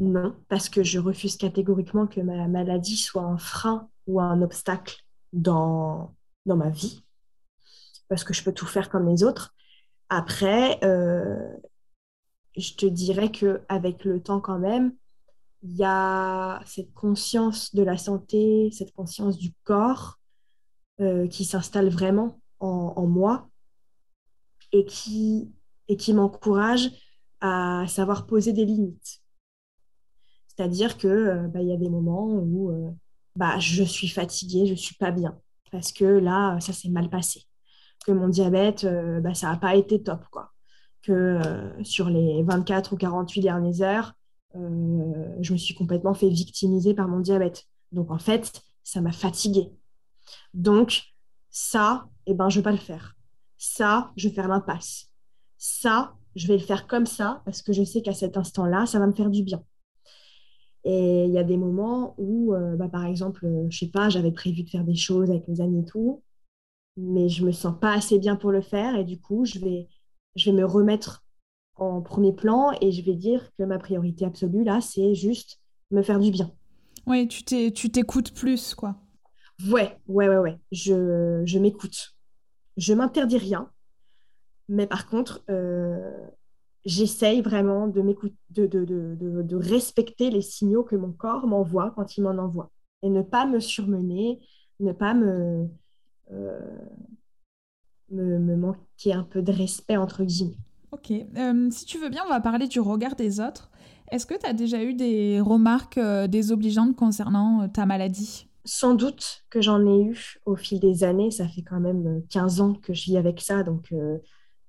Non, 0.00 0.34
parce 0.48 0.70
que 0.70 0.82
je 0.82 0.98
refuse 0.98 1.36
catégoriquement 1.36 2.06
que 2.06 2.22
ma 2.22 2.48
maladie 2.48 2.96
soit 2.96 3.24
un 3.24 3.36
frein 3.36 3.90
ou 4.06 4.18
un 4.18 4.40
obstacle 4.40 4.96
dans, 5.34 6.14
dans 6.46 6.56
ma 6.56 6.70
vie, 6.70 7.04
parce 8.08 8.24
que 8.24 8.32
je 8.32 8.42
peux 8.42 8.54
tout 8.54 8.66
faire 8.66 8.88
comme 8.88 9.06
les 9.06 9.22
autres. 9.22 9.54
Après, 10.08 10.82
euh, 10.82 11.54
je 12.56 12.72
te 12.76 12.86
dirais 12.86 13.30
qu'avec 13.30 14.06
le 14.06 14.22
temps 14.22 14.40
quand 14.40 14.58
même, 14.58 14.94
il 15.62 15.76
y 15.76 15.84
a 15.84 16.62
cette 16.64 16.94
conscience 16.94 17.74
de 17.74 17.82
la 17.82 17.98
santé, 17.98 18.70
cette 18.72 18.94
conscience 18.94 19.36
du 19.36 19.52
corps 19.64 20.19
euh, 21.00 21.26
qui 21.28 21.46
s'installe 21.46 21.88
vraiment 21.88 22.40
en, 22.58 23.06
moi 23.06 23.48
et 24.70 24.84
qui, 24.84 25.50
et 25.88 25.96
qui 25.96 26.12
m'encourage 26.12 26.90
à 27.40 27.86
savoir 27.88 28.26
poser 28.26 28.52
des 28.52 28.66
limites. 28.66 29.22
C'est-à-dire 30.48 30.98
que 30.98 31.08
euh, 31.08 31.48
bah, 31.48 31.62
y 31.62 31.72
a 31.72 31.78
des 31.78 31.88
moments 31.88 32.26
où 32.26 32.70
euh, 32.70 32.90
bah, 33.34 33.58
je 33.58 33.82
suis 33.82 34.08
fatiguée, 34.08 34.66
je 34.66 34.72
ne 34.72 34.76
suis 34.76 34.94
pas 34.96 35.10
bien, 35.10 35.40
parce 35.72 35.90
que 35.90 36.04
là, 36.04 36.60
ça 36.60 36.74
s'est 36.74 36.90
mal 36.90 37.08
passé. 37.08 37.44
Que 38.04 38.12
mon 38.12 38.28
diabète, 38.28 38.86
bah, 39.22 39.32
ça 39.32 39.50
n'a 39.50 39.56
pas 39.56 39.76
été 39.76 40.02
top. 40.02 40.22
Quoi. 40.30 40.52
Que 41.02 41.40
sur 41.82 42.10
les 42.10 42.42
24 42.42 42.92
ou 42.92 42.96
48 42.96 43.40
dernières 43.40 43.80
heures, 43.80 44.12
je 44.54 45.52
me 45.52 45.56
suis 45.56 45.74
complètement 45.74 46.12
fait 46.12 46.28
victimiser 46.28 46.92
par 46.92 47.08
mon 47.08 47.20
diabète. 47.20 47.64
Donc 47.90 48.10
en 48.10 48.18
fait, 48.18 48.60
ça 48.84 49.00
m'a 49.00 49.12
fatiguée. 49.12 49.72
Donc, 50.54 51.02
ça, 51.50 52.08
eh 52.26 52.34
ben, 52.34 52.48
je 52.48 52.58
ne 52.58 52.60
vais 52.60 52.64
pas 52.64 52.72
le 52.72 52.78
faire. 52.78 53.16
Ça, 53.56 54.12
je 54.16 54.28
vais 54.28 54.34
faire 54.34 54.48
l'impasse. 54.48 55.10
Ça, 55.58 56.14
je 56.36 56.46
vais 56.46 56.56
le 56.56 56.64
faire 56.64 56.86
comme 56.86 57.06
ça 57.06 57.42
parce 57.44 57.62
que 57.62 57.72
je 57.72 57.82
sais 57.84 58.02
qu'à 58.02 58.14
cet 58.14 58.36
instant-là, 58.36 58.86
ça 58.86 58.98
va 58.98 59.06
me 59.06 59.12
faire 59.12 59.30
du 59.30 59.42
bien. 59.42 59.62
Et 60.84 61.24
il 61.26 61.32
y 61.32 61.38
a 61.38 61.44
des 61.44 61.58
moments 61.58 62.14
où, 62.16 62.54
euh, 62.54 62.76
bah, 62.76 62.88
par 62.88 63.04
exemple, 63.04 63.44
euh, 63.44 63.66
je 63.68 63.78
sais 63.78 63.90
pas, 63.90 64.08
j'avais 64.08 64.32
prévu 64.32 64.62
de 64.62 64.70
faire 64.70 64.84
des 64.84 64.94
choses 64.94 65.30
avec 65.30 65.46
mes 65.46 65.60
amis 65.60 65.80
et 65.80 65.84
tout, 65.84 66.22
mais 66.96 67.28
je 67.28 67.44
me 67.44 67.52
sens 67.52 67.74
pas 67.78 67.92
assez 67.92 68.18
bien 68.18 68.36
pour 68.36 68.50
le 68.50 68.62
faire 68.62 68.96
et 68.96 69.04
du 69.04 69.20
coup, 69.20 69.44
je 69.44 69.58
vais, 69.58 69.88
je 70.36 70.50
vais 70.50 70.56
me 70.56 70.64
remettre 70.64 71.22
en 71.76 72.00
premier 72.00 72.32
plan 72.32 72.72
et 72.80 72.92
je 72.92 73.02
vais 73.02 73.14
dire 73.14 73.50
que 73.58 73.64
ma 73.64 73.78
priorité 73.78 74.24
absolue 74.24 74.64
là, 74.64 74.80
c'est 74.80 75.14
juste 75.14 75.60
me 75.90 76.02
faire 76.02 76.18
du 76.18 76.30
bien. 76.30 76.50
Oui, 77.06 77.28
tu 77.28 77.42
t'écoutes 77.44 78.32
plus, 78.32 78.74
quoi. 78.74 78.96
Ouais, 79.68 79.98
ouais, 80.08 80.28
ouais, 80.28 80.38
ouais. 80.38 80.58
Je, 80.72 81.42
je 81.44 81.58
m'écoute. 81.58 82.14
Je 82.76 82.94
m'interdis 82.94 83.38
rien. 83.38 83.70
Mais 84.68 84.86
par 84.86 85.08
contre, 85.08 85.42
euh, 85.50 86.26
j'essaye 86.84 87.42
vraiment 87.42 87.88
de, 87.88 88.00
de, 88.50 88.66
de, 88.66 88.84
de, 88.84 89.42
de, 89.42 89.56
respecter 89.56 90.30
les 90.30 90.42
signaux 90.42 90.84
que 90.84 90.96
mon 90.96 91.12
corps 91.12 91.46
m'envoie 91.46 91.92
quand 91.96 92.16
il 92.16 92.22
m'en 92.22 92.30
envoie. 92.30 92.70
Et 93.02 93.10
ne 93.10 93.22
pas 93.22 93.46
me 93.46 93.58
surmener, 93.58 94.38
ne 94.78 94.92
pas 94.92 95.12
me, 95.12 95.68
euh, 96.30 96.60
me, 98.10 98.38
me, 98.38 98.56
manquer 98.56 99.12
un 99.12 99.24
peu 99.24 99.42
de 99.42 99.52
respect, 99.52 99.96
entre 99.96 100.22
guillemets. 100.22 100.58
Ok. 100.92 101.10
Euh, 101.10 101.70
si 101.70 101.84
tu 101.84 101.98
veux 101.98 102.08
bien, 102.08 102.22
on 102.26 102.30
va 102.30 102.40
parler 102.40 102.68
du 102.68 102.78
regard 102.78 103.16
des 103.16 103.40
autres. 103.40 103.70
Est-ce 104.12 104.26
que 104.26 104.38
tu 104.38 104.46
as 104.46 104.52
déjà 104.52 104.82
eu 104.82 104.94
des 104.94 105.40
remarques 105.40 106.00
désobligeantes 106.28 106.96
concernant 106.96 107.68
ta 107.68 107.86
maladie? 107.86 108.49
Sans 108.70 108.94
doute 108.94 109.42
que 109.50 109.60
j'en 109.60 109.84
ai 109.84 110.00
eu 110.00 110.36
au 110.46 110.54
fil 110.54 110.78
des 110.78 111.02
années. 111.02 111.32
Ça 111.32 111.48
fait 111.48 111.62
quand 111.62 111.80
même 111.80 112.22
15 112.30 112.60
euh, 112.60 112.64
ans 112.64 112.74
que 112.74 112.94
je 112.94 113.02
vis 113.02 113.16
avec 113.16 113.40
ça. 113.40 113.64
Donc, 113.64 113.90
euh, 113.90 114.18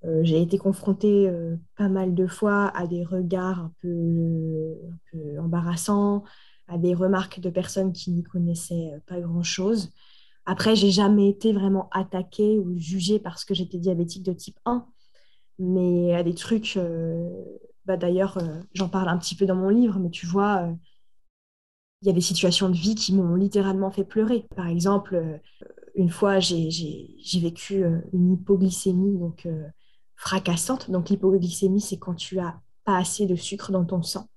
euh, 0.04 0.24
j'ai 0.24 0.42
été 0.42 0.58
confrontée 0.58 1.30
pas 1.76 1.88
mal 1.88 2.12
de 2.12 2.26
fois 2.26 2.76
à 2.76 2.88
des 2.88 3.04
regards 3.04 3.60
un 3.60 3.72
peu, 3.80 4.74
embarrassants, 5.38 6.24
à 6.66 6.78
des 6.78 6.94
remarques 6.94 7.38
de 7.38 7.48
personnes 7.48 7.92
qui 7.92 8.10
n'y 8.10 8.24
connaissaient 8.24 8.90
pas 9.06 9.20
grand-chose. 9.20 9.92
Après, 10.46 10.74
j'ai 10.74 10.90
jamais 10.90 11.28
été 11.28 11.52
vraiment 11.52 11.88
attaquée 11.92 12.58
ou 12.58 12.76
jugée 12.76 13.20
parce 13.20 13.44
que 13.44 13.54
j'étais 13.54 13.78
diabétique 13.78 14.24
de 14.24 14.32
type 14.32 14.58
1. 14.64 14.84
Mais 15.60 16.12
à 16.16 16.24
des 16.24 16.34
trucs, 16.34 16.76
bah 17.86 17.96
d'ailleurs, 17.96 18.38
j'en 18.74 18.88
parle 18.88 19.08
un 19.08 19.18
petit 19.18 19.36
peu 19.36 19.46
dans 19.46 19.54
mon 19.54 19.68
livre, 19.68 20.00
mais 20.00 20.10
tu 20.10 20.26
vois, 20.26 20.74
il 22.02 22.06
y 22.06 22.10
a 22.10 22.14
des 22.14 22.20
situations 22.20 22.68
de 22.68 22.74
vie 22.74 22.96
qui 22.96 23.14
m'ont 23.14 23.36
littéralement 23.36 23.90
fait 23.90 24.04
pleurer. 24.04 24.44
Par 24.56 24.66
exemple, 24.66 25.14
euh, 25.14 25.38
une 25.94 26.10
fois, 26.10 26.40
j'ai 26.40 26.68
vécu 27.40 27.84
euh, 27.84 28.00
une 28.12 28.32
hypoglycémie 28.32 29.18
donc, 29.18 29.46
euh, 29.46 29.68
fracassante. 30.16 30.90
Donc, 30.90 31.10
l'hypoglycémie, 31.10 31.80
c'est 31.80 31.98
quand 31.98 32.14
tu 32.14 32.40
as 32.40 32.60
pas 32.84 32.96
assez 32.96 33.26
de 33.26 33.36
sucre 33.36 33.70
dans 33.70 33.84
ton 33.84 34.02
sang. 34.02 34.28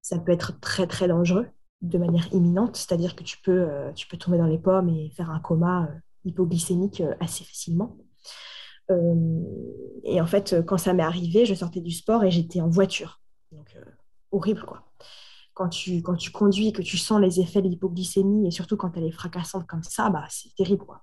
Ça 0.00 0.18
peut 0.18 0.30
être 0.30 0.60
très, 0.60 0.86
très 0.86 1.08
dangereux. 1.08 1.48
de 1.82 1.98
manière 1.98 2.32
imminente, 2.32 2.76
c'est-à-dire 2.76 3.14
que 3.14 3.24
tu 3.24 3.36
peux, 3.42 3.68
tu 3.94 4.06
peux 4.06 4.16
tomber 4.16 4.38
dans 4.38 4.46
les 4.46 4.58
pommes 4.58 4.88
et 4.88 5.10
faire 5.10 5.30
un 5.30 5.40
coma 5.40 5.90
hypoglycémique 6.24 7.02
assez 7.20 7.44
facilement. 7.44 7.98
et 8.88 10.18
en 10.20 10.26
fait, 10.26 10.64
quand 10.64 10.78
ça 10.78 10.94
m'est 10.94 11.02
arrivé, 11.02 11.44
je 11.44 11.52
sortais 11.54 11.82
du 11.82 11.90
sport 11.90 12.24
et 12.24 12.30
j'étais 12.30 12.62
en 12.62 12.70
voiture. 12.70 13.20
Donc, 13.52 13.76
horrible, 14.30 14.62
quoi. 14.62 14.84
Quand 15.54 15.68
tu, 15.68 16.02
quand 16.02 16.16
tu 16.16 16.30
conduis 16.30 16.68
et 16.68 16.72
que 16.72 16.82
tu 16.82 16.98
sens 16.98 17.20
les 17.20 17.40
effets 17.40 17.62
de 17.62 17.68
l'hypoglycémie, 17.68 18.46
et 18.48 18.50
surtout 18.50 18.76
quand 18.76 18.96
elle 18.96 19.04
est 19.04 19.12
fracassante 19.12 19.66
comme 19.66 19.84
ça, 19.84 20.10
bah, 20.10 20.24
c'est 20.28 20.54
terrible, 20.56 20.84
quoi. 20.84 21.02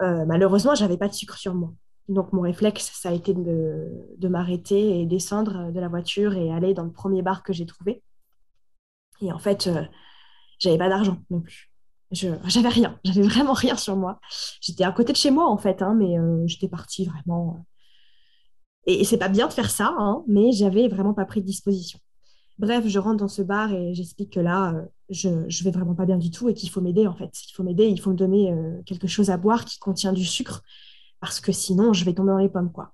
malheureusement, 0.00 0.74
je 0.74 0.82
n'avais 0.82 0.96
pas 0.96 1.08
de 1.08 1.14
sucre 1.14 1.36
sur 1.36 1.54
moi. 1.54 1.72
Donc, 2.08 2.32
mon 2.32 2.42
réflexe, 2.42 2.90
ça 2.94 3.10
a 3.10 3.12
été 3.12 3.34
de, 3.34 3.88
de 4.16 4.28
m'arrêter 4.28 5.00
et 5.00 5.06
descendre 5.06 5.72
de 5.72 5.80
la 5.80 5.88
voiture 5.88 6.34
et 6.34 6.52
aller 6.52 6.72
dans 6.72 6.84
le 6.84 6.92
premier 6.92 7.20
bar 7.22 7.42
que 7.42 7.52
j'ai 7.52 7.66
trouvé. 7.66 8.02
Et 9.20 9.32
en 9.32 9.38
fait, 9.38 9.66
euh, 9.66 9.84
j'avais 10.58 10.78
pas 10.78 10.88
d'argent 10.88 11.18
non 11.30 11.40
plus. 11.40 11.70
Je, 12.10 12.28
j'avais 12.46 12.68
rien, 12.68 12.98
j'avais 13.04 13.22
vraiment 13.22 13.52
rien 13.52 13.76
sur 13.76 13.96
moi. 13.96 14.18
J'étais 14.60 14.84
à 14.84 14.92
côté 14.92 15.12
de 15.12 15.18
chez 15.18 15.30
moi 15.30 15.46
en 15.50 15.58
fait, 15.58 15.82
hein, 15.82 15.94
mais 15.94 16.18
euh, 16.18 16.46
j'étais 16.46 16.68
partie 16.68 17.04
vraiment. 17.04 17.56
Euh. 17.58 17.62
Et, 18.86 19.04
c'est 19.04 19.18
pas 19.18 19.28
bien 19.28 19.46
de 19.46 19.52
faire 19.52 19.70
ça, 19.70 19.94
hein, 19.98 20.24
mais 20.26 20.52
j'avais 20.52 20.88
vraiment 20.88 21.12
pas 21.12 21.26
pris 21.26 21.42
de 21.42 21.46
disposition. 21.46 21.98
Bref, 22.58 22.86
je 22.86 22.98
rentre 22.98 23.18
dans 23.18 23.28
ce 23.28 23.42
bar 23.42 23.72
et 23.72 23.94
j'explique 23.94 24.32
que 24.32 24.40
là, 24.40 24.74
je, 25.10 25.28
je 25.48 25.64
vais 25.64 25.70
vraiment 25.70 25.94
pas 25.94 26.06
bien 26.06 26.18
du 26.18 26.30
tout 26.30 26.48
et 26.48 26.54
qu'il 26.54 26.70
faut 26.70 26.80
m'aider 26.80 27.06
en 27.06 27.14
fait. 27.14 27.30
Il 27.48 27.52
faut 27.52 27.62
m'aider, 27.62 27.86
il 27.86 28.00
faut 28.00 28.10
me 28.10 28.16
donner 28.16 28.52
quelque 28.84 29.06
chose 29.06 29.30
à 29.30 29.36
boire 29.36 29.64
qui 29.64 29.78
contient 29.78 30.12
du 30.12 30.24
sucre 30.24 30.62
parce 31.20 31.40
que 31.40 31.52
sinon 31.52 31.92
je 31.92 32.04
vais 32.04 32.14
tomber 32.14 32.32
dans 32.32 32.38
les 32.38 32.48
pommes 32.48 32.72
quoi. 32.72 32.92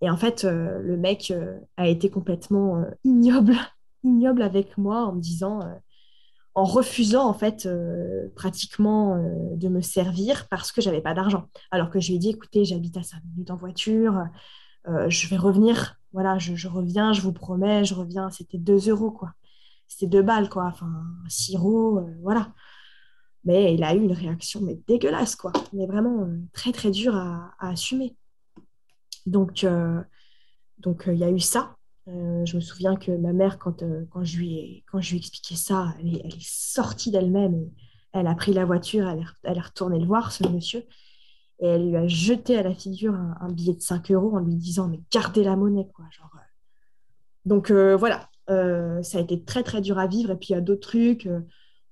Et 0.00 0.10
en 0.10 0.16
fait, 0.16 0.42
le 0.44 0.96
mec 0.96 1.32
a 1.76 1.88
été 1.88 2.10
complètement 2.10 2.84
ignoble 3.04 3.54
ignoble 4.04 4.42
avec 4.42 4.78
moi 4.78 5.04
en 5.04 5.12
me 5.12 5.20
disant, 5.20 5.62
euh, 5.62 5.74
en 6.54 6.64
refusant 6.64 7.26
en 7.26 7.34
fait 7.34 7.66
euh, 7.66 8.28
pratiquement 8.36 9.16
euh, 9.16 9.56
de 9.56 9.68
me 9.68 9.80
servir 9.80 10.46
parce 10.48 10.70
que 10.70 10.80
j'avais 10.80 11.00
pas 11.00 11.14
d'argent. 11.14 11.48
Alors 11.70 11.90
que 11.90 12.00
je 12.00 12.08
lui 12.08 12.16
ai 12.16 12.18
dit, 12.18 12.30
écoutez, 12.30 12.64
j'habite 12.64 12.96
à 12.96 13.02
5 13.02 13.22
minutes 13.32 13.50
en 13.50 13.56
voiture, 13.56 14.24
je 14.86 15.28
vais 15.28 15.36
revenir, 15.36 15.96
voilà, 16.12 16.38
je, 16.38 16.68
reviens, 16.68 17.12
je 17.12 17.22
vous 17.22 17.32
promets, 17.32 17.84
je 17.84 17.94
reviens. 17.94 18.30
C'était 18.30 18.58
2 18.58 18.90
euros 18.90 19.10
quoi. 19.10 19.32
C'était 19.88 20.06
2 20.06 20.22
balles 20.22 20.48
quoi, 20.48 20.64
enfin 20.66 20.86
un 20.86 21.28
sirop, 21.28 22.06
voilà. 22.22 22.52
Mais 23.44 23.74
il 23.74 23.84
a 23.84 23.94
eu 23.94 24.00
une 24.00 24.12
réaction 24.12 24.60
mais 24.62 24.80
dégueulasse 24.86 25.36
quoi, 25.36 25.52
mais 25.72 25.86
vraiment 25.86 26.28
très 26.52 26.72
très 26.72 26.90
dure 26.90 27.16
à, 27.16 27.54
assumer. 27.60 28.16
Donc 29.26 29.66
donc 30.78 31.04
il 31.06 31.18
y 31.18 31.24
a 31.24 31.30
eu 31.30 31.40
ça. 31.40 31.76
Euh, 32.08 32.44
je 32.44 32.56
me 32.56 32.60
souviens 32.60 32.96
que 32.96 33.12
ma 33.12 33.32
mère, 33.32 33.58
quand, 33.58 33.82
euh, 33.82 34.04
quand, 34.10 34.24
je, 34.24 34.36
lui 34.36 34.58
ai, 34.58 34.84
quand 34.90 35.00
je 35.00 35.12
lui 35.12 35.18
expliqué 35.18 35.56
ça, 35.56 35.94
elle 36.00 36.16
est, 36.16 36.40
sortie 36.40 37.10
d'elle-même. 37.10 37.70
Elle 38.12 38.26
a 38.26 38.34
pris 38.34 38.52
la 38.52 38.64
voiture, 38.64 39.08
elle 39.08 39.24
elle 39.44 39.56
est, 39.56 39.60
retournée 39.60 39.98
le 39.98 40.06
voir, 40.06 40.30
ce 40.30 40.46
monsieur, 40.46 40.84
et 41.60 41.66
elle 41.66 41.88
lui 41.88 41.96
a 41.96 42.06
jeté 42.06 42.58
à 42.58 42.62
la 42.62 42.74
figure 42.74 43.14
un, 43.14 43.50
billet 43.52 43.74
de 43.74 43.80
5 43.80 44.10
euros 44.10 44.36
en 44.36 44.40
lui 44.40 44.56
disant 44.56 44.88
Mais 44.88 45.00
gardez 45.10 45.44
la 45.44 45.56
monnaie, 45.56 45.88
quoi. 45.94 46.04
Euh. 46.04 46.38
Donc 47.44 47.70
voilà, 47.70 48.28
ça 48.48 49.18
a 49.18 49.20
été 49.20 49.44
très 49.44 49.62
très 49.62 49.80
dur 49.80 49.98
à 49.98 50.06
vivre. 50.06 50.30
Et 50.30 50.36
puis 50.36 50.48
il 50.50 50.52
y 50.52 50.56
a 50.56 50.60
d'autres 50.60 50.88
trucs 50.88 51.28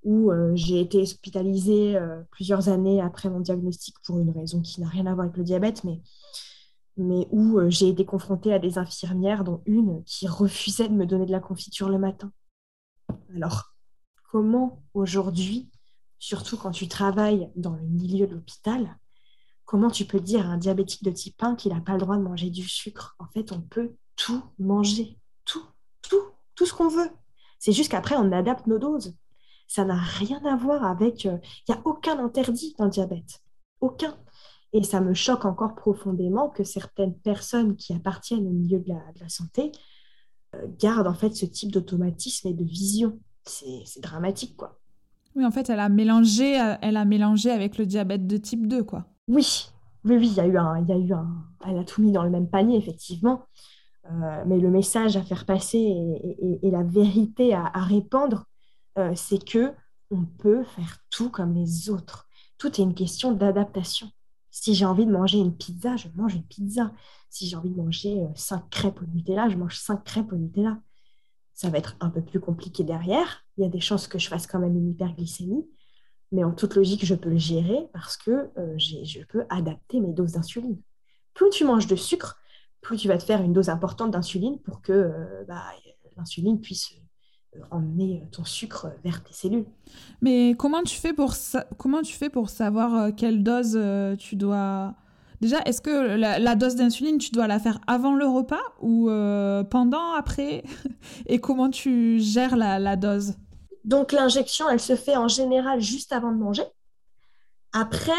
où 0.03 0.33
j'ai 0.55 0.81
été 0.81 1.03
hospitalisée 1.03 1.99
plusieurs 2.31 2.69
années 2.69 3.01
après 3.01 3.29
mon 3.29 3.41
diagnostic 3.41 3.95
pour 4.05 4.19
une 4.19 4.31
raison 4.31 4.61
qui 4.61 4.81
n'a 4.81 4.89
rien 4.89 5.07
à 5.07 5.15
voir 5.15 5.27
avec 5.27 5.37
le 5.37 5.45
diabète, 5.45 5.85
mais 5.85 6.01
mais 6.97 7.27
où 7.31 7.59
euh, 7.59 7.71
j'ai 7.71 7.89
été 7.89 8.05
confrontée 8.05 8.53
à 8.53 8.59
des 8.59 8.79
infirmières, 8.79 9.45
dont 9.45 9.63
une 9.67 10.05
qui 10.05 10.27
refusait 10.27 10.89
de 10.89 10.95
me 10.95 11.07
donner 11.07 11.27
de 11.27 11.33
la 11.33 11.41
confiture 11.41 11.89
le 11.89 11.99
matin. 11.99 12.33
Alors, 13.35 13.75
comment 14.31 14.83
aujourd'hui, 14.95 15.71
surtout 16.19 16.57
quand 16.57 16.71
tu 16.71 16.89
travailles 16.89 17.51
dans 17.57 17.75
le 17.75 17.83
milieu 17.83 18.27
de 18.27 18.35
l'hôpital, 18.35 18.99
comment 19.65 19.91
tu 19.91 20.05
peux 20.05 20.21
dire 20.21 20.47
à 20.47 20.51
un 20.51 20.59
diabétique 20.59 21.05
de 21.05 21.11
type 21.11 21.43
1 21.43 21.57
qu'il 21.57 21.73
n'a 21.73 21.81
pas 21.81 21.93
le 21.93 22.01
droit 22.01 22.17
de 22.17 22.23
manger 22.23 22.51
du 22.51 22.69
sucre? 22.69 23.17
En 23.19 23.27
fait, 23.27 23.53
on 23.53 23.61
peut 23.61 23.95
tout 24.17 24.43
manger, 24.59 25.19
tout, 25.45 25.65
tout, 26.03 26.23
tout 26.55 26.67
ce 26.67 26.75
qu'on 26.75 26.89
veut. 26.89 27.11
C'est 27.59 27.73
juste 27.73 27.91
qu'après, 27.91 28.17
on 28.17 28.33
adapte 28.33 28.67
nos 28.67 28.79
doses. 28.79 29.15
Ça 29.69 29.85
n'a 29.85 29.97
rien 29.97 30.45
à 30.45 30.57
voir 30.57 30.85
avec... 30.85 31.27
Euh, 31.27 31.39
il 31.67 31.73
n'y 31.73 31.79
a 31.79 31.83
aucun 31.85 32.19
interdit 32.19 32.75
dans 32.79 32.87
le 32.87 32.91
diabète. 32.91 33.41
Aucun. 33.81 34.17
Et 34.73 34.83
ça 34.83 35.01
me 35.01 35.15
choque 35.15 35.45
encore 35.45 35.75
profondément 35.75 36.49
que 36.49 36.65
certaines 36.65 37.15
personnes 37.15 37.77
qui 37.77 37.93
appartiennent 37.93 38.47
au 38.47 38.53
milieu 38.53 38.81
de 38.81 38.89
la, 38.89 39.29
santé 39.29 39.71
euh, 40.55 40.67
gardent 40.79 41.07
en 41.07 41.15
fait 41.15 41.35
ce 41.35 41.47
type 41.47 41.71
d'automatisme 41.71 42.49
et 42.49 42.55
de 42.55 42.65
vision. 42.65 43.19
C'est 43.45 44.01
dramatique, 44.01 44.57
quoi. 44.57 44.79
Oui, 45.35 45.45
en 45.45 45.51
fait, 45.51 45.71
elle 45.71 45.81
a 45.81 45.89
mélangé, 45.89 46.61
euh, 46.61 46.75
elle 46.83 46.97
a 46.97 47.05
mélangé 47.05 47.51
avec 47.51 47.79
le 47.79 47.87
diabète 47.87 48.27
de 48.27 48.37
type 48.37 48.67
2, 48.67 48.85
quoi. 48.85 49.07
Oui, 49.29 49.69
oui, 50.05 50.17
oui, 50.17 50.29
il 50.29 50.35
y 50.35 50.41
a 50.41 50.47
eu 50.47 50.57
un, 50.57 50.79
il 50.81 50.89
y 50.89 50.93
a 50.93 50.97
eu 50.97 51.13
un, 51.13 51.45
elle 51.67 51.79
a 51.79 51.85
tout 51.85 52.03
mis 52.03 52.13
dans 52.13 52.25
le 52.25 52.31
même 52.31 52.49
panier, 52.49 52.77
effectivement. 52.77 53.47
Euh, 54.11 54.45
mais 54.47 54.59
le 54.59 54.71
message 54.71 55.17
à 55.17 55.23
faire 55.23 55.47
passer 55.47 55.79
et, 56.63 56.71
la 56.71 56.83
vérité 56.83 57.55
à, 57.55 57.71
répandre, 57.77 58.47
c'est 59.15 59.45
que 59.45 59.73
on 60.11 60.25
peut 60.25 60.65
faire 60.65 60.99
tout 61.11 61.31
comme 61.31 61.55
les 61.55 61.89
autres. 61.89 62.29
Tout 62.59 62.69
est 62.69 62.85
une 62.85 62.95
question 62.95 63.33
d'adaptation. 63.33 64.11
Si 64.51 64.75
j'ai 64.75 64.85
envie 64.85 65.07
de 65.07 65.11
manger 65.11 65.39
une 65.39 65.57
pizza, 65.57 65.97
je 65.97 66.09
mange 66.15 66.35
une 66.35 66.45
pizza. 66.45 66.93
Si 67.31 67.49
j'ai 67.49 67.57
envie 67.57 67.71
de 67.71 67.77
manger 67.77 68.21
euh, 68.21 68.29
cinq 68.35 68.69
crêpes 68.69 69.01
au 69.01 69.07
Nutella, 69.07 69.49
je 69.49 69.57
mange 69.57 69.79
cinq 69.79 70.05
crêpes 70.05 70.31
au 70.31 70.37
Nutella. 70.37 70.79
Ça 71.55 71.71
va 71.71 71.79
être 71.79 71.97
un 72.01 72.11
peu 72.11 72.23
plus 72.23 72.39
compliqué 72.39 72.85
derrière. 72.85 73.47
Il 73.57 73.65
y 73.65 73.67
a 73.67 73.71
des 73.71 73.81
chances 73.81 74.07
que 74.07 74.19
je 74.19 74.29
fasse 74.29 74.47
quand 74.47 74.59
même 74.59 74.77
une 74.77 74.91
hyperglycémie. 74.91 75.67
Mais 76.33 76.45
en 76.45 76.53
toute 76.53 76.75
logique, 76.75 77.05
je 77.05 77.15
peux 77.15 77.31
le 77.31 77.39
gérer 77.39 77.89
parce 77.93 78.17
que 78.17 78.51
euh, 78.59 78.75
je 78.79 79.23
peux 79.29 79.45
adapter 79.51 80.01
mes 80.01 80.13
doses 80.13 80.33
d'insuline. 80.33 80.79
Plus 81.35 81.51
tu 81.51 81.65
manges 81.65 81.87
de 81.87 81.97
sucre, 81.97 82.39
plus 82.81 82.97
tu 82.97 83.09
vas 83.09 83.19
te 83.19 83.25
faire 83.25 83.43
une 83.43 83.53
dose 83.53 83.69
importante 83.69 84.11
d'insuline 84.11 84.59
pour 84.59 84.83
que 84.83 84.93
euh, 84.93 85.45
bah, 85.47 85.63
l'insuline 86.17 86.61
puisse 86.61 86.95
emmener 87.71 88.23
ton 88.33 88.45
sucre 88.45 88.89
vers 89.05 89.23
tes 89.23 89.33
cellules. 89.33 89.67
Mais 90.21 90.55
comment 90.59 90.83
tu 90.83 90.99
fais 90.99 91.13
pour, 91.13 91.35
comment 91.77 92.03
tu 92.03 92.15
fais 92.15 92.31
pour 92.31 92.49
savoir 92.49 92.95
euh, 92.95 93.11
quelle 93.15 93.43
dose 93.43 93.75
euh, 93.77 94.17
tu 94.17 94.37
dois... 94.37 94.95
Déjà, 95.41 95.59
est-ce 95.67 95.83
que 95.83 96.17
la, 96.17 96.55
dose 96.55 96.77
d'insuline, 96.77 97.19
tu 97.19 97.33
dois 97.33 97.49
la 97.49 97.59
faire 97.59 97.81
avant 97.89 98.15
le 98.15 98.25
repas 98.27 98.63
ou 98.81 99.11
euh, 99.11 99.65
pendant, 99.65 100.13
après? 100.13 100.63
Et 101.27 101.41
comment 101.41 101.69
tu 101.69 102.21
gères 102.21 102.57
la, 102.57 102.95
dose? 102.95 103.35
Donc 103.85 104.13
l'injection, 104.13 104.69
elle 104.69 104.81
se 104.81 104.97
fait 104.97 105.17
en 105.17 105.29
général 105.29 105.81
juste 105.81 106.13
avant 106.13 106.33
de 106.33 106.39
manger. 106.39 106.65
Après, 107.73 108.13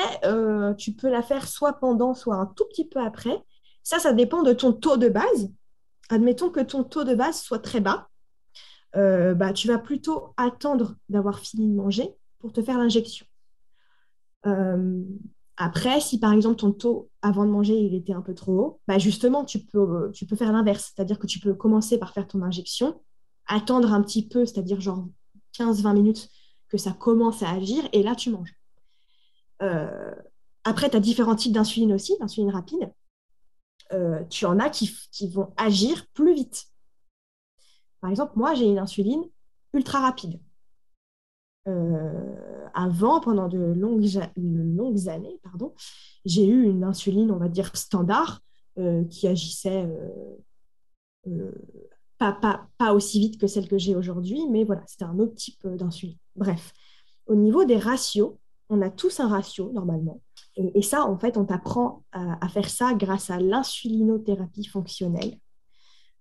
tu 0.78 0.94
peux 0.94 1.10
la 1.10 1.22
faire 1.22 1.48
soit 1.48 1.74
pendant, 1.74 2.14
soit 2.14 2.36
un 2.36 2.48
tout 2.48 2.66
petit 2.66 2.88
peu 2.88 3.00
après. 3.00 3.44
Ça, 3.84 4.00
ça 4.00 4.14
dépend 4.14 4.42
de 4.42 4.54
ton 4.54 4.74
taux 4.74 4.98
de 4.98 5.10
base. 5.10 5.52
Admettons 6.10 6.50
que 6.50 6.60
ton 6.60 6.84
taux 6.84 7.04
de 7.04 7.14
base 7.16 7.40
soit 7.40 7.60
très 7.60 7.80
bas 7.80 8.10
euh, 8.96 9.34
bah, 9.34 9.54
tu 9.54 9.68
vas 9.68 9.80
plutôt 9.80 10.34
attendre 10.38 10.96
d'avoir 11.10 11.40
fini 11.40 11.68
de 11.68 11.76
manger 11.76 12.14
pour 12.40 12.54
te 12.54 12.62
faire 12.62 12.78
l'injection. 12.78 13.26
Euh, 14.46 15.04
après, 15.58 16.00
si 16.00 16.20
par 16.20 16.34
exemple 16.34 16.58
ton 16.58 16.72
taux 16.72 17.10
avant 17.22 17.46
de 17.46 17.52
manger 17.52 17.76
il 17.76 17.96
était 17.96 18.14
un 18.14 18.22
peu 18.22 18.34
trop 18.34 18.60
haut, 18.60 18.82
bah 18.88 18.98
justement 18.98 19.46
tu 19.46 19.60
peux, 19.60 20.12
tu 20.14 20.26
peux 20.26 20.36
faire 20.36 20.52
l'inverse, 20.52 20.92
c'est-à-dire 20.94 21.20
que 21.20 21.28
tu 21.28 21.40
peux 21.40 21.54
commencer 21.54 21.98
par 21.98 22.14
faire 22.14 22.28
ton 22.28 22.42
injection, 22.42 23.02
attendre 23.48 23.94
un 23.94 24.02
petit 24.02 24.28
peu, 24.28 24.46
c'est-à-dire 24.46 24.82
genre 24.82 25.08
15-20 25.58 25.94
minutes 25.94 26.30
que 26.70 26.78
ça 26.78 26.92
commence 26.92 27.44
à 27.44 27.52
agir 27.52 27.88
et 27.92 28.04
là 28.04 28.16
tu 28.16 28.30
manges. 28.30 28.54
Euh, 29.62 30.14
après, 30.64 30.90
tu 30.90 30.98
as 30.98 31.00
différents 31.00 31.36
types 31.36 31.54
d'insuline 31.54 31.94
aussi, 31.94 32.18
d'insuline 32.20 32.50
rapide. 32.50 32.92
tu 34.30 34.46
en 34.46 34.60
as 34.60 34.70
qui, 34.70 35.28
vont 35.30 35.54
agir 35.58 36.08
plus 36.14 36.34
vite. 36.34 36.66
Par 38.02 38.10
exemple, 38.10 38.34
moi, 38.36 38.54
j'ai 38.54 38.66
une 38.66 38.80
insuline 38.80 39.24
ultra 39.74 40.00
rapide. 40.00 40.40
Euh, 41.68 42.68
avant, 42.74 43.22
pendant 43.22 43.48
de 43.48 43.58
longues, 43.58 44.06
longues 44.36 45.08
années, 45.08 45.40
pardon, 45.44 45.74
j'ai 46.26 46.46
eu 46.46 46.64
une 46.64 46.84
insuline, 46.84 47.32
on 47.32 47.38
va 47.38 47.48
dire, 47.48 47.76
standard, 47.76 48.42
euh, 48.80 49.06
qui 49.06 49.28
agissait 49.28 49.88
euh, 51.28 51.52
pas, 52.32 52.94
aussi 52.94 53.20
vite 53.20 53.40
que 53.40 53.48
celle 53.48 53.68
que 53.68 53.78
j'ai 53.78 53.96
aujourd'hui, 53.96 54.48
mais 54.50 54.64
voilà, 54.64 54.84
c'était 54.88 55.06
un 55.06 55.20
autre 55.20 55.36
type 55.36 55.68
d'insuline. 55.68 56.18
Bref, 56.36 56.74
au 57.28 57.36
niveau 57.36 57.66
des 57.66 57.78
ratios, 57.78 58.38
on 58.70 58.82
a 58.82 58.90
tous 58.90 59.20
un 59.20 59.28
ratio 59.28 59.72
normalement. 59.74 60.22
Et, 60.56 60.84
ça, 60.84 61.06
en 61.06 61.18
fait, 61.18 61.38
on 61.38 61.46
t'apprend 61.46 62.04
à, 62.12 62.48
faire 62.48 62.70
ça 62.70 62.94
grâce 62.94 63.32
à 63.32 63.40
l'insulinothérapie 63.40 64.66
fonctionnelle. 64.66 65.40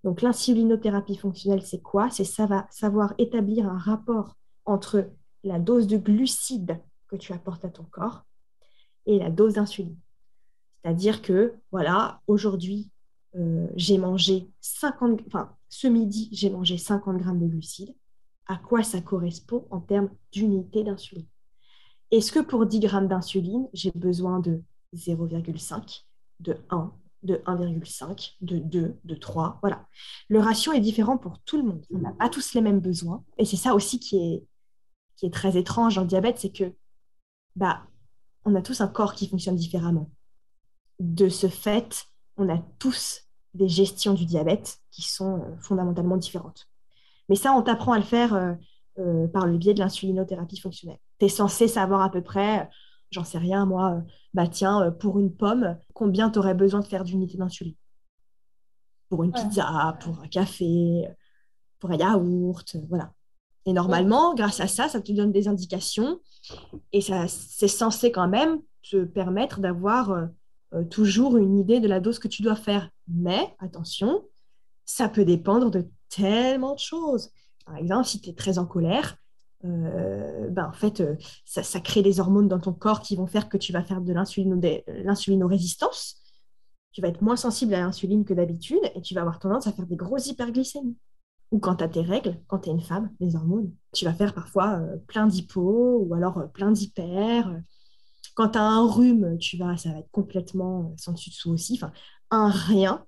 Donc 0.05 0.23
l'insulinothérapie 0.23 1.17
fonctionnelle, 1.17 1.63
c'est 1.63 1.83
quoi? 1.83 2.11
C'est 2.11 2.25
savoir 2.25 3.15
établir 3.19 3.69
un 3.69 3.79
rapport 3.79 4.37
entre 4.65 5.11
la 5.45 5.59
dose 5.59 5.87
de 5.87 5.99
glucides 5.99 6.81
que 7.09 7.17
tu 7.17 7.33
apportes 7.33 7.65
à 7.65 7.69
ton 7.69 7.85
corps 7.85 8.25
et 9.07 9.19
la 9.19 9.31
dose 9.31 9.55
d'insuline. 9.55 9.97
C'est-à-dire 10.83 11.23
que, 11.23 11.55
voilà, 11.71 12.21
aujourd'hui, 12.27 12.91
euh, 13.37 13.67
j'ai 13.77 13.99
mangé 13.99 14.51
50, 14.61 15.21
enfin, 15.27 15.55
ce 15.73 15.87
midi, 15.87 16.29
j'ai 16.33 16.51
mangé 16.51 16.77
50 16.77 17.17
grammes 17.17 17.41
de 17.41 17.47
glucides. 17.47 17.95
à 18.47 18.57
quoi 18.57 18.83
ça 18.83 19.01
correspond 19.01 19.67
en 19.71 19.81
termes 19.81 20.11
d'unité 20.31 20.85
d'insuline? 20.85 21.27
Est-ce 22.11 22.31
que 22.31 22.41
pour 22.41 22.67
10 22.67 22.81
grammes 22.81 23.09
d'insuline, 23.09 23.67
j'ai 23.73 23.91
besoin 23.93 24.41
de 24.41 24.63
0,5, 24.95 26.05
de 26.41 26.59
1, 26.69 26.93
de 27.23 27.37
1,5, 27.47 28.35
de 28.43 28.59
2, 28.59 28.99
de 29.03 29.15
3. 29.15 29.61
Voilà. 29.63 29.87
Le 30.29 30.41
ratio 30.41 30.75
est 30.75 30.81
différent 30.81 31.17
pour 31.17 31.39
tout 31.39 31.57
le 31.57 31.63
monde. 31.63 31.87
On 31.91 32.01
n'a 32.01 32.13
pas 32.13 32.29
tous 32.29 32.53
les 32.53 32.61
mêmes 32.61 32.81
besoins. 32.81 33.25
Et 33.39 33.47
c'est 33.47 33.57
ça 33.57 33.75
aussi 33.75 33.99
qui 33.99 34.19
est, 34.19 34.45
qui 35.17 35.25
est 35.25 35.33
très 35.33 35.57
étrange 35.57 35.95
dans 35.95 36.03
le 36.03 36.07
diabète, 36.07 36.39
c'est 36.39 36.53
que 36.53 36.75
bah, 37.57 37.87
on 38.45 38.55
a 38.57 38.61
tous 38.61 38.83
un 38.83 38.89
corps 38.89 39.15
qui 39.15 39.27
fonctionne 39.27 39.57
différemment. 39.57 40.11
De 41.01 41.31
ce 41.31 41.49
fait, 41.49 42.05
on 42.37 42.51
a 42.51 42.59
tous 42.79 43.23
des 43.55 43.69
gestions 43.69 44.13
du 44.13 44.27
diabète 44.27 44.82
qui 44.93 45.03
sont 45.03 45.41
euh, 45.41 45.57
fondamentalement 45.59 46.17
différentes. 46.17 46.69
Mais 47.29 47.35
ça, 47.35 47.53
on 47.53 47.63
t'apprend 47.63 47.93
à 47.93 47.99
le 47.99 48.05
faire 48.05 48.35
euh, 48.35 48.53
euh, 48.99 49.27
par 49.27 49.47
le 49.47 49.57
biais 49.57 49.75
de 49.75 49.81
l'insulinothérapie 49.81 50.61
fonctionnelle. 50.61 50.99
Tu 51.19 51.27
es 51.27 51.29
censé 51.29 51.67
savoir 51.67 52.03
à 52.03 52.11
peu 52.11 52.23
près 52.23 52.69
j'en 53.11 53.25
sais 53.25 53.37
rien, 53.37 53.67
moi, 53.67 54.03
bah 54.33 54.49
tiens, 54.49 54.91
pour 54.91 55.19
une 55.19 55.37
pomme, 55.37 55.77
combien 55.93 56.31
tu 56.31 56.39
aurais 56.39 56.55
besoin 56.55 56.81
de 56.81 56.87
faire 56.87 57.05
d'unités 57.05 57.37
d'insuline? 57.37 57.75
Pour 59.11 59.23
une 59.23 59.33
pizza, 59.33 59.99
pour 60.01 60.19
un 60.21 60.29
café, 60.29 61.07
pour 61.79 61.91
un 61.91 61.97
yaourt, 61.97 62.75
voilà. 62.89 63.13
Et 63.67 63.75
normalement, 63.75 64.33
grâce 64.33 64.61
à 64.61 64.67
ça, 64.67 64.89
ça 64.89 65.03
te 65.03 65.13
donne 65.13 65.31
des 65.31 65.47
indications 65.47 66.21
et 66.93 67.03
ça, 67.03 67.29
c'est 67.29 67.69
censé 67.69 68.13
quand 68.13 68.29
même 68.29 68.63
te 68.91 69.05
permettre 69.05 69.61
d'avoir 69.61 70.29
toujours 70.89 71.37
une 71.37 71.59
idée 71.59 71.81
de 71.81 71.89
la 71.89 72.01
dose 72.01 72.19
que 72.19 72.29
tu 72.29 72.41
dois 72.41 72.57
faire. 72.57 72.89
Mais 73.09 73.55
attention, 73.59 74.25
ça 74.85 75.09
peut 75.09 75.25
dépendre 75.25 75.71
de 75.71 75.89
tellement 76.09 76.75
de 76.75 76.81
choses. 76.81 77.31
Par 77.65 77.77
exemple, 77.77 78.07
si 78.07 78.21
tu 78.21 78.31
es 78.31 78.35
très 78.35 78.59
en 78.59 78.67
colère, 78.67 79.17
euh, 79.65 80.49
ben, 80.51 80.69
en 80.69 80.73
fait, 80.73 81.01
euh, 81.01 81.17
ça, 81.45 81.81
crée 81.81 82.03
des 82.03 82.21
hormones 82.21 82.49
dans 82.49 82.59
ton 82.59 82.73
corps 82.73 83.01
qui 83.01 83.17
vont 83.17 83.27
faire 83.27 83.49
que 83.49 83.57
tu 83.57 83.73
vas 83.73 83.83
faire 83.83 84.01
de 84.01 84.13
l'insulinorésistance. 84.13 86.17
Tu 86.93 87.01
vas 87.01 87.09
être 87.09 87.23
moins 87.23 87.37
sensible 87.37 87.75
à 87.75 87.81
l'insuline 87.81 88.25
que 88.25 88.35
d'habitude 88.35 88.83
et 88.95 89.01
tu 89.01 89.15
vas 89.15 89.23
avoir 89.23 89.39
tendance 89.39 89.67
à 89.67 89.73
faire 89.73 89.87
des 89.87 89.97
grosses 89.97 90.27
hyperglycémies. 90.27 90.97
Ou 91.53 91.59
quand 91.59 91.77
tu 91.77 91.85
as 91.85 91.89
tes 91.89 92.03
règles, 92.03 92.39
quand 92.49 92.61
tu 92.61 92.71
es 92.71 92.73
une 92.73 92.81
femme, 92.81 93.11
les 93.21 93.37
hormones, 93.37 93.73
tu 93.93 94.05
vas 94.05 94.15
faire 94.15 94.35
parfois 94.35 94.79
euh, 94.79 94.97
plein 95.07 95.27
d'hypo 95.27 96.05
ou 96.07 96.15
alors 96.15 96.51
plein 96.53 96.73
d'hyper. 96.73 97.61
Quand 98.35 98.51
tu 98.51 98.59
as 98.59 98.63
un 98.63 98.87
rhume, 98.87 99.39
tu 99.39 99.59
vas, 99.59 99.77
ça 99.77 99.91
va 99.91 99.99
être 99.99 100.11
complètement 100.11 100.95
sans 100.97 101.13
dessus 101.13 101.31
dessous 101.31 101.53
aussi. 101.53 101.75
Enfin, 101.75 101.93
un 102.31 102.49
rien 102.49 103.07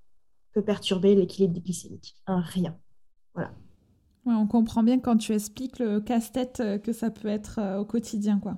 peut 0.55 0.63
perturber 0.63 1.15
l'équilibre 1.15 1.61
glycémique. 1.61 2.17
Un 2.27 2.41
rien. 2.41 2.77
Voilà 3.35 3.51
on 4.27 4.47
comprend 4.47 4.83
bien 4.83 4.99
quand 5.01 5.17
tu 5.17 5.33
expliques 5.33 5.79
le 5.79 6.01
casse-tête 6.01 6.61
euh, 6.61 6.79
que 6.79 6.93
ça 6.93 7.11
peut 7.11 7.29
être 7.29 7.59
euh, 7.59 7.79
au 7.79 7.85
quotidien. 7.85 8.39
quoi. 8.39 8.57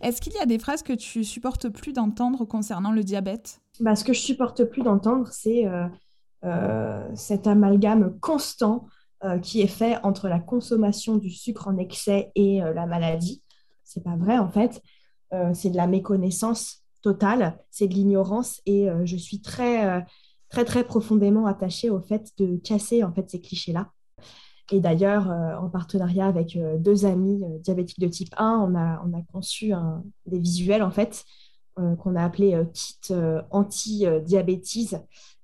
Est-ce 0.00 0.20
qu'il 0.20 0.32
y 0.32 0.38
a 0.38 0.46
des 0.46 0.58
phrases 0.58 0.82
que 0.82 0.92
tu 0.92 1.24
supportes 1.24 1.68
plus 1.68 1.92
d'entendre 1.92 2.44
concernant 2.44 2.92
le 2.92 3.04
diabète? 3.04 3.60
Bah, 3.80 3.96
Ce 3.96 4.04
que 4.04 4.12
je 4.12 4.20
supporte 4.20 4.64
plus 4.64 4.82
d'entendre, 4.82 5.28
c'est 5.30 5.66
euh, 6.44 7.14
cet 7.14 7.46
amalgame 7.46 8.18
constant 8.20 8.86
qui 9.40 9.62
est 9.62 9.66
fait 9.66 9.96
entre 10.02 10.28
la 10.28 10.38
consommation 10.38 11.16
du 11.16 11.30
sucre 11.30 11.68
en 11.68 11.78
excès 11.78 12.30
et 12.34 12.60
la 12.60 12.84
maladie. 12.84 13.42
C'est 13.82 14.04
pas 14.04 14.16
vrai 14.16 14.36
en 14.36 14.50
fait. 14.50 14.82
c'est 15.54 15.70
de 15.70 15.76
la 15.78 15.86
méconnaissance 15.86 16.82
totale, 17.00 17.58
c'est 17.70 17.88
de 17.88 17.94
l'ignorance 17.94 18.60
et 18.66 18.86
je 19.04 19.16
suis 19.16 19.40
très 19.40 20.04
très 20.54 20.64
très 20.64 20.84
profondément 20.84 21.46
attachée 21.46 21.90
au 21.90 22.00
fait 22.00 22.30
de 22.38 22.56
casser 22.58 23.02
en 23.02 23.12
fait 23.12 23.28
ces 23.28 23.40
clichés-là. 23.40 23.90
Et 24.70 24.78
d'ailleurs, 24.78 25.28
euh, 25.30 25.56
en 25.56 25.68
partenariat 25.68 26.26
avec 26.26 26.54
euh, 26.54 26.78
deux 26.78 27.06
amis 27.06 27.42
euh, 27.42 27.58
diabétiques 27.58 27.98
de 27.98 28.06
type 28.06 28.32
1, 28.36 28.70
on 28.70 28.76
a, 28.76 29.02
on 29.04 29.18
a 29.18 29.22
conçu 29.32 29.72
des 30.26 30.38
visuels 30.38 30.82
en 30.82 30.92
fait 30.92 31.24
qu'on 31.76 32.14
a 32.14 32.22
appelé 32.22 32.56
kit 32.72 33.12
anti-diabétise. 33.50 35.00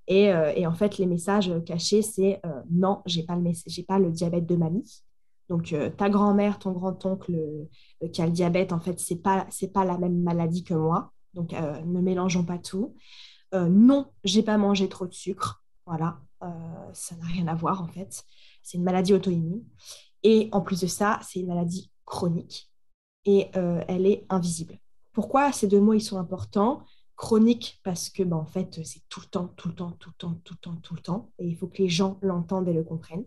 Et, 0.06 0.26
et, 0.26 0.66
en 0.66 0.74
fait, 0.74 0.98
les 0.98 1.06
messages 1.06 1.52
cachés, 1.66 2.02
c'est 2.02 2.40
non, 2.70 3.02
j'ai 3.04 3.24
pas 3.24 3.34
le 3.34 3.50
j'ai 3.66 3.82
pas 3.82 3.98
le 3.98 4.12
diabète 4.12 4.46
de 4.46 4.54
mamie. 4.54 5.02
Donc 5.48 5.74
ta 5.96 6.08
grand-mère, 6.08 6.60
ton 6.60 6.70
grand-oncle 6.70 7.32
qui 8.12 8.22
a 8.22 8.26
le 8.26 8.32
diabète, 8.32 8.72
en 8.72 8.78
fait, 8.78 9.00
c'est 9.00 9.20
pas 9.20 9.44
c'est 9.50 9.72
pas 9.72 9.84
la 9.84 9.98
même 9.98 10.22
maladie 10.22 10.62
que 10.62 10.74
moi. 10.74 11.10
Donc 11.34 11.52
ne 11.52 12.00
mélangeons 12.00 12.44
pas 12.44 12.58
tout. 12.58 12.94
Non, 13.52 14.06
j'ai 14.24 14.42
pas 14.42 14.58
mangé 14.58 14.88
trop 14.88 15.06
de 15.06 15.14
sucre. 15.14 15.62
Voilà, 15.86 16.20
ça 16.92 17.16
n'a 17.16 17.26
rien 17.26 17.48
à 17.48 17.54
voir 17.54 17.82
en 17.82 17.88
fait 17.88 18.24
c'est 18.62 18.78
une 18.78 18.84
maladie 18.84 19.14
auto-immune. 19.14 19.64
Et 20.22 20.48
en 20.52 20.60
plus 20.60 20.80
de 20.80 20.86
ça, 20.86 21.18
c'est 21.22 21.40
une 21.40 21.46
maladie 21.46 21.90
chronique 22.04 22.70
et 23.24 23.48
euh, 23.56 23.82
elle 23.88 24.06
est 24.06 24.24
invisible. 24.28 24.78
Pourquoi 25.12 25.52
ces 25.52 25.66
deux 25.66 25.80
mots 25.80 25.94
ils 25.94 26.00
sont 26.00 26.18
importants? 26.18 26.82
Chronique 27.16 27.80
parce 27.84 28.08
que 28.08 28.22
ben, 28.22 28.36
en 28.36 28.46
fait 28.46 28.80
c'est 28.84 29.02
tout 29.08 29.20
le 29.20 29.26
temps, 29.26 29.48
tout 29.56 29.68
le 29.68 29.74
temps, 29.74 29.92
tout 29.92 30.10
le 30.10 30.14
temps, 30.16 30.40
tout 30.44 30.54
le 30.54 30.58
temps, 30.58 30.76
tout 30.76 30.94
le 30.94 31.00
temps, 31.00 31.32
et 31.38 31.46
il 31.46 31.56
faut 31.56 31.66
que 31.66 31.82
les 31.82 31.88
gens 31.88 32.18
l'entendent 32.22 32.68
et 32.68 32.72
le 32.72 32.82
comprennent. 32.82 33.26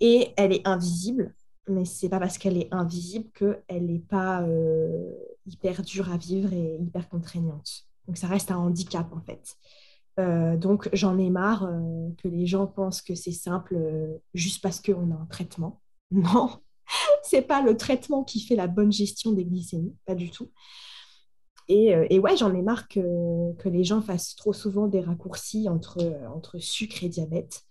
Et 0.00 0.32
elle 0.36 0.52
est 0.52 0.66
invisible, 0.66 1.34
mais 1.68 1.84
c'est 1.84 2.08
pas 2.08 2.18
parce 2.18 2.38
qu'elle 2.38 2.56
est 2.56 2.72
invisible 2.72 3.30
qu'elle 3.32 3.86
n'est 3.86 3.98
pas 3.98 4.42
euh, 4.42 5.12
hyper 5.46 5.82
dure 5.82 6.10
à 6.10 6.16
vivre 6.16 6.52
et 6.52 6.76
hyper 6.80 7.08
contraignante. 7.08 7.85
Donc 8.06 8.16
ça 8.16 8.26
reste 8.26 8.50
un 8.50 8.58
handicap 8.58 9.12
en 9.12 9.20
fait. 9.20 9.56
Euh, 10.18 10.56
donc 10.56 10.88
j'en 10.94 11.18
ai 11.18 11.28
marre 11.28 11.64
euh, 11.64 12.08
que 12.22 12.28
les 12.28 12.46
gens 12.46 12.66
pensent 12.66 13.02
que 13.02 13.14
c'est 13.14 13.32
simple 13.32 13.74
euh, 13.76 14.16
juste 14.32 14.62
parce 14.62 14.80
qu'on 14.80 15.10
a 15.10 15.14
un 15.14 15.26
traitement. 15.26 15.80
Non, 16.12 16.60
c'est 17.24 17.42
pas 17.42 17.62
le 17.62 17.76
traitement 17.76 18.22
qui 18.22 18.38
fait 18.38 18.54
la 18.54 18.68
bonne 18.68 18.92
gestion 18.92 19.32
des 19.32 19.44
glycémies, 19.44 19.96
pas 20.04 20.14
du 20.14 20.30
tout. 20.30 20.52
Et, 21.66 21.88
et 22.10 22.20
ouais, 22.20 22.36
j'en 22.36 22.54
ai 22.54 22.62
marre 22.62 22.86
que, 22.86 23.00
les 23.64 23.82
gens 23.82 24.00
fassent 24.00 24.36
trop 24.36 24.52
souvent 24.52 24.86
des 24.86 25.00
raccourcis 25.00 25.68
entre, 25.68 25.98
entre 26.32 26.60
sucre 26.60 27.02
et 27.02 27.08
diabète. 27.08 27.64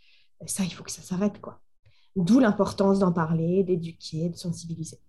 Ça, 0.47 0.65
il 0.65 0.69
faut 0.73 0.83
que 0.83 0.91
ça 0.91 1.01
s'arrête, 1.01 1.39
quoi. 1.39 1.61
D'où 2.17 2.39
l'importance 2.39 2.99
d'en 2.99 3.13
parler, 3.13 3.63
d'éduquer, 3.63 4.27
de 4.27 4.35
sensibiliser. 4.35 4.99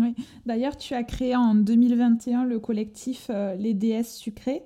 Oui. 0.00 0.14
D'ailleurs, 0.44 0.76
tu 0.76 0.94
as 0.94 1.04
créé 1.04 1.34
en 1.36 1.54
2021 1.54 2.44
le 2.44 2.58
collectif 2.58 3.30
Les 3.58 3.74
DS 3.74 4.04
sucrées 4.04 4.62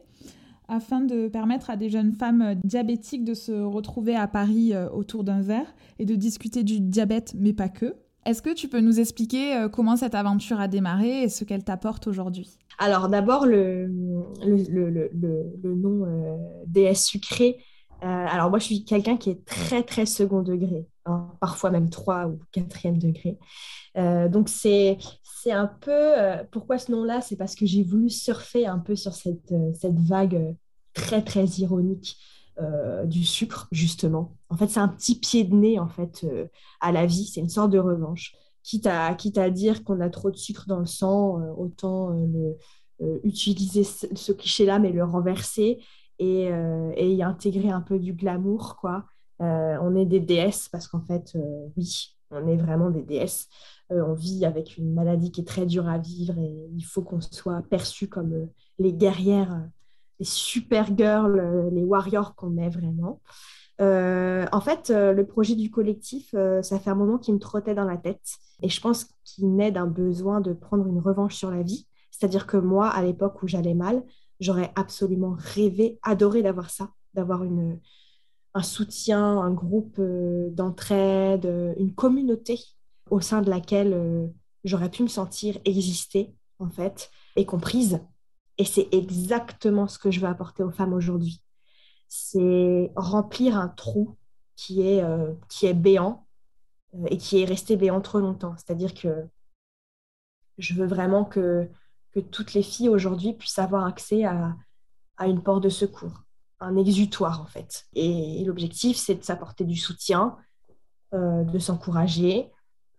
afin 0.71 1.01
de 1.01 1.29
permettre 1.29 1.69
à 1.69 1.77
des 1.77 1.91
jeunes 1.91 2.13
femmes 2.13 2.55
diabétiques 2.65 3.25
de 3.25 3.35
se 3.35 3.53
retrouver 3.53 4.15
à 4.15 4.29
Paris 4.29 4.73
euh, 4.73 4.89
autour 4.91 5.25
d'un 5.25 5.43
verre 5.43 5.75
et 5.99 6.07
de 6.07 6.15
discuter 6.15 6.63
du 6.63 6.81
diabète, 6.81 7.35
mais 7.37 7.53
pas 7.53 7.69
que. 7.69 7.97
Est-ce 8.25 8.41
que 8.41 8.55
tu 8.55 8.69
peux 8.69 8.81
nous 8.81 9.01
expliquer 9.01 9.57
euh, 9.57 9.69
comment 9.69 9.97
cette 9.97 10.15
aventure 10.15 10.61
a 10.61 10.69
démarré 10.69 11.25
et 11.25 11.29
ce 11.29 11.45
qu'elle 11.45 11.65
t'apporte 11.65 12.07
aujourd'hui? 12.07 12.59
Alors 12.79 13.09
d'abord, 13.09 13.47
le, 13.47 13.87
le, 14.47 15.11
le, 15.13 15.75
nom 15.75 16.05
euh, 16.05 16.37
DS 16.67 16.95
sucré. 18.01 18.09
alors 18.09 18.51
moi, 18.51 18.59
je 18.59 18.65
suis 18.65 18.85
quelqu'un 18.85 19.17
qui 19.17 19.31
est 19.31 19.45
très, 19.45 19.83
très 19.83 20.07
second 20.07 20.43
degré, 20.43 20.87
hein, 21.07 21.29
parfois 21.41 21.71
même 21.71 21.91
3 21.91 22.27
ou 22.27 22.39
4e 22.55 22.99
degré. 22.99 23.39
donc 24.29 24.49
c'est 24.49 24.97
un 25.53 25.67
peu, 25.67 25.91
euh, 25.91 26.45
pourquoi 26.51 26.79
ce 26.79 26.93
nom-là? 26.93 27.21
C'est 27.21 27.37
parce 27.37 27.55
que 27.55 27.65
j'ai 27.65 27.83
voulu 27.83 28.11
surfer 28.11 28.67
un 28.67 28.79
peu 28.79 28.97
sur 28.97 29.15
cette, 29.15 29.53
euh, 29.53 29.73
cette 29.79 29.99
vague 29.99 30.35
euh, 30.35 30.53
très, 30.95 31.23
très 31.23 31.45
ironique 31.45 32.17
du 33.05 33.25
sucre, 33.25 33.69
justement. 33.73 34.37
En 34.51 34.57
fait, 34.59 34.69
c'est 34.69 34.81
un 34.81 34.89
petit 34.89 35.19
pied 35.19 35.45
de 35.45 35.55
nez, 35.55 35.79
en 35.79 35.89
fait, 35.89 36.27
à 36.81 36.93
la 36.93 37.07
vie. 37.07 37.25
C'est 37.25 37.41
une 37.41 37.49
sorte 37.49 37.71
de 37.71 37.79
revanche. 37.79 38.35
Quitte 38.63 38.87
à, 38.87 39.15
quitte 39.15 39.39
à 39.39 39.49
dire 39.49 39.83
qu'on 39.83 39.99
a 40.03 40.11
trop 40.11 40.31
de 40.31 40.37
sucre 40.37 40.67
dans 40.67 40.79
le 40.79 40.85
sang, 40.85 41.41
autant 41.57 42.11
le, 42.11 42.59
utiliser 43.25 43.83
ce, 43.83 44.33
cliché-là, 44.33 44.79
mais 44.79 44.93
le 44.93 45.03
renverser 45.03 45.83
et, 46.21 46.51
et, 46.97 47.15
y 47.15 47.23
intégrer 47.23 47.71
un 47.71 47.81
peu 47.81 47.99
du 47.99 48.13
glamour, 48.13 48.77
quoi. 48.77 49.05
on 49.41 49.97
est 49.97 50.07
des 50.07 50.21
déesses 50.21 50.69
parce 50.69 50.87
qu'en 50.87 51.01
fait, 51.01 51.37
oui, 51.77 52.15
on 52.31 52.47
est 52.47 52.57
vraiment 52.57 52.91
des 52.91 53.03
déesses. 53.03 53.49
Euh, 53.93 54.05
on 54.07 54.15
vit 54.15 54.45
avec 54.45 54.77
une 54.77 54.95
maladie 54.95 55.33
qui 55.33 55.41
est 55.41 55.45
très 55.45 55.67
dure 55.67 55.89
à 55.89 55.99
vivre 55.99 56.39
et 56.39 56.69
il 56.77 56.83
faut 56.83 57.03
qu'on 57.03 57.21
soit 57.21 57.63
perçu 57.69 58.09
comme 58.09 58.33
euh, 58.33 58.47
les 58.79 58.93
guerrières, 58.93 59.53
euh, 59.53 59.67
les 60.19 60.25
super 60.25 60.97
girls, 60.97 61.71
les 61.73 61.85
warriors 61.85 62.35
qu'on 62.35 62.57
est 62.59 62.69
vraiment. 62.69 63.21
en 63.79 64.61
fait, 64.61 64.91
le 64.91 65.23
projet 65.23 65.55
du 65.55 65.71
collectif, 65.71 66.35
ça 66.61 66.79
fait 66.79 66.91
un 66.91 66.95
moment 66.95 67.17
qu'il 67.17 67.33
me 67.33 67.39
trottait 67.39 67.75
dans 67.75 67.87
la 67.87 67.97
tête 67.97 68.37
et 68.61 68.69
je 68.69 68.79
pense 68.83 69.07
qu'il 69.25 69.55
naît 69.55 69.73
d'un 69.73 69.87
besoin 69.87 70.43
de 70.43 70.53
prendre 70.53 70.87
une 70.87 70.99
revanche 70.99 71.37
sur 71.37 71.51
la 71.51 71.63
vie. 71.63 71.87
C'est-à-dire 72.11 72.47
que 72.47 72.59
moi, 72.59 72.89
à 72.89 73.03
l'époque 73.03 73.43
où 73.43 73.49
j'allais 73.49 73.73
mal, 73.73 74.03
j'aurais 74.41 74.73
absolument 74.75 75.37
rêvé, 75.39 75.99
adoré 76.03 76.43
d'avoir 76.43 76.71
ça, 76.71 76.91
d'avoir 77.15 77.45
une, 77.45 77.79
un 78.55 78.63
soutien, 78.63 79.39
un 79.39 79.53
groupe 79.53 80.01
d'entraide, 80.01 81.75
une 81.79 81.95
communauté 81.95 82.59
au 83.11 83.21
sein 83.21 83.43
de 83.43 83.51
laquelle 83.51 83.93
euh, 83.93 84.27
j'aurais 84.65 84.91
pu 84.91 85.03
me 85.03 85.09
sentir 85.09 85.59
exister, 85.65 86.35
en 86.59 86.71
fait, 86.71 87.11
et 87.37 87.45
comprise. 87.45 88.01
Et 88.59 88.65
c'est 88.65 88.89
exactement 88.93 89.89
ce 89.89 89.99
que 89.99 90.11
je 90.11 90.21
veux 90.21 90.29
apporter 90.29 90.63
aux 90.63 90.71
femmes 90.71 90.93
aujourd'hui. 90.93 91.43
C'est 92.09 92.93
remplir 92.97 93.57
un 93.57 93.69
trou 93.69 94.17
qui 94.57 94.83
est, 94.83 95.03
euh, 95.03 95.33
qui 95.49 95.67
est 95.67 95.75
béant 95.75 96.27
et 97.07 97.17
qui 97.17 97.41
est 97.41 97.45
resté 97.45 97.77
béant 97.77 98.01
trop 98.01 98.19
longtemps. 98.19 98.55
C'est-à-dire 98.57 98.95
que 98.95 99.27
je 100.59 100.75
veux 100.75 100.87
vraiment 100.87 101.25
que, 101.25 101.69
que 102.13 102.21
toutes 102.21 102.55
les 102.55 102.63
filles 102.63 102.89
aujourd'hui 102.89 103.33
puissent 103.33 103.59
avoir 103.59 103.87
accès 103.87 104.25
à, 104.25 104.57
à 105.21 105.27
une 105.27 105.43
porte 105.43 105.63
de 105.63 105.69
secours, 105.69 106.25
un 106.61 106.77
exutoire 106.77 107.41
en 107.43 107.47
fait. 107.47 107.87
Et, 107.95 108.43
l'objectif, 108.45 108.97
c'est 108.97 109.15
de 109.15 109.23
s'apporter 109.23 109.65
du 109.65 109.77
soutien, 109.77 110.37
euh, 111.15 111.45
de 111.45 111.59
s'encourager, 111.59 112.51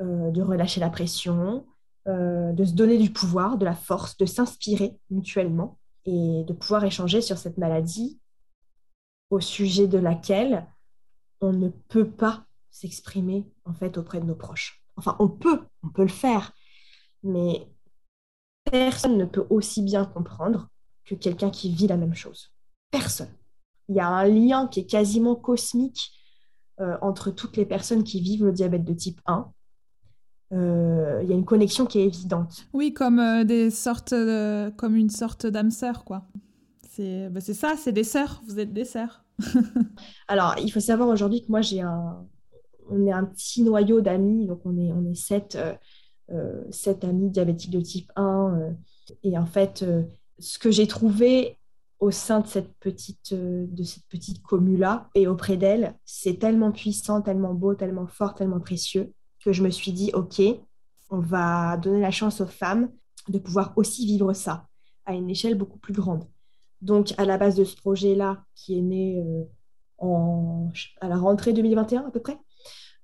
euh, 0.01 0.29
de 0.31 0.41
relâcher 0.41 0.79
la 0.79 0.89
pression, 0.89 1.65
euh, 2.07 2.53
de 2.53 2.63
se 2.63 2.73
donner 2.73 2.99
du 2.99 3.11
pouvoir, 3.11 3.57
de 3.57 3.65
la 3.65 3.73
force, 3.73 4.17
de 4.17 4.25
s'inspirer 4.25 4.97
mutuellement 5.09 5.79
et 6.05 6.43
de 6.43 6.53
pouvoir 6.53 6.83
échanger 6.83 7.21
sur 7.21 7.37
cette 7.37 7.57
maladie 7.57 8.19
au 9.31 9.39
sujet 9.39 9.87
de 9.87 9.97
laquelle 9.97 10.67
on 11.41 11.53
ne 11.53 11.69
peut 11.69 12.09
pas 12.09 12.45
s'exprimer 12.69 13.47
en 13.65 13.73
fait 13.73 13.97
auprès 13.97 14.19
de 14.19 14.25
nos 14.25 14.35
proches. 14.35 14.83
Enfin, 14.95 15.15
on 15.19 15.27
peut, 15.27 15.61
on 15.83 15.89
peut 15.89 16.03
le 16.03 16.07
faire, 16.07 16.51
mais 17.23 17.67
personne 18.71 19.17
ne 19.17 19.25
peut 19.25 19.45
aussi 19.49 19.81
bien 19.81 20.05
comprendre 20.05 20.69
que 21.05 21.15
quelqu'un 21.15 21.49
qui 21.49 21.71
vit 21.71 21.87
la 21.87 21.97
même 21.97 22.15
chose. 22.15 22.53
Personne. 22.89 23.29
Il 23.89 23.95
y 23.95 23.99
a 23.99 24.07
un 24.07 24.25
lien 24.25 24.67
qui 24.67 24.79
est 24.79 24.85
quasiment 24.85 25.35
cosmique 25.35 26.11
euh, 26.79 26.97
entre 27.01 27.31
toutes 27.31 27.57
les 27.57 27.65
personnes 27.65 28.03
qui 28.03 28.21
vivent 28.21 28.45
le 28.45 28.53
diabète 28.53 28.85
de 28.85 28.93
type 28.93 29.19
1. 29.25 29.51
Euh, 30.53 31.19
il 31.23 31.29
y 31.29 31.33
a 31.33 31.35
une 31.35 31.45
connexion 31.45 31.85
qui 31.85 31.99
est 31.99 32.05
évidente. 32.05 32.65
Oui, 32.73 32.93
comme 32.93 33.19
euh, 33.19 33.43
des 33.43 33.69
sortes, 33.69 34.15
comme 34.77 34.95
une 34.95 35.09
sorte 35.09 35.45
d'âme 35.45 35.71
sœur, 35.71 36.03
quoi. 36.05 36.23
Bah, 37.31 37.41
c'est 37.41 37.55
ça, 37.55 37.73
c'est 37.77 37.91
des 37.91 38.03
sœurs. 38.03 38.43
Vous 38.47 38.59
êtes 38.59 38.73
des 38.73 38.85
sœurs. 38.85 39.23
Alors, 40.27 40.55
il 40.61 40.71
faut 40.71 40.79
savoir 40.79 41.09
aujourd'hui 41.09 41.41
que 41.41 41.47
moi 41.49 41.61
j'ai 41.61 41.81
un, 41.81 42.23
on 42.89 43.07
est 43.07 43.11
un 43.11 43.25
petit 43.25 43.63
noyau 43.63 44.01
d'amis, 44.01 44.45
donc 44.45 44.61
on 44.65 44.77
est 44.77 44.91
on 44.91 45.03
est 45.09 45.15
sept, 45.15 45.57
sept 46.69 47.03
amis 47.03 47.29
diabétiques 47.29 47.71
de 47.71 47.81
type 47.81 48.11
1. 48.15 48.73
et 49.23 49.37
en 49.37 49.45
fait, 49.45 49.85
ce 50.39 50.59
que 50.59 50.71
j'ai 50.71 50.87
trouvé 50.87 51.57
au 52.01 52.09
sein 52.09 52.39
de 52.39 52.47
cette 52.47 52.73
petite, 52.79 53.31
euh, 53.31 53.67
de 53.69 53.83
cette 53.83 54.07
petite 54.09 54.41
commu-là 54.41 55.09
et 55.13 55.27
auprès 55.27 55.55
d'elle, 55.55 55.95
c'est 56.03 56.39
tellement 56.39 56.71
puissant, 56.71 57.21
tellement 57.21 57.53
beau, 57.53 57.75
tellement 57.75 58.07
fort, 58.07 58.33
tellement 58.33 58.59
précieux 58.59 59.13
que 59.45 59.53
je 59.53 59.63
me 59.63 59.69
suis 59.69 59.91
dit, 59.91 60.11
OK, 60.13 60.41
on 61.11 61.19
va 61.19 61.77
donner 61.77 62.01
la 62.01 62.11
chance 62.11 62.41
aux 62.41 62.47
femmes 62.47 62.89
de 63.29 63.37
pouvoir 63.37 63.73
aussi 63.75 64.05
vivre 64.05 64.33
ça 64.33 64.67
à 65.05 65.13
une 65.13 65.29
échelle 65.29 65.55
beaucoup 65.55 65.77
plus 65.77 65.93
grande. 65.93 66.25
Donc, 66.81 67.13
à 67.17 67.25
la 67.25 67.37
base 67.37 67.55
de 67.55 67.63
ce 67.63 67.75
projet-là, 67.75 68.43
qui 68.55 68.77
est 68.77 68.81
né 68.81 69.19
euh, 69.19 69.43
en, 69.99 70.69
à 71.01 71.07
la 71.07 71.17
rentrée 71.17 71.53
2021 71.53 72.07
à 72.07 72.11
peu 72.11 72.19
près, 72.19 72.39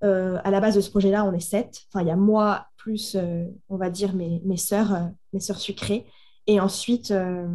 euh, 0.04 0.40
à 0.44 0.50
la 0.50 0.60
base 0.60 0.76
de 0.76 0.82
ce 0.82 0.90
projet-là, 0.90 1.24
on 1.24 1.34
est 1.34 1.40
sept. 1.40 1.84
Enfin, 1.90 2.04
il 2.04 2.08
y 2.08 2.12
a 2.12 2.16
moi 2.16 2.67
plus, 2.78 3.18
on 3.70 3.78
va 3.78 3.90
dire, 3.90 4.16
mes, 4.16 4.42
mes 4.46 4.58
sœurs, 4.58 5.10
mes 5.34 5.40
sœurs 5.40 5.60
sucrées. 5.60 6.06
Et 6.48 6.62
ensuite, 6.62 7.12
euh, 7.12 7.46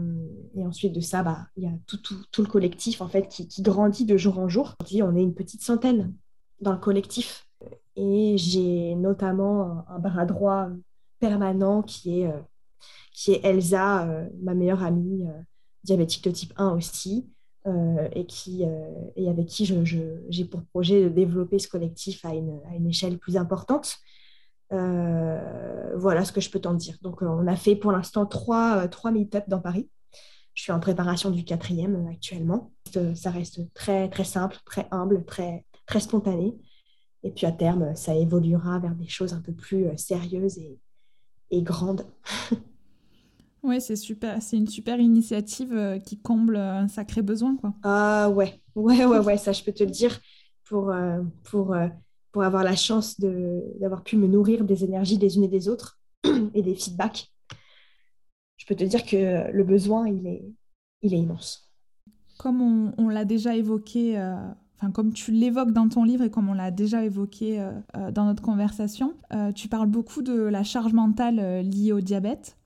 et 0.54 0.66
ensuite 0.66 0.92
de 0.92 1.00
ça, 1.00 1.22
bah, 1.22 1.46
il 1.56 1.64
y 1.64 1.66
a 1.66 1.72
tout, 1.86 1.96
tout, 1.96 2.22
tout, 2.30 2.42
le 2.42 2.48
collectif 2.48 3.00
en 3.00 3.08
fait 3.08 3.26
qui, 3.26 3.48
qui, 3.48 3.62
grandit 3.62 4.04
de 4.04 4.18
jour 4.18 4.38
en 4.38 4.50
jour. 4.50 4.74
On 4.80 5.16
est 5.16 5.22
une 5.22 5.34
petite 5.34 5.62
centaine 5.62 6.14
dans 6.60 6.72
le 6.72 6.78
collectif. 6.78 7.48
Et 7.96 8.36
j'ai 8.36 8.94
notamment 8.94 9.84
un, 9.88 9.98
bras 9.98 10.26
droit 10.26 10.68
permanent 11.20 11.82
qui 11.82 12.20
est, 12.20 12.26
euh, 12.26 12.40
qui 13.14 13.32
est 13.32 13.40
Elsa, 13.44 14.06
euh, 14.06 14.28
ma 14.42 14.52
meilleure 14.52 14.82
amie, 14.82 15.26
diabétique 15.84 16.24
de 16.24 16.30
type 16.30 16.52
1 16.56 16.74
aussi, 16.74 17.26
et, 18.14 18.26
qui, 18.26 18.64
et 19.14 19.28
avec 19.28 19.46
qui 19.46 19.64
j'ai 19.64 20.44
pour 20.44 20.62
projet 20.64 21.04
de 21.04 21.08
développer 21.08 21.60
ce 21.60 21.68
collectif 21.68 22.24
à 22.24 22.34
une, 22.34 22.60
à 22.68 22.74
une 22.74 22.88
échelle 22.88 23.18
plus 23.18 23.36
importante. 23.36 23.98
Euh, 24.72 25.92
voilà 25.96 26.24
ce 26.24 26.32
que 26.32 26.40
je 26.40 26.50
peux 26.50 26.60
t'en 26.60 26.74
dire. 26.74 26.96
Donc, 27.02 27.22
euh, 27.22 27.26
on 27.26 27.46
a 27.46 27.56
fait 27.56 27.76
pour 27.76 27.92
l'instant 27.92 28.26
trois, 28.26 28.78
euh, 28.78 28.88
trois 28.88 29.10
meet-up 29.10 29.44
dans 29.48 29.60
Paris. 29.60 29.88
Je 30.54 30.62
suis 30.62 30.72
en 30.72 30.80
préparation 30.80 31.30
du 31.30 31.44
quatrième 31.44 32.06
actuellement. 32.08 32.72
Ça 33.14 33.30
reste 33.30 33.72
très, 33.72 34.10
très 34.10 34.24
simple, 34.24 34.58
très 34.66 34.86
humble, 34.90 35.24
très, 35.24 35.64
très 35.86 36.00
spontané. 36.00 36.54
Et 37.22 37.30
puis 37.30 37.46
à 37.46 37.52
terme, 37.52 37.94
ça 37.96 38.14
évoluera 38.14 38.78
vers 38.78 38.94
des 38.94 39.08
choses 39.08 39.32
un 39.32 39.40
peu 39.40 39.52
plus 39.52 39.86
sérieuses 39.96 40.58
et, 40.58 40.78
et 41.50 41.62
grandes. 41.62 42.06
Oui, 43.64 43.80
c'est 43.80 43.94
super. 43.94 44.42
C'est 44.42 44.56
une 44.56 44.66
super 44.66 44.98
initiative 44.98 46.00
qui 46.04 46.20
comble 46.20 46.56
un 46.56 46.88
sacré 46.88 47.22
besoin, 47.22 47.54
quoi. 47.54 47.72
Ah 47.84 48.28
ouais, 48.28 48.60
ouais, 48.74 49.04
ouais, 49.04 49.18
ouais. 49.20 49.36
Ça, 49.36 49.52
je 49.52 49.62
peux 49.62 49.70
te 49.70 49.84
le 49.84 49.90
dire 49.92 50.18
pour 50.64 50.92
pour 51.44 51.72
pour 52.32 52.42
avoir 52.42 52.64
la 52.64 52.74
chance 52.74 53.20
d'avoir 53.20 54.02
pu 54.02 54.16
me 54.16 54.26
nourrir 54.26 54.64
des 54.64 54.84
énergies 54.84 55.18
des 55.18 55.36
unes 55.36 55.44
et 55.44 55.48
des 55.48 55.68
autres 55.68 55.98
et 56.54 56.62
des 56.62 56.74
feedbacks, 56.74 57.30
je 58.56 58.66
peux 58.66 58.74
te 58.74 58.84
dire 58.84 59.04
que 59.04 59.50
le 59.50 59.64
besoin, 59.64 60.08
il 60.08 60.26
est, 60.26 60.42
immense. 61.02 61.68
Comme 62.38 62.92
on, 62.96 63.08
l'a 63.08 63.24
déjà 63.24 63.56
évoqué, 63.56 64.18
euh, 64.18 64.36
comme 64.94 65.12
tu 65.12 65.32
l'évoques 65.32 65.72
dans 65.72 65.88
ton 65.88 66.04
livre 66.04 66.22
et 66.22 66.30
comme 66.30 66.48
on 66.48 66.54
l'a 66.54 66.70
déjà 66.70 67.04
évoqué 67.04 67.60
euh, 67.60 67.72
euh, 67.96 68.12
dans 68.12 68.24
notre 68.24 68.42
conversation, 68.42 69.14
tu 69.54 69.68
parles 69.68 69.88
beaucoup 69.88 70.22
de 70.22 70.32
la 70.32 70.62
charge 70.62 70.92
mentale 70.92 71.66
liée 71.66 71.92
au 71.92 72.00
diabète. 72.00 72.56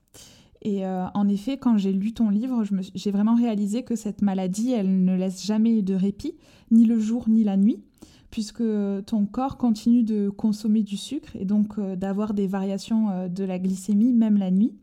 Et 0.61 0.85
en 0.85 1.27
effet, 1.29 1.57
quand 1.57 1.77
j'ai 1.77 1.93
lu 1.93 2.13
ton 2.13 2.29
livre, 2.29 2.63
j'ai 2.93 3.11
vraiment 3.11 3.35
réalisé 3.35 3.83
que 3.83 3.95
cette 3.95 4.21
maladie, 4.21 4.73
elle 4.73 5.05
ne 5.05 5.15
laisse 5.15 5.45
jamais 5.45 5.81
de 5.81 5.93
répit, 5.93 6.35
ni 6.71 6.85
le 6.85 6.99
jour 6.99 7.29
ni 7.29 7.43
la 7.43 7.57
nuit 7.57 7.83
puisque 8.29 8.63
ton 9.05 9.25
corps 9.25 9.57
continue 9.57 10.03
de 10.03 10.29
consommer 10.29 10.83
du 10.83 10.97
sucre 10.97 11.35
et 11.35 11.45
donc 11.45 11.77
euh, 11.77 11.95
d'avoir 11.95 12.33
des 12.33 12.47
variations 12.47 13.09
euh, 13.09 13.27
de 13.27 13.43
la 13.43 13.59
glycémie 13.59 14.13
même 14.13 14.37
la 14.37 14.51
nuit. 14.51 14.75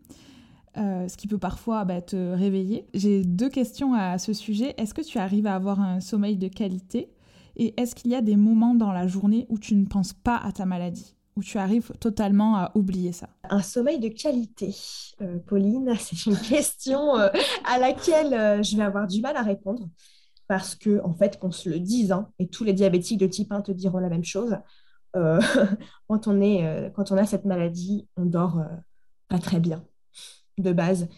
Euh, 0.77 1.07
ce 1.07 1.17
qui 1.17 1.29
peut 1.29 1.39
parfois 1.39 1.85
bah, 1.85 2.01
te 2.03 2.17
réveiller. 2.33 2.89
J'ai 2.95 3.23
deux 3.23 3.49
questions 3.49 3.95
à 3.95 4.19
ce 4.19 4.33
sujet. 4.33 4.75
Est-ce 4.77 4.93
que 4.93 5.03
tu 5.03 5.19
arrives 5.19 5.47
à 5.47 5.55
avoir 5.55 5.81
un 5.81 6.01
sommeil 6.01 6.37
de 6.37 6.49
qualité? 6.49 7.13
Et 7.55 7.81
est-ce 7.81 7.95
qu'il 7.95 8.11
y 8.11 8.17
a 8.17 8.21
des 8.21 8.35
moments 8.35 8.75
dans 8.75 8.91
la 8.91 9.07
journée 9.07 9.47
où 9.49 9.59
tu 9.59 9.77
ne 9.77 9.87
penses 9.87 10.15
pas 10.15 10.37
à 10.37 10.51
ta 10.51 10.67
maladie? 10.67 11.15
Où 11.37 11.45
tu 11.45 11.59
arrives 11.59 11.93
totalement 12.01 12.57
à 12.57 12.73
oublier 12.75 13.13
ça? 13.13 13.29
Un 13.49 13.63
sommeil 13.63 14.01
de 14.01 14.09
qualité, 14.09 14.75
Pauline, 15.47 15.95
c'est 16.01 16.27
une 16.27 16.37
question 16.37 17.15
à 17.15 17.79
laquelle 17.79 18.65
je 18.65 18.77
vais 18.77 18.83
avoir 18.83 19.07
du 19.07 19.21
mal 19.21 19.37
à 19.37 19.43
répondre 19.43 19.89
parce 20.55 20.77
que, 20.77 21.01
en 21.03 21.13
fait, 21.13 21.41
qu'on 21.41 21.51
se 21.51 21.69
le 21.69 21.81
dise, 21.81 22.13
hein, 22.13 22.31
et 22.39 22.47
tous 22.47 22.63
les 22.63 22.75
diabétiques 22.75 23.19
de 23.19 23.27
type 23.27 23.51
1 23.51 23.63
te 23.63 23.73
diront 23.73 23.99
la 23.99 24.09
même 24.09 24.23
chose, 24.23 24.57
euh, 25.17 25.41
quand, 26.09 26.29
on 26.29 26.41
est, 26.41 26.65
euh, 26.65 26.91
quand 26.91 27.11
on 27.11 27.17
a 27.17 27.27
cette 27.27 27.45
maladie, 27.45 28.07
on 28.17 28.25
dort 28.25 28.61
euh, 28.61 28.69
pas 29.27 29.41
très 29.41 29.59
bien 29.59 29.85
de 30.59 30.73
base, 30.73 31.09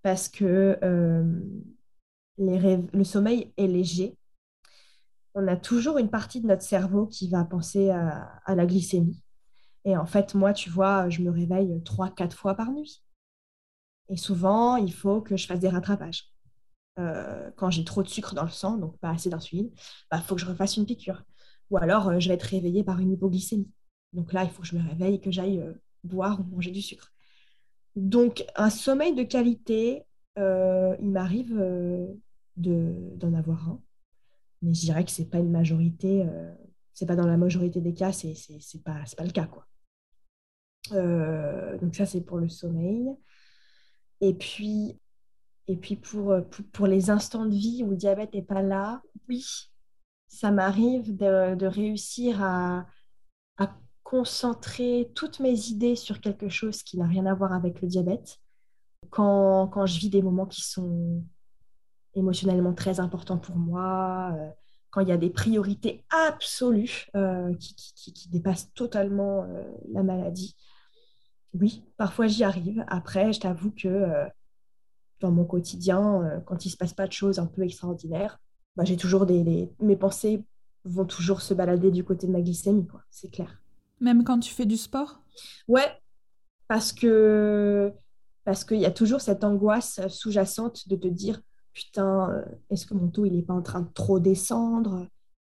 parce 0.00 0.30
que 0.30 0.78
le 2.38 3.04
sommeil 3.04 3.52
est 3.58 3.66
léger. 3.66 4.16
On 5.34 5.46
a 5.46 5.58
toujours 5.58 5.98
une 5.98 6.08
partie 6.08 6.40
de 6.40 6.46
notre 6.46 6.62
cerveau 6.62 7.06
qui 7.06 7.28
va 7.28 7.44
penser 7.44 7.90
à, 7.90 8.40
à 8.46 8.54
la 8.54 8.64
glycémie. 8.64 9.20
Et 9.84 9.94
en 9.94 10.06
fait, 10.06 10.34
moi, 10.34 10.54
tu 10.54 10.70
vois, 10.70 11.10
je 11.10 11.20
me 11.20 11.30
réveille 11.30 11.82
trois, 11.84 12.08
quatre 12.08 12.34
fois 12.34 12.54
par 12.54 12.72
nuit. 12.72 13.04
Et 14.08 14.16
souvent, 14.16 14.76
il 14.76 14.94
faut 14.94 15.20
que 15.20 15.36
je 15.36 15.46
fasse 15.46 15.60
des 15.60 15.68
rattrapages. 15.68 16.32
Euh, 16.98 17.50
quand 17.56 17.70
j'ai 17.70 17.84
trop 17.84 18.02
de 18.02 18.08
sucre 18.08 18.34
dans 18.34 18.44
le 18.44 18.50
sang, 18.50 18.78
donc 18.78 18.96
pas 18.98 19.10
assez 19.10 19.28
d'insuline, 19.28 19.70
il 19.72 20.06
bah, 20.10 20.20
faut 20.20 20.34
que 20.34 20.40
je 20.40 20.46
refasse 20.46 20.76
une 20.76 20.86
piqûre. 20.86 21.24
Ou 21.70 21.76
alors, 21.76 22.08
euh, 22.08 22.20
je 22.20 22.28
vais 22.28 22.34
être 22.34 22.42
réveillée 22.44 22.84
par 22.84 23.00
une 23.00 23.12
hypoglycémie. 23.12 23.70
Donc 24.12 24.32
là, 24.32 24.44
il 24.44 24.50
faut 24.50 24.62
que 24.62 24.68
je 24.68 24.76
me 24.76 24.88
réveille 24.88 25.16
et 25.16 25.20
que 25.20 25.30
j'aille 25.30 25.60
euh, 25.60 25.74
boire 26.04 26.40
ou 26.40 26.44
manger 26.44 26.70
du 26.70 26.80
sucre. 26.80 27.12
Donc, 27.96 28.44
un 28.56 28.70
sommeil 28.70 29.14
de 29.14 29.22
qualité, 29.22 30.04
il 30.36 31.10
m'arrive 31.10 31.54
d'en 32.56 33.34
avoir 33.34 33.70
un. 33.70 33.80
Mais 34.60 34.74
je 34.74 34.80
dirais 34.80 35.04
que 35.04 35.10
ce 35.10 35.22
n'est 35.22 35.28
pas 35.28 35.38
une 35.38 35.50
majorité, 35.50 36.26
c'est 36.92 37.06
pas 37.06 37.16
dans 37.16 37.26
la 37.26 37.38
majorité 37.38 37.80
des 37.80 37.94
cas, 37.94 38.12
c'est 38.12 38.34
pas, 38.84 39.02
pas 39.16 39.24
le 39.24 39.30
cas. 39.30 39.46
Quoi. 39.46 39.66
donc 41.78 41.94
ça, 41.94 42.04
c'est 42.04 42.20
pour 42.20 42.36
le 42.36 42.50
sommeil. 42.50 43.08
Et 44.20 44.34
puis, 44.34 44.98
et 45.68 45.76
puis 45.76 45.98
euh, 46.14 46.40
pour, 46.42 46.64
pour, 46.72 46.86
les 46.86 47.10
instants 47.10 47.46
de 47.46 47.54
vie 47.54 47.82
où 47.84 47.90
le 47.90 47.96
diabète 47.96 48.34
n'est 48.34 48.42
pas 48.42 48.62
là, 48.62 49.02
oui, 49.28 49.44
ça 50.28 50.50
m'arrive 50.50 51.16
de, 51.16 51.66
réussir 51.66 52.42
à, 52.42 52.86
à, 53.58 53.76
concentrer 54.02 55.10
toutes 55.14 55.40
mes 55.40 55.68
idées 55.68 55.96
sur 55.96 56.20
quelque 56.20 56.48
chose 56.48 56.82
qui 56.82 56.96
n'a 56.96 57.06
rien 57.06 57.26
à 57.26 57.34
voir 57.34 57.52
avec 57.52 57.82
le 57.82 57.88
diabète. 57.88 58.38
Quand, 59.10 59.68
quand, 59.68 59.86
je 59.86 59.98
vis 59.98 60.10
des 60.10 60.22
moments 60.22 60.46
qui 60.46 60.62
sont 60.62 61.24
émotionnellement 62.14 62.72
très 62.72 63.00
importants 63.00 63.38
pour 63.38 63.56
moi, 63.56 64.32
euh, 64.34 64.48
quand 64.90 65.00
il 65.00 65.08
y 65.08 65.12
a 65.12 65.16
des 65.16 65.30
priorités 65.30 66.04
absolues 66.10 67.06
euh, 67.16 67.52
qui, 67.56 67.74
qui, 67.74 68.12
qui, 68.12 68.28
dépassent 68.28 68.72
totalement 68.74 69.46
la 69.92 70.02
maladie, 70.02 70.56
oui, 71.52 71.84
parfois 71.96 72.28
j'y 72.28 72.44
arrive. 72.44 72.84
Après, 72.86 73.32
je 73.32 73.40
t'avoue 73.40 73.72
que 73.72 74.28
dans 75.20 75.30
mon 75.30 75.44
quotidien, 75.44 76.22
euh, 76.22 76.40
quand 76.40 76.64
il 76.64 76.68
ne 76.68 76.72
se 76.72 76.76
passe 76.76 76.92
pas 76.92 77.06
de 77.06 77.12
choses 77.12 77.38
un 77.38 77.46
peu 77.46 77.62
extraordinaires, 77.62 78.38
bah, 78.76 78.84
j'ai 78.84 78.96
toujours 78.96 79.26
des, 79.26 79.70
mes 79.80 79.96
pensées 79.96 80.44
vont 80.84 81.04
toujours 81.04 81.40
se 81.42 81.54
balader 81.54 81.90
du 81.90 82.04
côté 82.04 82.26
de 82.26 82.32
ma 82.32 82.40
glycémie, 82.40 82.86
quoi. 82.86 83.02
C'est 83.10 83.30
clair. 83.30 83.60
Même 84.00 84.24
quand 84.24 84.38
tu 84.38 84.52
fais 84.52 84.66
du 84.66 84.76
sport? 84.76 85.20
Ouais, 85.68 85.90
parce 86.68 86.92
que 86.92 87.92
parce 88.44 88.64
qu'il 88.64 88.78
y 88.78 88.86
a 88.86 88.92
toujours 88.92 89.20
cette 89.20 89.42
angoisse 89.42 90.00
sous-jacente 90.08 90.88
de 90.88 90.94
te 90.94 91.08
dire 91.08 91.40
putain, 91.72 92.30
euh, 92.30 92.44
est-ce 92.70 92.86
que 92.86 92.94
mon 92.94 93.08
taux 93.08 93.24
il 93.26 93.34
n'est 93.34 93.42
pas 93.42 93.54
en 93.54 93.62
train 93.62 93.80
de 93.80 93.92
trop 93.92 94.20
descendre? 94.20 95.06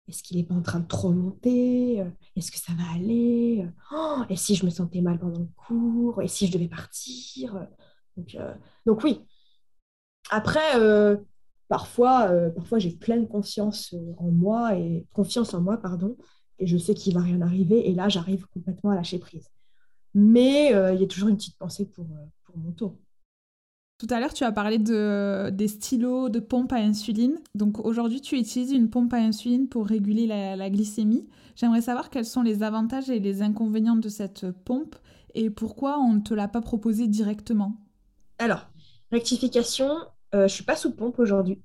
Est-ce 0.09 0.23
qu'il 0.23 0.37
n'est 0.37 0.45
pas 0.45 0.55
en 0.55 0.63
train 0.63 0.81
de 0.81 0.87
trop 0.87 1.11
monter? 1.11 2.05
Est-ce 2.37 2.51
que 2.51 2.59
ça 2.59 2.73
va 2.73 2.85
aller? 2.95 3.69
Oh, 3.93 4.23
Et 4.31 4.37
si 4.37 4.55
je 4.55 4.65
me 4.65 4.71
sentais 4.71 5.01
mal 5.01 5.19
pendant 5.19 5.41
le 5.41 5.49
cours? 5.57 6.23
Et 6.23 6.29
si 6.29 6.47
je 6.47 6.53
devais 6.53 6.69
partir? 6.69 7.67
Donc, 8.17 8.35
euh, 8.37 8.55
donc 8.87 9.03
oui. 9.03 9.21
Après, 10.31 10.77
euh, 10.77 11.17
parfois, 11.69 12.31
parfois 12.55 12.79
j'ai 12.79 12.91
pleine 12.91 13.29
confiance 13.29 13.95
en 14.19 14.31
moi 14.31 14.77
et 14.77 15.07
confiance 15.13 15.55
en 15.55 15.61
moi, 15.61 15.77
pardon, 15.77 16.17
et 16.59 16.67
je 16.67 16.77
sais 16.77 16.95
qu'il 16.95 17.15
va 17.15 17.21
rien 17.21 17.41
arriver. 17.43 17.89
Et 17.89 17.95
là, 17.95 18.09
j'arrive 18.09 18.47
complètement 18.49 18.91
à 18.91 18.95
lâcher 18.95 19.19
prise. 19.19 19.49
Mais 20.15 20.69
il 20.69 21.01
y 21.01 21.05
a 21.05 21.07
toujours 21.07 21.29
une 21.29 21.37
petite 21.37 21.59
pensée 21.59 21.87
pour, 21.87 22.07
pour 22.45 22.57
mon 22.59 22.73
taux. 22.73 22.99
Tout 23.99 24.09
à 24.11 24.21
l'heure, 24.21 24.35
tu 24.35 24.45
as 24.45 24.53
parlé 24.53 24.79
de, 24.79 25.49
des 25.51 25.69
stylos 25.69 26.29
de 26.29 26.39
pompe 26.39 26.73
à 26.73 26.77
insuline. 26.77 27.39
Donc 27.55 27.83
aujourd'hui, 27.83 28.21
tu 28.21 28.37
utilises 28.37 28.73
une 28.73 28.91
pompe 28.91 29.15
à 29.15 29.17
insuline 29.17 29.69
pour 29.69 29.87
réguler 29.87 30.27
la, 30.27 30.69
glycémie. 30.69 31.27
J'aimerais 31.55 31.81
savoir 31.81 32.11
quels 32.11 32.27
sont 32.27 32.43
les 32.43 32.63
avantages 32.63 33.09
et 33.09 33.21
les 33.21 33.41
inconvénients 33.41 33.97
de 33.97 34.11
cette 34.11 34.51
pompe 34.51 34.97
et 35.35 35.49
pourquoi 35.49 35.99
on 35.99 36.13
ne 36.13 36.21
te 36.21 36.35
l'a 36.35 36.49
pas 36.49 36.61
proposée 36.61 37.07
directement. 37.07 37.77
Alors, 38.39 38.67
rectification, 39.11 39.89
euh, 39.89 40.05
je 40.41 40.43
ne 40.45 40.49
suis 40.49 40.65
pas 40.65 40.77
sous 40.77 40.95
pompe 40.95 41.19
aujourd'hui. 41.19 41.63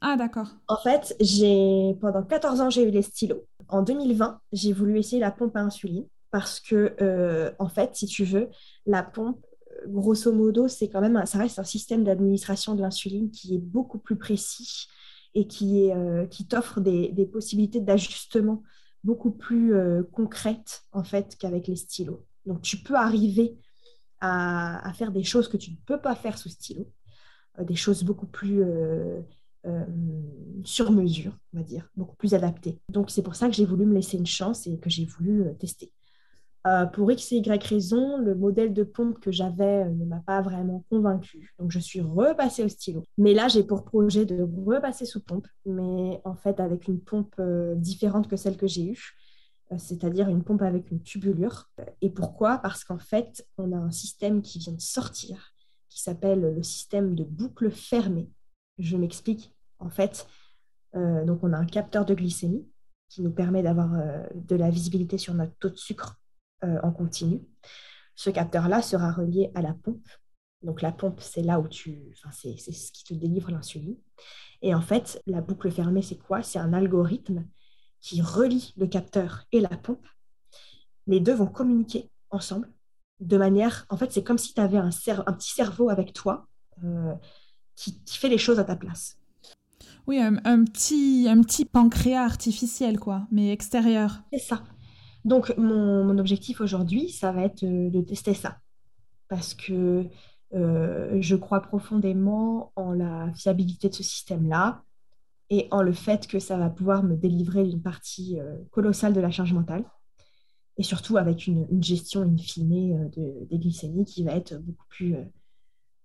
Ah 0.00 0.16
d'accord. 0.16 0.48
En 0.68 0.76
fait, 0.76 1.14
j'ai 1.20 1.94
pendant 2.00 2.22
14 2.22 2.60
ans, 2.60 2.70
j'ai 2.70 2.84
eu 2.84 2.90
les 2.90 3.02
stylos. 3.02 3.44
En 3.68 3.82
2020, 3.82 4.40
j'ai 4.52 4.72
voulu 4.72 4.98
essayer 4.98 5.20
la 5.20 5.30
pompe 5.30 5.56
à 5.56 5.60
insuline 5.60 6.06
parce 6.30 6.60
que, 6.60 6.94
euh, 7.00 7.50
en 7.58 7.68
fait, 7.68 7.94
si 7.94 8.06
tu 8.06 8.24
veux, 8.24 8.48
la 8.86 9.02
pompe, 9.02 9.44
grosso 9.86 10.32
modo, 10.32 10.68
c'est 10.68 10.88
quand 10.88 11.00
même, 11.00 11.24
ça 11.26 11.38
reste 11.38 11.58
un 11.58 11.64
système 11.64 12.04
d'administration 12.04 12.74
de 12.74 12.82
l'insuline 12.82 13.30
qui 13.30 13.54
est 13.54 13.58
beaucoup 13.58 13.98
plus 13.98 14.16
précis 14.16 14.86
et 15.34 15.46
qui, 15.46 15.84
est, 15.84 15.94
euh, 15.94 16.26
qui 16.26 16.46
t'offre 16.46 16.80
des, 16.80 17.28
possibilités 17.32 17.80
d'ajustement 17.80 18.62
beaucoup 19.04 19.30
plus 19.30 19.74
euh, 19.74 20.02
concrètes 20.12 20.82
en 20.92 21.04
fait 21.04 21.36
qu'avec 21.38 21.66
les 21.66 21.76
stylos. 21.76 22.26
Donc 22.46 22.62
tu 22.62 22.78
peux 22.78 22.94
arriver 22.94 23.56
à, 24.20 24.92
faire 24.94 25.12
des 25.12 25.22
choses 25.22 25.48
que 25.48 25.56
tu 25.56 25.70
ne 25.70 25.76
peux 25.86 26.00
pas 26.00 26.14
faire 26.14 26.36
sous 26.36 26.50
stylo, 26.50 26.82
euh, 26.82 26.84
des 27.58 27.76
choses 27.76 28.04
beaucoup 28.04 28.26
plus 28.26 28.64
sur 30.64 30.90
mesure, 30.90 31.32
on 31.52 31.58
va 31.58 31.62
dire, 31.62 31.88
beaucoup 31.96 32.16
plus 32.16 32.34
adaptées. 32.34 32.78
Donc 32.88 33.10
c'est 33.10 33.22
pour 33.22 33.34
ça 33.34 33.48
que 33.48 33.54
j'ai 33.54 33.66
voulu 33.66 33.84
me 33.84 33.94
laisser 33.94 34.16
une 34.16 34.26
chance 34.26 34.66
et 34.66 34.78
que 34.78 34.88
j'ai 34.88 35.04
voulu 35.04 35.44
tester. 35.58 35.92
Euh, 36.66 36.84
pour 36.84 37.10
X 37.10 37.32
et 37.32 37.36
Y 37.36 37.64
raison, 37.64 38.18
le 38.18 38.34
modèle 38.34 38.74
de 38.74 38.82
pompe 38.82 39.18
que 39.18 39.32
j'avais 39.32 39.84
euh, 39.84 39.88
ne 39.88 40.04
m'a 40.04 40.20
pas 40.20 40.42
vraiment 40.42 40.84
convaincue. 40.90 41.54
Donc, 41.58 41.70
je 41.70 41.78
suis 41.78 42.02
repassée 42.02 42.62
au 42.62 42.68
stylo. 42.68 43.02
Mais 43.16 43.32
là, 43.32 43.48
j'ai 43.48 43.64
pour 43.64 43.84
projet 43.84 44.26
de 44.26 44.46
repasser 44.66 45.06
sous 45.06 45.22
pompe, 45.22 45.46
mais 45.64 46.20
en 46.24 46.34
fait 46.34 46.60
avec 46.60 46.86
une 46.86 47.00
pompe 47.00 47.34
euh, 47.38 47.74
différente 47.76 48.28
que 48.28 48.36
celle 48.36 48.58
que 48.58 48.66
j'ai 48.66 48.84
eue, 48.84 49.16
c'est-à-dire 49.78 50.28
une 50.28 50.42
pompe 50.42 50.62
avec 50.62 50.90
une 50.90 51.00
tubulure. 51.00 51.70
Et 52.02 52.10
pourquoi? 52.10 52.58
Parce 52.58 52.82
qu'en 52.82 52.98
fait, 52.98 53.46
on 53.56 53.70
a 53.72 53.76
un 53.76 53.92
système 53.92 54.42
qui 54.42 54.58
vient 54.58 54.72
de 54.72 54.80
sortir, 54.80 55.52
qui 55.90 56.00
s'appelle 56.00 56.40
le 56.40 56.62
système 56.62 57.14
de 57.14 57.24
boucle 57.24 57.70
fermée. 57.70 58.30
Je 58.78 58.96
m'explique. 58.96 59.54
En 59.78 59.90
fait, 59.90 60.26
donc 60.94 61.42
on 61.42 61.52
a 61.52 61.58
un 61.58 61.66
capteur 61.66 62.04
de 62.04 62.14
glycémie 62.14 62.66
qui 63.08 63.22
nous 63.22 63.32
permet 63.32 63.62
d'avoir 63.62 63.90
de 64.34 64.56
la 64.56 64.70
visibilité 64.70 65.18
sur 65.18 65.34
notre 65.34 65.54
taux 65.58 65.68
de 65.68 65.76
sucre 65.76 66.20
euh, 66.62 66.78
en 66.82 66.92
continu. 66.92 67.40
Ce 68.16 68.28
capteur-là 68.28 68.82
sera 68.82 69.12
relié 69.12 69.50
à 69.54 69.62
la 69.62 69.72
pompe. 69.72 70.06
Donc 70.62 70.82
la 70.82 70.92
pompe, 70.92 71.20
c'est 71.22 71.40
là 71.40 71.58
où 71.58 71.68
tu... 71.68 72.12
Enfin, 72.12 72.30
c'est 72.32 72.58
ce 72.58 72.92
qui 72.92 73.02
te 73.02 73.14
délivre 73.14 73.50
l'insuline. 73.50 73.96
Et 74.60 74.74
en 74.74 74.82
fait, 74.82 75.22
la 75.26 75.40
boucle 75.40 75.70
fermée, 75.70 76.02
c'est 76.02 76.18
quoi? 76.18 76.42
C'est 76.42 76.58
un 76.58 76.74
algorithme 76.74 77.46
qui 78.02 78.20
relie 78.20 78.74
le 78.76 78.86
capteur 78.86 79.46
et 79.52 79.60
la 79.60 79.70
pompe. 79.70 80.06
Les 81.06 81.20
deux 81.20 81.32
vont 81.32 81.46
communiquer 81.46 82.10
ensemble 82.28 82.70
de 83.20 83.36
manière... 83.36 83.86
En 83.88 83.96
fait, 83.96 84.12
c'est 84.12 84.22
comme 84.22 84.38
si 84.38 84.54
tu 84.54 84.60
avais 84.60 84.78
un, 84.78 84.88
un, 84.88 85.32
petit 85.32 85.52
cerveau 85.52 85.90
avec 85.90 86.12
toi 86.12 86.46
euh, 86.84 87.14
qui, 87.76 88.00
fait 88.06 88.28
les 88.28 88.38
choses 88.38 88.58
à 88.58 88.64
ta 88.64 88.76
place. 88.76 89.18
Oui, 90.06 90.18
un, 90.18 90.36
un, 90.44 90.64
petit, 90.64 91.26
un 91.28 91.40
petit 91.42 91.64
pancréas 91.64 92.24
artificiel, 92.24 92.98
quoi, 92.98 93.26
mais 93.30 93.52
extérieur. 93.52 94.22
C'est 94.32 94.38
ça. 94.38 94.62
Donc, 95.24 95.54
mon, 95.56 96.18
objectif 96.18 96.60
aujourd'hui, 96.60 97.10
ça 97.10 97.32
va 97.32 97.42
être 97.42 97.62
euh, 97.64 97.90
de 97.90 98.00
tester 98.00 98.34
ça. 98.34 98.58
Parce 99.28 99.54
que 99.54 100.06
euh, 100.54 101.18
je 101.20 101.36
crois 101.36 101.60
profondément 101.60 102.72
en 102.74 102.92
la 102.92 103.32
fiabilité 103.34 103.88
de 103.88 103.94
ce 103.94 104.02
système-là 104.02 104.82
et 105.48 105.68
en 105.70 105.82
le 105.82 105.92
fait 105.92 106.26
que 106.26 106.40
ça 106.40 106.56
va 106.56 106.70
pouvoir 106.70 107.04
me 107.04 107.16
délivrer 107.16 107.62
une 107.62 107.82
partie 107.82 108.40
euh, 108.40 108.56
colossale 108.70 109.12
de 109.12 109.20
la 109.20 109.30
charge 109.30 109.52
mentale 109.52 109.84
et 110.80 110.82
surtout 110.82 111.18
avec 111.18 111.46
une, 111.46 111.66
gestion 111.82 112.22
in 112.22 112.38
fine 112.38 113.10
de, 113.10 113.46
des 113.50 113.58
glycémies 113.58 114.06
qui 114.06 114.24
va 114.24 114.32
être 114.32 114.58
beaucoup 114.58 114.86
plus, 114.88 115.14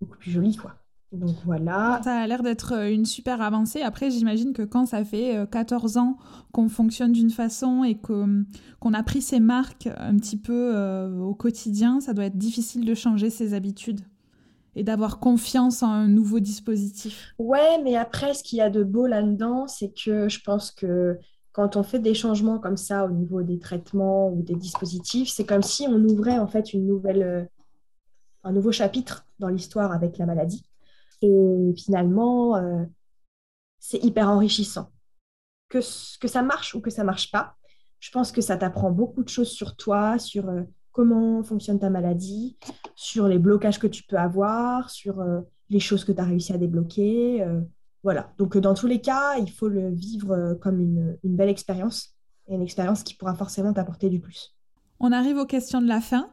beaucoup 0.01 0.17
plus 0.17 0.32
jolie. 0.32 0.57
Quoi. 0.57 0.76
Donc 1.13 1.34
voilà. 1.45 2.01
Ça 2.03 2.17
a 2.17 2.28
l'air 2.28 2.43
d'être 2.43 2.73
euh, 2.73 2.91
une 2.91 3.05
super 3.05 3.41
avancée. 3.41 3.82
Après, 3.82 4.11
j'imagine 4.11 4.51
que 4.51 4.63
quand 4.63 4.86
ça 4.86 5.05
fait 5.05 5.47
14 5.49 5.95
euh, 5.95 5.99
ans 6.01 6.17
qu'on 6.51 6.67
fonctionne 6.67 7.13
d'une 7.13 7.30
façon 7.30 7.86
et 7.86 7.97
hum, 8.09 8.45
qu'on 8.82 8.93
a 8.93 9.01
pris 9.01 9.21
ses 9.21 9.39
marques 9.39 9.88
un 9.95 10.17
petit 10.17 10.38
peu 10.38 10.76
euh, 10.76 11.19
au 11.19 11.34
quotidien, 11.34 12.01
ça 12.01 12.13
doit 12.13 12.26
être 12.26 12.38
difficile 12.38 12.84
de 12.84 12.93
changer 12.93 13.30
ses 13.30 13.53
habitudes 13.53 14.01
et 14.76 14.84
d'avoir 14.84 15.19
confiance 15.19 15.84
en 15.84 15.89
un 15.89 16.09
nouveau 16.09 16.41
dispositif. 16.41 17.34
Ouais, 17.39 17.82
mais 17.82 17.95
après, 17.95 18.34
ce 18.34 18.43
qu'il 18.43 18.57
y 18.57 18.61
a 18.61 18.69
de 18.69 18.84
beau 18.84 19.07
là-dedans, 19.07 19.67
c'est 19.67 19.93
que 19.93 20.28
je 20.28 20.41
pense 20.41 20.69
que 20.69 21.17
quand 21.56 21.78
on 21.78 21.84
fait 21.84 21.99
des 21.99 22.14
changements 22.14 22.60
comme 22.60 22.76
ça 22.76 23.06
au 23.06 23.12
niveau 23.12 23.41
des 23.41 23.60
traitements 23.60 24.30
ou 24.30 24.41
des 24.41 24.56
dispositifs, 24.56 25.30
c'est 25.30 25.45
comme 25.45 25.64
si 25.64 25.88
on 25.88 26.03
ouvrait 26.03 26.38
en 26.38 26.47
fait 26.47 26.74
une 26.74 26.86
nouvelle, 26.86 27.49
un 28.43 28.51
nouveau 28.51 28.74
chapitre 28.74 29.26
dans 29.39 29.47
l'histoire 29.47 29.93
avec 29.93 30.18
la 30.18 30.26
maladie. 30.26 30.66
Et 31.22 31.74
finalement, 31.78 32.58
euh, 32.58 32.84
c'est 33.80 34.03
hyper 34.03 34.30
enrichissant. 34.30 34.91
Que, 35.70 35.80
que 36.20 36.28
ça 36.28 36.41
marche 36.41 36.76
ou 36.76 36.82
que 36.82 36.89
ça 36.89 37.06
marche 37.06 37.32
pas, 37.32 37.56
je 38.01 38.12
pense 38.12 38.34
que 38.34 38.41
ça 38.41 38.58
t'apprend 38.58 38.91
beaucoup 38.91 39.24
de 39.24 39.30
choses 39.30 39.49
sur 39.49 39.78
toi, 39.78 40.20
sur 40.20 40.49
euh, 40.49 40.64
comment 40.91 41.41
fonctionne 41.41 41.80
ta 41.80 41.89
maladie, 41.89 42.58
sur 42.95 43.30
les 43.30 43.39
blocages 43.39 43.80
que 43.80 43.88
tu 43.88 44.03
peux 44.03 44.18
avoir, 44.18 44.89
sur 44.89 45.22
euh, 45.22 45.39
les 45.70 45.80
choses 45.80 46.03
que 46.03 46.12
tu 46.12 46.20
as 46.20 46.26
réussi 46.26 46.51
à 46.51 46.58
débloquer. 46.58 47.47
Voilà. 48.06 48.32
Donc, 48.38 48.56
dans 48.56 48.76
tous 48.76 48.86
les 48.86 49.01
cas, 49.01 49.36
il 49.39 49.49
faut 49.49 49.68
le 49.68 49.89
vivre 49.89 50.53
comme 50.62 50.80
une, 50.80 51.18
une 51.24 51.36
belle 51.36 51.49
expérience 51.49 52.16
et 52.47 52.53
une 52.53 52.62
expérience 52.62 53.01
qui 53.01 53.16
pourra 53.16 53.34
forcément 53.34 53.74
t'apporter 53.74 54.12
du 54.12 54.20
plus. 54.20 54.56
On 54.99 55.12
arrive 55.12 55.38
aux 55.38 55.47
questions 55.47 55.82
de 55.82 55.88
la 55.88 56.01
fin. 56.01 56.30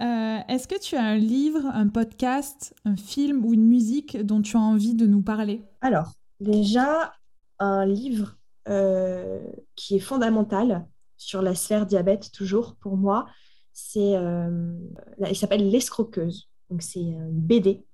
Euh, 0.00 0.38
est-ce 0.48 0.68
que 0.68 0.78
tu 0.80 0.94
as 0.94 1.02
un 1.02 1.16
livre, 1.16 1.66
un 1.66 1.88
podcast, 1.88 2.72
un 2.84 2.94
film 2.94 3.44
ou 3.44 3.52
une 3.52 3.66
musique 3.66 4.16
dont 4.24 4.40
tu 4.40 4.56
as 4.56 4.60
envie 4.60 4.94
de 4.94 5.06
nous 5.06 5.22
parler? 5.22 5.64
Alors, 5.80 6.12
déjà, 6.38 7.12
un 7.58 7.84
livre 7.84 8.36
euh, 8.68 9.40
qui 9.74 9.96
est 9.96 10.00
fondamental 10.00 10.86
sur 11.16 11.42
la 11.42 11.56
sphère 11.56 11.84
diabète, 11.84 12.30
toujours 12.30 12.76
pour 12.76 12.96
moi, 12.96 13.26
c'est, 13.72 14.14
euh, 14.14 14.78
il 15.28 15.36
s'appelle 15.36 15.68
L'escroqueuse. 15.68 16.48
Donc, 16.70 16.82
c'est 16.82 17.00
une 17.00 17.40
BD, 17.40 17.84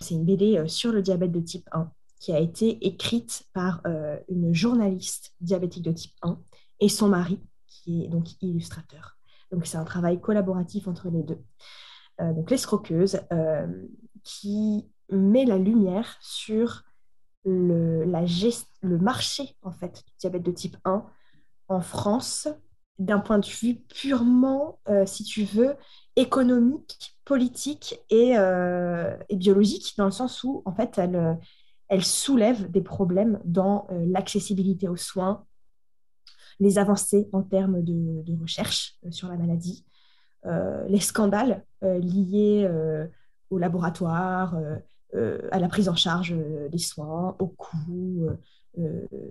C'est 0.00 0.14
une 0.14 0.24
BD 0.24 0.62
sur 0.68 0.92
le 0.92 1.02
diabète 1.02 1.32
de 1.32 1.40
type 1.40 1.68
1 1.72 1.90
qui 2.20 2.32
a 2.32 2.38
été 2.38 2.86
écrite 2.86 3.44
par 3.52 3.82
une 4.28 4.54
journaliste 4.54 5.34
diabétique 5.40 5.82
de 5.82 5.92
type 5.92 6.12
1 6.22 6.38
et 6.80 6.88
son 6.88 7.08
mari, 7.08 7.40
qui 7.66 8.04
est 8.04 8.08
donc 8.08 8.26
illustrateur. 8.42 9.16
Donc, 9.52 9.66
c'est 9.66 9.76
un 9.76 9.84
travail 9.84 10.20
collaboratif 10.20 10.88
entre 10.88 11.10
les 11.10 11.22
deux. 11.22 11.40
Euh, 12.20 12.32
donc, 12.32 12.50
l'escroqueuse, 12.50 13.20
euh, 13.32 13.66
qui 14.24 14.88
met 15.10 15.44
la 15.44 15.58
lumière 15.58 16.16
sur 16.20 16.82
le, 17.44 18.04
le 18.04 18.98
marché 18.98 19.56
en 19.62 19.72
fait, 19.72 20.04
du 20.06 20.12
diabète 20.18 20.42
de 20.42 20.52
type 20.52 20.76
1 20.84 21.04
en 21.68 21.80
France 21.80 22.48
d'un 22.98 23.18
point 23.18 23.38
de 23.38 23.46
vue 23.46 23.76
purement, 23.94 24.78
euh, 24.88 25.04
si 25.06 25.24
tu 25.24 25.44
veux, 25.44 25.74
économique, 26.16 27.16
politique 27.24 28.00
et, 28.10 28.32
et, 28.32 29.36
biologique, 29.36 29.94
dans 29.96 30.04
le 30.04 30.10
sens 30.10 30.44
où, 30.44 30.62
en 30.66 30.72
fait, 30.74 30.98
elle, 30.98 31.38
elle 31.88 32.04
soulève 32.04 32.70
des 32.70 32.82
problèmes 32.82 33.40
dans 33.44 33.86
l'accessibilité 33.90 34.88
aux 34.88 34.96
soins, 34.96 35.44
les 36.62 36.78
avancées 36.78 37.28
en 37.32 37.42
termes 37.42 37.82
de, 37.82 38.40
recherche 38.40 38.94
euh, 39.04 39.10
sur 39.10 39.28
la 39.28 39.36
maladie, 39.36 39.84
euh, 40.46 40.86
les 40.88 41.00
scandales 41.00 41.64
euh, 41.82 41.98
liés 41.98 42.68
au 43.50 43.58
laboratoire, 43.58 44.56
à 45.52 45.58
la 45.58 45.68
prise 45.68 45.90
en 45.90 45.94
charge 45.94 46.34
des 46.70 46.78
soins, 46.78 47.36
au 47.38 47.48
coût, 47.48 48.28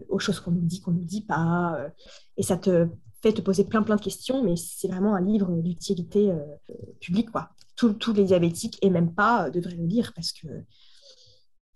aux 0.09 0.19
choses 0.19 0.39
qu'on 0.39 0.51
nous 0.51 0.61
dit, 0.61 0.79
qu'on 0.79 0.91
ne 0.91 0.99
nous 0.99 1.05
dit 1.05 1.23
pas. 1.23 1.87
et 2.37 2.43
ça 2.43 2.55
te 2.55 2.87
fait 3.21 3.33
te 3.33 3.41
poser 3.41 3.63
plein 3.65 3.83
plein 3.83 3.95
de 3.95 4.01
questions, 4.01 4.43
mais 4.43 4.55
c'est 4.55 4.87
vraiment 4.87 5.15
un 5.15 5.21
livre 5.21 5.51
d'utilité 5.61 6.31
publique. 6.99 7.31
Quoi. 7.31 7.49
Tous, 7.75 8.13
les 8.13 8.25
diabétiques, 8.25 8.77
et 8.81 8.89
même 8.89 9.13
pas, 9.13 9.49
devraient 9.49 9.75
le 9.75 9.85
lire 9.85 10.11
parce 10.15 10.31
que 10.31 10.47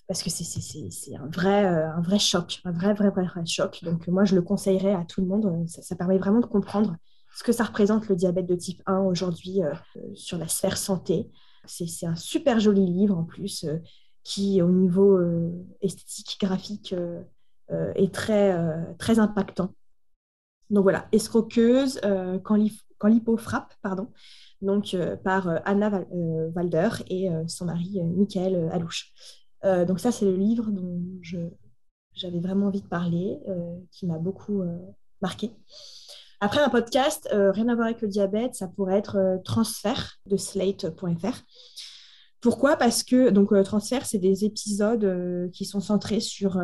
parce 0.07 0.21
que 0.21 0.29
c'est 0.29 1.15
un 1.15 1.27
vrai, 1.27 1.65
un 1.65 2.01
vrai 2.01 2.19
choc, 2.19 2.61
un 2.63 2.71
vrai, 2.71 2.93
vrai, 2.93 3.09
vrai, 3.09 3.25
vrai 3.25 3.45
choc. 3.45 3.83
Donc 3.83 4.07
moi, 4.07 4.23
je 4.23 4.35
le 4.35 4.43
conseillerais 4.43 4.93
à 4.93 5.03
tout 5.03 5.21
le 5.21 5.27
monde. 5.27 5.67
Ça, 5.67 5.81
ça 5.81 5.95
permet 5.95 6.19
vraiment 6.19 6.41
de 6.41 6.45
comprendre 6.45 6.95
ce 7.35 7.43
que 7.43 7.51
ça 7.51 7.63
représente 7.63 8.07
le 8.07 8.15
diabète 8.15 8.45
de 8.45 8.55
type 8.55 8.81
1 8.85 8.99
aujourd'hui 8.99 9.61
sur 10.13 10.37
la 10.37 10.47
sphère 10.47 10.77
santé. 10.77 11.29
C'est 11.65 12.05
un 12.05 12.15
super 12.15 12.59
joli 12.59 12.85
livre 12.85 13.17
en 13.17 13.23
plus 13.23 13.65
qui, 14.23 14.61
au 14.61 14.69
niveau 14.69 15.19
esthétique, 15.81 16.37
graphique, 16.39 16.93
est 17.95 18.13
très, 18.13 18.55
très 18.99 19.17
impactant. 19.17 19.73
Donc 20.69 20.83
voilà, 20.83 21.07
Escroqueuse, 21.11 21.99
euh, 22.03 22.39
quand, 22.39 22.55
l'hypo 22.55 23.37
frappe, 23.37 23.73
pardon, 23.81 24.07
donc 24.61 24.93
euh, 24.93 25.15
par 25.15 25.47
euh, 25.47 25.57
Anna 25.63 26.03
Walder 26.55 26.89
et 27.07 27.29
son 27.47 27.65
mari 27.65 28.01
Michael 28.03 28.69
Alouche. 28.71 29.11
donc 29.63 29.99
ça, 29.99 30.11
c'est 30.11 30.25
le 30.25 30.35
livre 30.35 30.71
dont 30.71 31.01
j'avais 32.13 32.39
vraiment 32.39 32.67
envie 32.67 32.81
de 32.81 32.87
parler, 32.87 33.39
qui 33.91 34.05
m'a 34.05 34.17
beaucoup 34.17 34.63
marqué. 35.21 35.51
Après, 36.39 36.61
un 36.61 36.69
podcast, 36.69 37.27
rien 37.31 37.67
à 37.67 37.75
voir 37.75 37.87
avec 37.87 38.01
le 38.01 38.07
diabète, 38.07 38.55
ça 38.55 38.67
pourrait 38.67 38.97
être 38.97 39.39
Transfert 39.43 40.19
de 40.25 40.37
slate.fr. 40.37 41.41
Pourquoi? 42.41 42.77
Parce 42.77 43.03
que 43.03 43.31
donc 43.31 43.51
Transfert, 43.63 44.05
c'est 44.05 44.19
des 44.19 44.45
épisodes 44.45 45.49
qui 45.51 45.65
sont 45.65 45.81
centrés 45.81 46.19
sur 46.19 46.57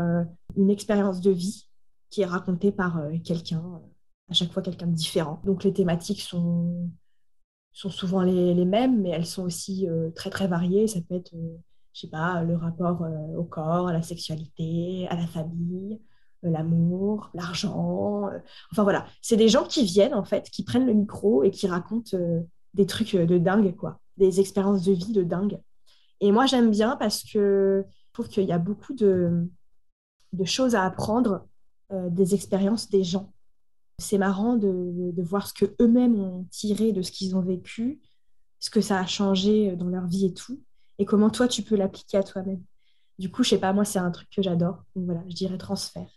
une 0.55 0.69
expérience 0.69 1.21
de 1.21 1.31
vie 1.31 1.67
qui 2.09 2.21
est 2.21 2.25
racontée 2.25 2.71
par 2.71 3.01
quelqu'un 3.23 3.81
à 4.31 4.33
chaque 4.33 4.51
fois 4.53 4.63
quelqu'un 4.63 4.87
de 4.87 4.95
différent. 4.95 5.41
Donc 5.43 5.63
les 5.65 5.73
thématiques 5.73 6.21
sont, 6.21 6.89
sont 7.73 7.89
souvent 7.89 8.21
les, 8.21 8.65
mêmes, 8.65 9.01
mais 9.01 9.09
elles 9.09 9.25
sont 9.25 9.43
aussi 9.43 9.87
euh, 9.89 10.09
très 10.11 10.29
très 10.29 10.47
variées. 10.47 10.87
Ça 10.87 10.99
peut 11.01 11.15
être, 11.15 11.33
euh, 11.35 11.57
je 11.93 12.01
sais 12.01 12.07
pas, 12.07 12.41
le 12.43 12.55
rapport 12.55 13.03
euh, 13.03 13.35
au 13.37 13.43
corps, 13.43 13.89
à 13.89 13.93
la 13.93 14.01
sexualité, 14.01 15.05
à 15.09 15.17
la 15.17 15.27
famille, 15.27 15.99
l'amour, 16.43 17.29
l'argent. 17.33 18.29
enfin 18.71 18.83
voilà, 18.83 19.05
c'est 19.21 19.37
des 19.37 19.49
gens 19.49 19.65
qui 19.65 19.83
viennent 19.83 20.15
en 20.15 20.23
fait, 20.23 20.49
qui 20.49 20.63
prennent 20.63 20.87
le 20.87 20.93
micro 20.93 21.43
et 21.43 21.51
qui 21.51 21.67
racontent 21.67 22.17
des 22.73 22.85
trucs 22.87 23.15
de 23.15 23.37
dingue, 23.37 23.75
quoi, 23.75 23.99
des 24.17 24.39
expériences 24.39 24.83
de 24.83 24.93
vie 24.93 25.11
de 25.11 25.23
dingue. 25.23 25.59
Et 26.19 26.31
moi 26.31 26.47
j'aime 26.47 26.71
bien 26.71 26.95
parce 26.95 27.23
que 27.23 27.85
je 27.85 28.13
trouve 28.13 28.27
qu'il 28.27 28.45
y 28.45 28.51
a 28.51 28.57
beaucoup 28.57 28.93
de, 28.93 29.47
de 30.33 30.45
choses 30.45 30.73
à 30.73 30.83
apprendre 30.83 31.45
des 31.91 32.33
expériences 32.33 32.89
des 32.89 33.03
gens 33.03 33.31
c'est 34.01 34.17
marrant 34.17 34.57
de, 34.57 35.21
voir 35.21 35.47
ce 35.47 35.53
que 35.53 35.65
eux-mêmes 35.81 36.19
ont 36.19 36.45
tiré 36.51 36.91
de 36.91 37.01
ce 37.01 37.11
qu'ils 37.11 37.35
ont 37.35 37.41
vécu, 37.41 38.01
ce 38.59 38.69
que 38.69 38.81
ça 38.81 38.99
a 38.99 39.05
changé 39.05 39.75
dans 39.75 39.87
leur 39.87 40.07
vie 40.07 40.25
et 40.25 40.33
tout, 40.33 40.61
et 40.99 41.05
comment 41.05 41.29
toi 41.29 41.47
tu 41.47 41.63
peux 41.63 41.75
l'appliquer 41.75 42.17
à 42.17 42.23
toi-même. 42.23 42.61
Du 43.19 43.31
coup, 43.31 43.43
je 43.43 43.49
sais 43.49 43.59
pas, 43.59 43.73
moi 43.73 43.85
c'est 43.85 43.99
un 43.99 44.11
truc 44.11 44.29
que 44.35 44.41
j'adore. 44.41 44.83
Donc 44.95 45.05
voilà, 45.05 45.23
je 45.29 45.35
dirais 45.35 45.57
transfert. 45.57 46.09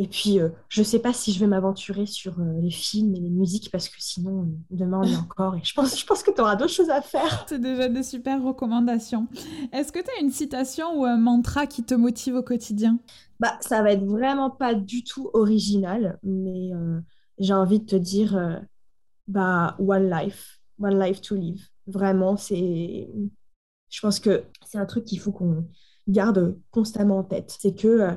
Et 0.00 0.08
puis, 0.08 0.40
euh, 0.40 0.48
je 0.68 0.80
ne 0.80 0.84
sais 0.84 0.98
pas 0.98 1.12
si 1.12 1.32
je 1.32 1.38
vais 1.38 1.46
m'aventurer 1.46 2.04
sur 2.06 2.40
euh, 2.40 2.60
les 2.60 2.70
films 2.70 3.14
et 3.14 3.20
les 3.20 3.30
musiques 3.30 3.70
parce 3.70 3.88
que 3.88 3.94
sinon, 3.98 4.42
euh, 4.42 4.46
demain, 4.70 5.00
on 5.04 5.06
est 5.06 5.16
encore. 5.16 5.54
Et 5.54 5.60
je 5.62 5.72
pense, 5.72 5.98
je 5.98 6.04
pense 6.04 6.24
que 6.24 6.32
tu 6.32 6.40
auras 6.40 6.56
d'autres 6.56 6.72
choses 6.72 6.90
à 6.90 7.00
faire. 7.00 7.46
C'est 7.48 7.60
déjà 7.60 7.88
des 7.88 8.02
super 8.02 8.42
recommandations. 8.42 9.28
Est-ce 9.72 9.92
que 9.92 10.00
tu 10.00 10.10
as 10.18 10.20
une 10.20 10.30
citation 10.30 10.98
ou 10.98 11.04
un 11.04 11.16
mantra 11.16 11.68
qui 11.68 11.84
te 11.84 11.94
motive 11.94 12.34
au 12.34 12.42
quotidien? 12.42 12.98
Bah, 13.44 13.58
Ça 13.60 13.82
va 13.82 13.92
être 13.92 14.04
vraiment 14.04 14.50
pas 14.50 14.74
du 14.74 15.04
tout 15.04 15.30
original, 15.34 16.18
mais 16.22 16.70
j'ai 17.38 17.54
envie 17.54 17.80
de 17.80 17.86
te 17.86 17.96
dire 17.96 18.62
bah, 19.28 19.76
One 19.78 20.10
life, 20.10 20.60
one 20.80 20.98
life 20.98 21.20
to 21.20 21.34
live. 21.34 21.66
Vraiment, 21.86 22.36
c'est. 22.36 23.08
Je 23.90 24.00
pense 24.00 24.18
que 24.18 24.44
c'est 24.64 24.78
un 24.78 24.86
truc 24.86 25.04
qu'il 25.04 25.20
faut 25.20 25.32
qu'on 25.32 25.68
garde 26.08 26.58
constamment 26.70 27.18
en 27.18 27.24
tête. 27.24 27.56
C'est 27.60 27.74
que 27.74 28.16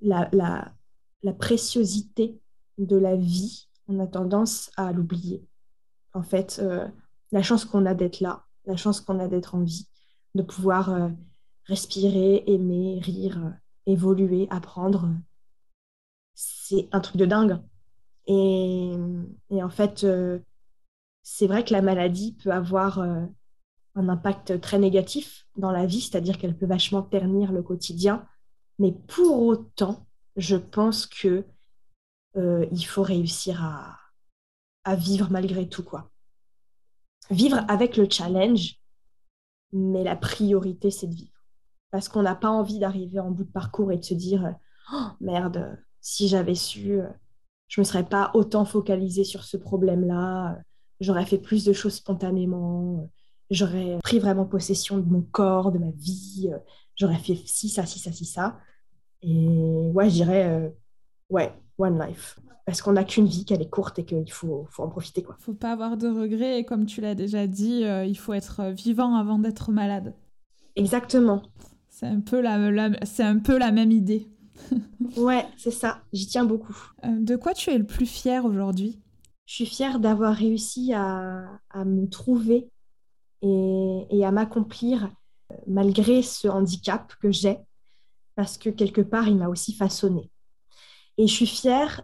la, 0.00 0.28
la 0.32 0.72
la 1.24 1.32
préciosité 1.32 2.38
de 2.78 2.96
la 2.96 3.16
vie, 3.16 3.68
on 3.88 3.98
a 3.98 4.06
tendance 4.06 4.70
à 4.76 4.92
l'oublier. 4.92 5.44
En 6.12 6.22
fait, 6.22 6.60
euh, 6.62 6.86
la 7.32 7.42
chance 7.42 7.64
qu'on 7.64 7.86
a 7.86 7.94
d'être 7.94 8.20
là, 8.20 8.44
la 8.66 8.76
chance 8.76 9.00
qu'on 9.00 9.18
a 9.18 9.26
d'être 9.26 9.54
en 9.54 9.62
vie, 9.62 9.88
de 10.34 10.42
pouvoir 10.42 10.90
euh, 10.90 11.08
respirer, 11.64 12.44
aimer, 12.46 13.00
rire, 13.02 13.42
euh, 13.42 13.50
évoluer, 13.86 14.46
apprendre, 14.50 15.08
c'est 16.34 16.88
un 16.92 17.00
truc 17.00 17.16
de 17.16 17.26
dingue. 17.26 17.58
Et, 18.26 18.92
et 19.50 19.62
en 19.62 19.70
fait, 19.70 20.06
c'est 21.22 21.46
vrai 21.46 21.64
que 21.64 21.72
la 21.72 21.82
maladie 21.82 22.36
peut 22.42 22.50
avoir 22.50 22.98
un 23.94 24.08
impact 24.08 24.60
très 24.60 24.78
négatif 24.78 25.46
dans 25.56 25.70
la 25.70 25.86
vie, 25.86 26.00
c'est-à-dire 26.00 26.38
qu'elle 26.38 26.56
peut 26.56 26.66
vachement 26.66 27.02
ternir 27.02 27.52
le 27.52 27.62
quotidien, 27.62 28.26
mais 28.78 28.92
pour 28.92 29.42
autant, 29.42 30.06
je 30.36 30.56
pense 30.56 31.06
que 31.06 31.44
euh, 32.36 32.66
il 32.72 32.84
faut 32.84 33.02
réussir 33.02 33.62
à, 33.62 33.98
à, 34.82 34.96
vivre 34.96 35.30
malgré 35.30 35.68
tout 35.68 35.84
quoi. 35.84 36.10
Vivre 37.30 37.64
avec 37.68 37.96
le 37.96 38.08
challenge, 38.10 38.80
mais 39.72 40.02
la 40.02 40.16
priorité 40.16 40.90
c'est 40.90 41.06
de 41.06 41.14
vivre. 41.14 41.33
Parce 41.94 42.08
qu'on 42.08 42.22
n'a 42.22 42.34
pas 42.34 42.50
envie 42.50 42.80
d'arriver 42.80 43.20
en 43.20 43.30
bout 43.30 43.44
de 43.44 43.52
parcours 43.52 43.92
et 43.92 43.96
de 43.96 44.02
se 44.02 44.14
dire 44.14 44.56
oh, 44.92 45.06
merde, 45.20 45.78
si 46.00 46.26
j'avais 46.26 46.56
su, 46.56 46.98
je 47.68 47.80
ne 47.80 47.84
me 47.84 47.84
serais 47.84 48.02
pas 48.02 48.32
autant 48.34 48.64
focalisée 48.64 49.22
sur 49.22 49.44
ce 49.44 49.56
problème-là, 49.56 50.58
j'aurais 50.98 51.24
fait 51.24 51.38
plus 51.38 51.64
de 51.64 51.72
choses 51.72 51.94
spontanément, 51.94 53.08
j'aurais 53.48 54.00
pris 54.02 54.18
vraiment 54.18 54.44
possession 54.44 54.98
de 54.98 55.08
mon 55.08 55.22
corps, 55.22 55.70
de 55.70 55.78
ma 55.78 55.92
vie, 55.92 56.50
j'aurais 56.96 57.18
fait 57.18 57.36
ci, 57.46 57.68
ça, 57.68 57.86
ci, 57.86 58.00
ça, 58.00 58.10
ci, 58.10 58.24
ça. 58.24 58.58
Et 59.22 59.46
ouais, 59.94 60.10
je 60.10 60.14
dirais, 60.14 60.48
euh, 60.48 60.68
ouais, 61.30 61.54
one 61.78 62.04
life. 62.04 62.40
Parce 62.66 62.82
qu'on 62.82 62.94
n'a 62.94 63.04
qu'une 63.04 63.26
vie, 63.26 63.44
qu'elle 63.44 63.62
est 63.62 63.70
courte 63.70 64.00
et 64.00 64.04
qu'il 64.04 64.32
faut, 64.32 64.66
faut 64.68 64.82
en 64.82 64.88
profiter. 64.88 65.20
Il 65.20 65.28
ne 65.28 65.34
faut 65.38 65.54
pas 65.54 65.70
avoir 65.70 65.96
de 65.96 66.08
regrets. 66.08 66.58
Et 66.58 66.64
comme 66.64 66.86
tu 66.86 67.00
l'as 67.00 67.14
déjà 67.14 67.46
dit, 67.46 67.84
euh, 67.84 68.04
il 68.04 68.18
faut 68.18 68.32
être 68.32 68.72
vivant 68.72 69.14
avant 69.14 69.38
d'être 69.38 69.70
malade. 69.70 70.12
Exactement. 70.74 71.40
C'est 71.94 72.06
un, 72.06 72.18
peu 72.18 72.40
la, 72.40 72.90
c'est 73.04 73.22
un 73.22 73.38
peu 73.38 73.56
la 73.56 73.70
même 73.70 73.92
idée. 73.92 74.28
ouais, 75.16 75.46
c'est 75.56 75.70
ça. 75.70 76.02
J'y 76.12 76.26
tiens 76.26 76.44
beaucoup. 76.44 76.76
Euh, 77.04 77.20
de 77.20 77.36
quoi 77.36 77.54
tu 77.54 77.70
es 77.70 77.78
le 77.78 77.86
plus 77.86 78.06
fier 78.06 78.44
aujourd'hui? 78.44 79.00
Je 79.46 79.54
suis 79.54 79.66
fière 79.66 80.00
d'avoir 80.00 80.34
réussi 80.34 80.92
à, 80.92 81.60
à, 81.70 81.84
me 81.84 82.08
trouver 82.08 82.68
et, 83.42 84.06
et 84.10 84.24
à 84.24 84.32
m'accomplir 84.32 85.08
malgré 85.68 86.22
ce 86.22 86.48
handicap 86.48 87.14
que 87.20 87.30
j'ai 87.30 87.58
parce 88.34 88.58
que 88.58 88.70
quelque 88.70 89.02
part, 89.02 89.28
il 89.28 89.36
m'a 89.36 89.48
aussi 89.48 89.72
façonné. 89.72 90.32
Et 91.16 91.28
je 91.28 91.32
suis 91.32 91.46
fière 91.46 92.02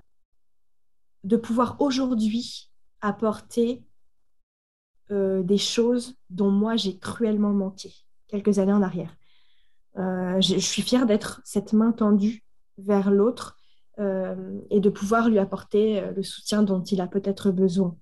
de 1.24 1.36
pouvoir 1.36 1.80
aujourd'hui 1.80 2.70
apporter 3.01 3.82
euh, 5.11 5.43
des 5.43 5.59
choses 5.59 6.14
dont 6.28 6.53
moi 6.53 6.76
j'ai 6.76 6.97
cruellement 6.97 7.53
manqué 7.53 7.93
quelques 8.28 8.61
années 8.61 8.72
en 8.72 8.82
arrière. 8.82 9.16
Euh, 9.99 10.41
je, 10.41 10.59
suis 10.59 10.82
fière 10.82 11.07
d'être 11.07 11.41
cette 11.45 11.72
main 11.72 11.93
tendue 11.93 12.45
vers 12.78 13.11
l'autre 13.11 13.57
euh, 13.99 14.61
et 14.70 14.80
de 14.80 14.88
pouvoir 14.88 15.28
lui 15.28 15.38
apporter 15.38 16.03
le 16.14 16.22
soutien 16.22 16.62
dont 16.62 16.82
il 16.82 17.01
a 17.01 17.07
peut-être 17.07 17.51
besoin. 17.51 17.97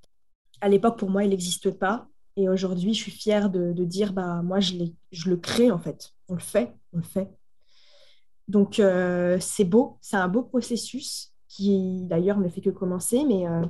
À 0.61 0.68
l'époque, 0.68 0.99
pour 0.99 1.11
moi, 1.11 1.24
il 1.24 1.30
n'existe 1.30 1.70
pas. 1.70 2.09
Et 2.36 2.49
aujourd'hui, 2.49 2.95
je 2.95 3.01
suis 3.03 3.11
fière 3.11 3.51
de, 3.51 3.72
dire, 3.84 4.12
bah, 4.12 4.43
moi, 4.43 4.61
je, 4.61 4.74
je 5.11 5.30
le 5.30 5.36
crée 5.36 5.70
en 5.70 5.78
fait. 5.78 6.12
On 6.28 6.34
le 6.34 6.41
fait, 6.41 6.74
on 6.93 6.99
le 6.99 7.03
fait. 7.03 7.28
Donc, 8.49 8.80
euh, 8.80 9.36
c'est 9.41 9.64
beau, 9.64 9.99
c'est 10.01 10.16
un 10.16 10.28
beau 10.28 10.43
processus 10.43 11.34
qui, 11.49 12.01
d'ailleurs, 12.05 12.39
ne 12.41 12.49
fait 12.49 12.62
que 12.62 12.70
commencer. 12.70 13.24
Mais, 13.24 13.47
euh, 13.47 13.64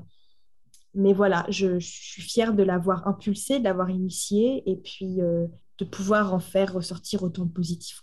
mais 0.95 1.12
voilà, 1.12 1.45
je, 1.49 1.79
suis 1.81 2.23
fière 2.23 2.55
de 2.55 2.62
l'avoir 2.62 3.07
impulsé, 3.07 3.59
de 3.59 3.64
l'avoir 3.64 3.91
initié 3.91 4.62
et 4.71 4.77
puis 4.77 5.21
euh, 5.21 5.47
de 5.79 5.85
pouvoir 5.85 6.33
en 6.33 6.39
faire 6.39 6.75
ressortir 6.75 7.25
autant 7.25 7.45
de 7.45 7.53
positif. 7.53 8.03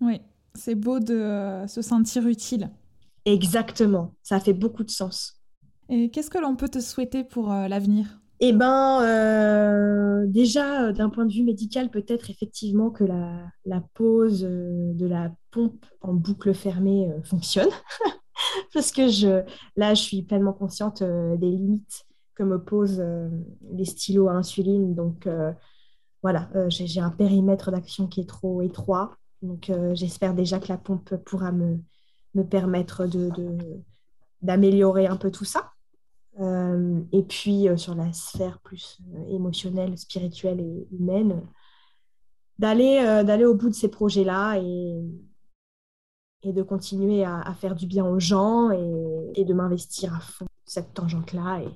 Oui, 0.00 0.20
c'est 0.54 0.74
beau 0.74 1.00
de 1.00 1.64
se 1.66 1.82
sentir 1.82 2.26
utile. 2.26 2.70
Exactement, 3.24 4.14
ça 4.22 4.40
fait 4.40 4.52
beaucoup 4.52 4.84
de 4.84 4.90
sens. 4.90 5.40
Et 5.88 6.10
qu'est-ce 6.10 6.30
que 6.30 6.38
l'on 6.38 6.56
peut 6.56 6.68
te 6.68 6.80
souhaiter 6.80 7.24
pour 7.24 7.48
l'avenir? 7.48 8.20
Eh 8.40 8.52
bien, 8.52 9.02
euh, 9.02 10.24
déjà, 10.28 10.84
euh, 10.84 10.92
d'un 10.92 11.08
point 11.10 11.26
de 11.26 11.32
vue 11.32 11.42
médical, 11.42 11.90
peut-être 11.90 12.30
effectivement 12.30 12.90
que 12.90 13.02
la, 13.02 13.80
pose 13.94 14.44
euh, 14.44 14.92
de 14.94 15.06
la 15.06 15.32
pompe 15.50 15.84
en 16.02 16.14
boucle 16.14 16.54
fermée 16.54 17.10
fonctionne. 17.24 17.70
Parce 18.72 18.92
que 18.92 19.08
je, 19.08 19.42
là, 19.76 19.94
je 19.94 20.02
suis 20.02 20.22
pleinement 20.22 20.52
consciente 20.52 21.02
des 21.02 21.50
limites 21.50 22.04
que 22.36 22.44
me 22.44 22.62
posent 22.62 23.04
les 23.72 23.84
stylos 23.84 24.28
à 24.28 24.34
insuline. 24.34 24.94
Donc, 24.94 25.28
voilà, 26.22 26.48
j'ai 26.68 27.00
un 27.00 27.10
périmètre 27.10 27.72
d'action 27.72 28.06
qui 28.06 28.20
est 28.20 28.28
trop 28.28 28.62
étroit. 28.62 29.16
Donc, 29.42 29.70
j'espère 29.92 30.34
déjà 30.34 30.58
que 30.58 30.68
la 30.68 30.78
pompe 30.78 31.16
pourra 31.24 31.52
me, 31.52 31.78
me 32.34 32.42
permettre 32.42 33.06
d'améliorer 34.42 35.06
de, 35.06 35.12
un 35.12 35.16
peu 35.16 35.30
tout 35.30 35.44
ça. 35.44 35.72
et 36.40 37.22
puis 37.22 37.68
sur 37.76 37.94
la 37.94 38.12
sphère 38.12 38.58
plus 38.60 38.98
émotionnelle, 39.30 39.96
spirituelle 39.96 40.60
et 40.60 40.88
humaine, 40.92 41.42
d'aller 42.58 43.44
au 43.44 43.54
bout 43.54 43.68
de 43.68 43.74
ces 43.74 43.88
projets-là 43.88 44.58
et, 44.58 45.02
et 46.42 46.52
de 46.52 46.62
continuer 46.62 47.24
à, 47.24 47.54
faire 47.54 47.74
du 47.74 47.86
bien 47.86 48.06
aux 48.06 48.20
gens 48.20 48.70
et, 48.70 49.44
de 49.44 49.54
m'investir 49.54 50.14
à 50.14 50.20
fond 50.20 50.46
cette 50.64 50.94
tangente-là. 50.94 51.62
Et 51.62 51.68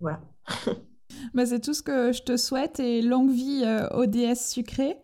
voilà. 0.00 0.20
Bah, 1.32 1.46
c'est 1.46 1.60
tout 1.60 1.74
ce 1.74 1.82
que 1.82 2.12
je 2.12 2.22
te 2.22 2.36
souhaite 2.36 2.80
et 2.80 3.02
longue 3.02 3.30
vie 3.30 3.62
euh, 3.64 3.88
ODS 3.90 4.50
sucré. 4.50 4.96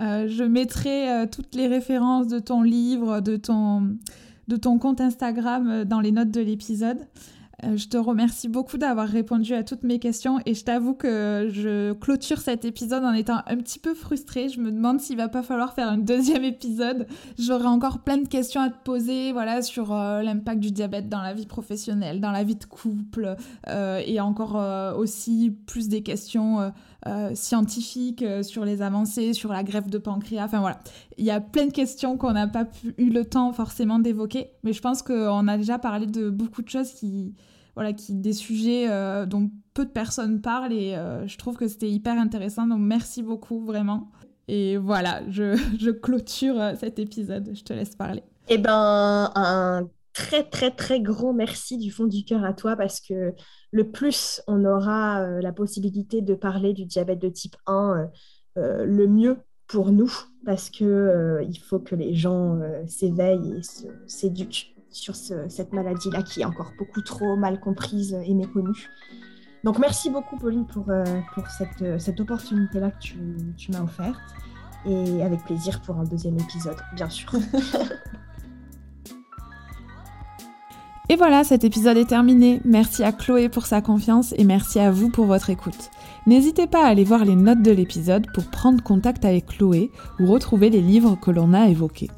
Euh, 0.00 0.28
je 0.28 0.44
mettrai 0.44 1.10
euh, 1.10 1.26
toutes 1.26 1.54
les 1.54 1.66
références 1.66 2.28
de 2.28 2.38
ton 2.38 2.62
livre, 2.62 3.20
de 3.20 3.36
ton, 3.36 3.96
de 4.48 4.56
ton 4.56 4.78
compte 4.78 5.00
Instagram 5.00 5.84
dans 5.84 6.00
les 6.00 6.12
notes 6.12 6.30
de 6.30 6.40
l'épisode. 6.40 6.98
Euh, 7.64 7.76
je 7.76 7.88
te 7.88 7.96
remercie 7.96 8.48
beaucoup 8.48 8.78
d'avoir 8.78 9.08
répondu 9.08 9.52
à 9.52 9.64
toutes 9.64 9.82
mes 9.82 9.98
questions 9.98 10.38
et 10.46 10.54
je 10.54 10.64
t'avoue 10.64 10.94
que 10.94 11.48
je 11.50 11.92
clôture 11.92 12.38
cet 12.38 12.64
épisode 12.64 13.02
en 13.04 13.12
étant 13.12 13.42
un 13.46 13.56
petit 13.56 13.80
peu 13.80 13.94
frustrée. 13.94 14.48
Je 14.48 14.60
me 14.60 14.70
demande 14.70 15.00
s'il 15.00 15.16
va 15.16 15.28
pas 15.28 15.42
falloir 15.42 15.74
faire 15.74 15.88
un 15.88 15.98
deuxième 15.98 16.44
épisode. 16.44 17.08
J'aurai 17.38 17.66
encore 17.66 18.00
plein 18.00 18.18
de 18.18 18.28
questions 18.28 18.60
à 18.60 18.70
te 18.70 18.78
poser 18.84 19.32
voilà, 19.32 19.62
sur 19.62 19.92
euh, 19.92 20.22
l'impact 20.22 20.60
du 20.60 20.70
diabète 20.70 21.08
dans 21.08 21.22
la 21.22 21.34
vie 21.34 21.46
professionnelle, 21.46 22.20
dans 22.20 22.30
la 22.30 22.44
vie 22.44 22.56
de 22.56 22.64
couple 22.64 23.34
euh, 23.68 24.02
et 24.06 24.20
encore 24.20 24.56
aussi 24.96 25.56
plus 25.66 25.88
des 25.88 26.02
questions 26.02 26.72
scientifiques 27.34 28.24
sur 28.42 28.64
les 28.64 28.82
avancées, 28.82 29.32
sur 29.32 29.52
la 29.52 29.62
greffe 29.62 29.88
de 29.88 29.98
pancréas. 29.98 30.44
Enfin 30.44 30.60
voilà, 30.60 30.80
il 31.16 31.24
y 31.24 31.30
a 31.30 31.40
plein 31.40 31.66
de 31.66 31.72
questions 31.72 32.16
qu'on 32.16 32.32
n'a 32.32 32.48
pas 32.48 32.66
eu 32.98 33.10
le 33.10 33.24
temps 33.24 33.52
forcément 33.52 33.98
d'évoquer, 33.98 34.50
mais 34.62 34.72
je 34.72 34.82
pense 34.82 35.02
qu'on 35.02 35.48
a 35.48 35.56
déjà 35.56 35.78
parlé 35.78 36.06
de 36.06 36.28
beaucoup 36.28 36.60
de 36.60 36.68
choses 36.68 36.92
qui 36.92 37.34
voilà, 37.78 37.92
qui, 37.92 38.12
des 38.12 38.32
sujets 38.32 38.90
euh, 38.90 39.24
dont 39.24 39.52
peu 39.72 39.84
de 39.84 39.90
personnes 39.90 40.40
parlent 40.40 40.72
et 40.72 40.96
euh, 40.96 41.28
je 41.28 41.38
trouve 41.38 41.56
que 41.56 41.68
c'était 41.68 41.88
hyper 41.88 42.18
intéressant. 42.18 42.66
Donc 42.66 42.80
merci 42.80 43.22
beaucoup 43.22 43.60
vraiment. 43.60 44.10
Et 44.48 44.76
voilà, 44.76 45.20
je, 45.30 45.56
je 45.78 45.90
clôture 45.90 46.60
euh, 46.60 46.74
cet 46.74 46.98
épisode. 46.98 47.52
Je 47.54 47.62
te 47.62 47.72
laisse 47.72 47.94
parler. 47.94 48.24
Eh 48.48 48.58
ben, 48.58 49.30
un 49.36 49.88
très 50.18 50.42
très 50.42 50.72
très 50.72 51.00
grand 51.00 51.32
merci 51.32 51.78
du 51.78 51.92
fond 51.92 52.06
du 52.06 52.24
cœur 52.24 52.44
à 52.44 52.52
toi 52.52 52.74
parce 52.74 53.00
que 53.00 53.34
le 53.70 53.90
plus 53.90 54.42
on 54.48 54.64
aura 54.64 55.24
la 55.40 55.52
possibilité 55.52 56.22
de 56.22 56.34
parler 56.34 56.72
du 56.72 56.86
diabète 56.86 57.20
de 57.20 57.28
type 57.28 57.54
1, 57.66 58.08
le 58.56 59.06
mieux 59.06 59.36
pour 59.68 59.92
nous 59.92 60.12
parce 60.44 60.70
que 60.70 61.40
il 61.48 61.58
faut 61.60 61.78
que 61.78 61.94
les 61.94 62.14
gens 62.14 62.58
s'éveillent 62.88 63.58
et 63.58 63.60
s'éduquent 64.08 64.74
sur 64.90 65.14
cette 65.14 65.72
maladie-là 65.72 66.22
qui 66.24 66.40
est 66.40 66.44
encore 66.44 66.72
beaucoup 66.78 67.02
trop 67.02 67.36
mal 67.36 67.60
comprise 67.60 68.18
et 68.24 68.34
méconnue. 68.34 68.88
Donc 69.64 69.78
merci 69.78 70.10
beaucoup 70.10 70.36
Pauline 70.36 70.66
pour, 70.66 70.88
euh, 70.88 71.04
cette, 71.58 71.82
euh, 71.82 71.98
opportunité-là 72.18 72.90
que 72.90 72.98
tu 73.56 73.72
m'as 73.72 73.82
offerte 73.82 74.18
et 74.86 75.22
avec 75.22 75.44
plaisir 75.44 75.80
pour 75.82 75.96
un 75.96 76.04
deuxième 76.04 76.38
épisode, 76.38 76.76
bien 76.94 77.08
sûr. 77.08 77.32
Et 81.10 81.16
voilà, 81.16 81.42
cet 81.42 81.64
épisode 81.64 81.96
est 81.96 82.04
terminé. 82.04 82.60
Merci 82.66 83.02
à 83.02 83.12
Chloé 83.12 83.48
pour 83.48 83.64
sa 83.64 83.80
confiance 83.80 84.34
et 84.36 84.44
merci 84.44 84.78
à 84.78 84.90
vous 84.90 85.08
pour 85.08 85.24
votre 85.24 85.48
écoute. 85.48 85.90
N'hésitez 86.26 86.66
pas 86.66 86.84
à 86.84 86.88
aller 86.88 87.04
voir 87.04 87.24
les 87.24 87.34
notes 87.34 87.62
de 87.62 87.70
l'épisode 87.70 88.26
pour 88.34 88.44
prendre 88.44 88.82
contact 88.82 89.24
avec 89.24 89.46
Chloé 89.46 89.90
ou 90.20 90.26
retrouver 90.26 90.68
les 90.68 90.82
livres 90.82 91.16
que 91.18 91.30
l'on 91.30 91.54
a 91.54 91.68
évoqués. 91.68 92.10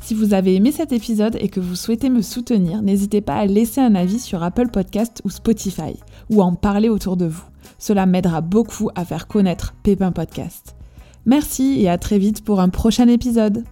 Si 0.00 0.14
vous 0.14 0.34
avez 0.34 0.56
aimé 0.56 0.72
cet 0.72 0.92
épisode 0.92 1.36
et 1.40 1.48
que 1.48 1.60
vous 1.60 1.76
souhaitez 1.76 2.10
me 2.10 2.22
soutenir, 2.22 2.82
n'hésitez 2.82 3.20
pas 3.20 3.36
à 3.36 3.46
laisser 3.46 3.80
un 3.80 3.94
avis 3.94 4.18
sur 4.18 4.42
Apple 4.42 4.68
Podcast 4.68 5.22
ou 5.24 5.30
Spotify, 5.30 5.94
ou 6.28 6.42
à 6.42 6.44
en 6.44 6.54
parler 6.56 6.88
autour 6.88 7.16
de 7.16 7.26
vous. 7.26 7.44
Cela 7.78 8.04
m'aidera 8.04 8.40
beaucoup 8.40 8.90
à 8.96 9.04
faire 9.04 9.28
connaître 9.28 9.74
Pépin 9.84 10.10
Podcast. 10.10 10.74
Merci 11.24 11.80
et 11.80 11.88
à 11.88 11.98
très 11.98 12.18
vite 12.18 12.44
pour 12.44 12.60
un 12.60 12.68
prochain 12.68 13.06
épisode. 13.06 13.64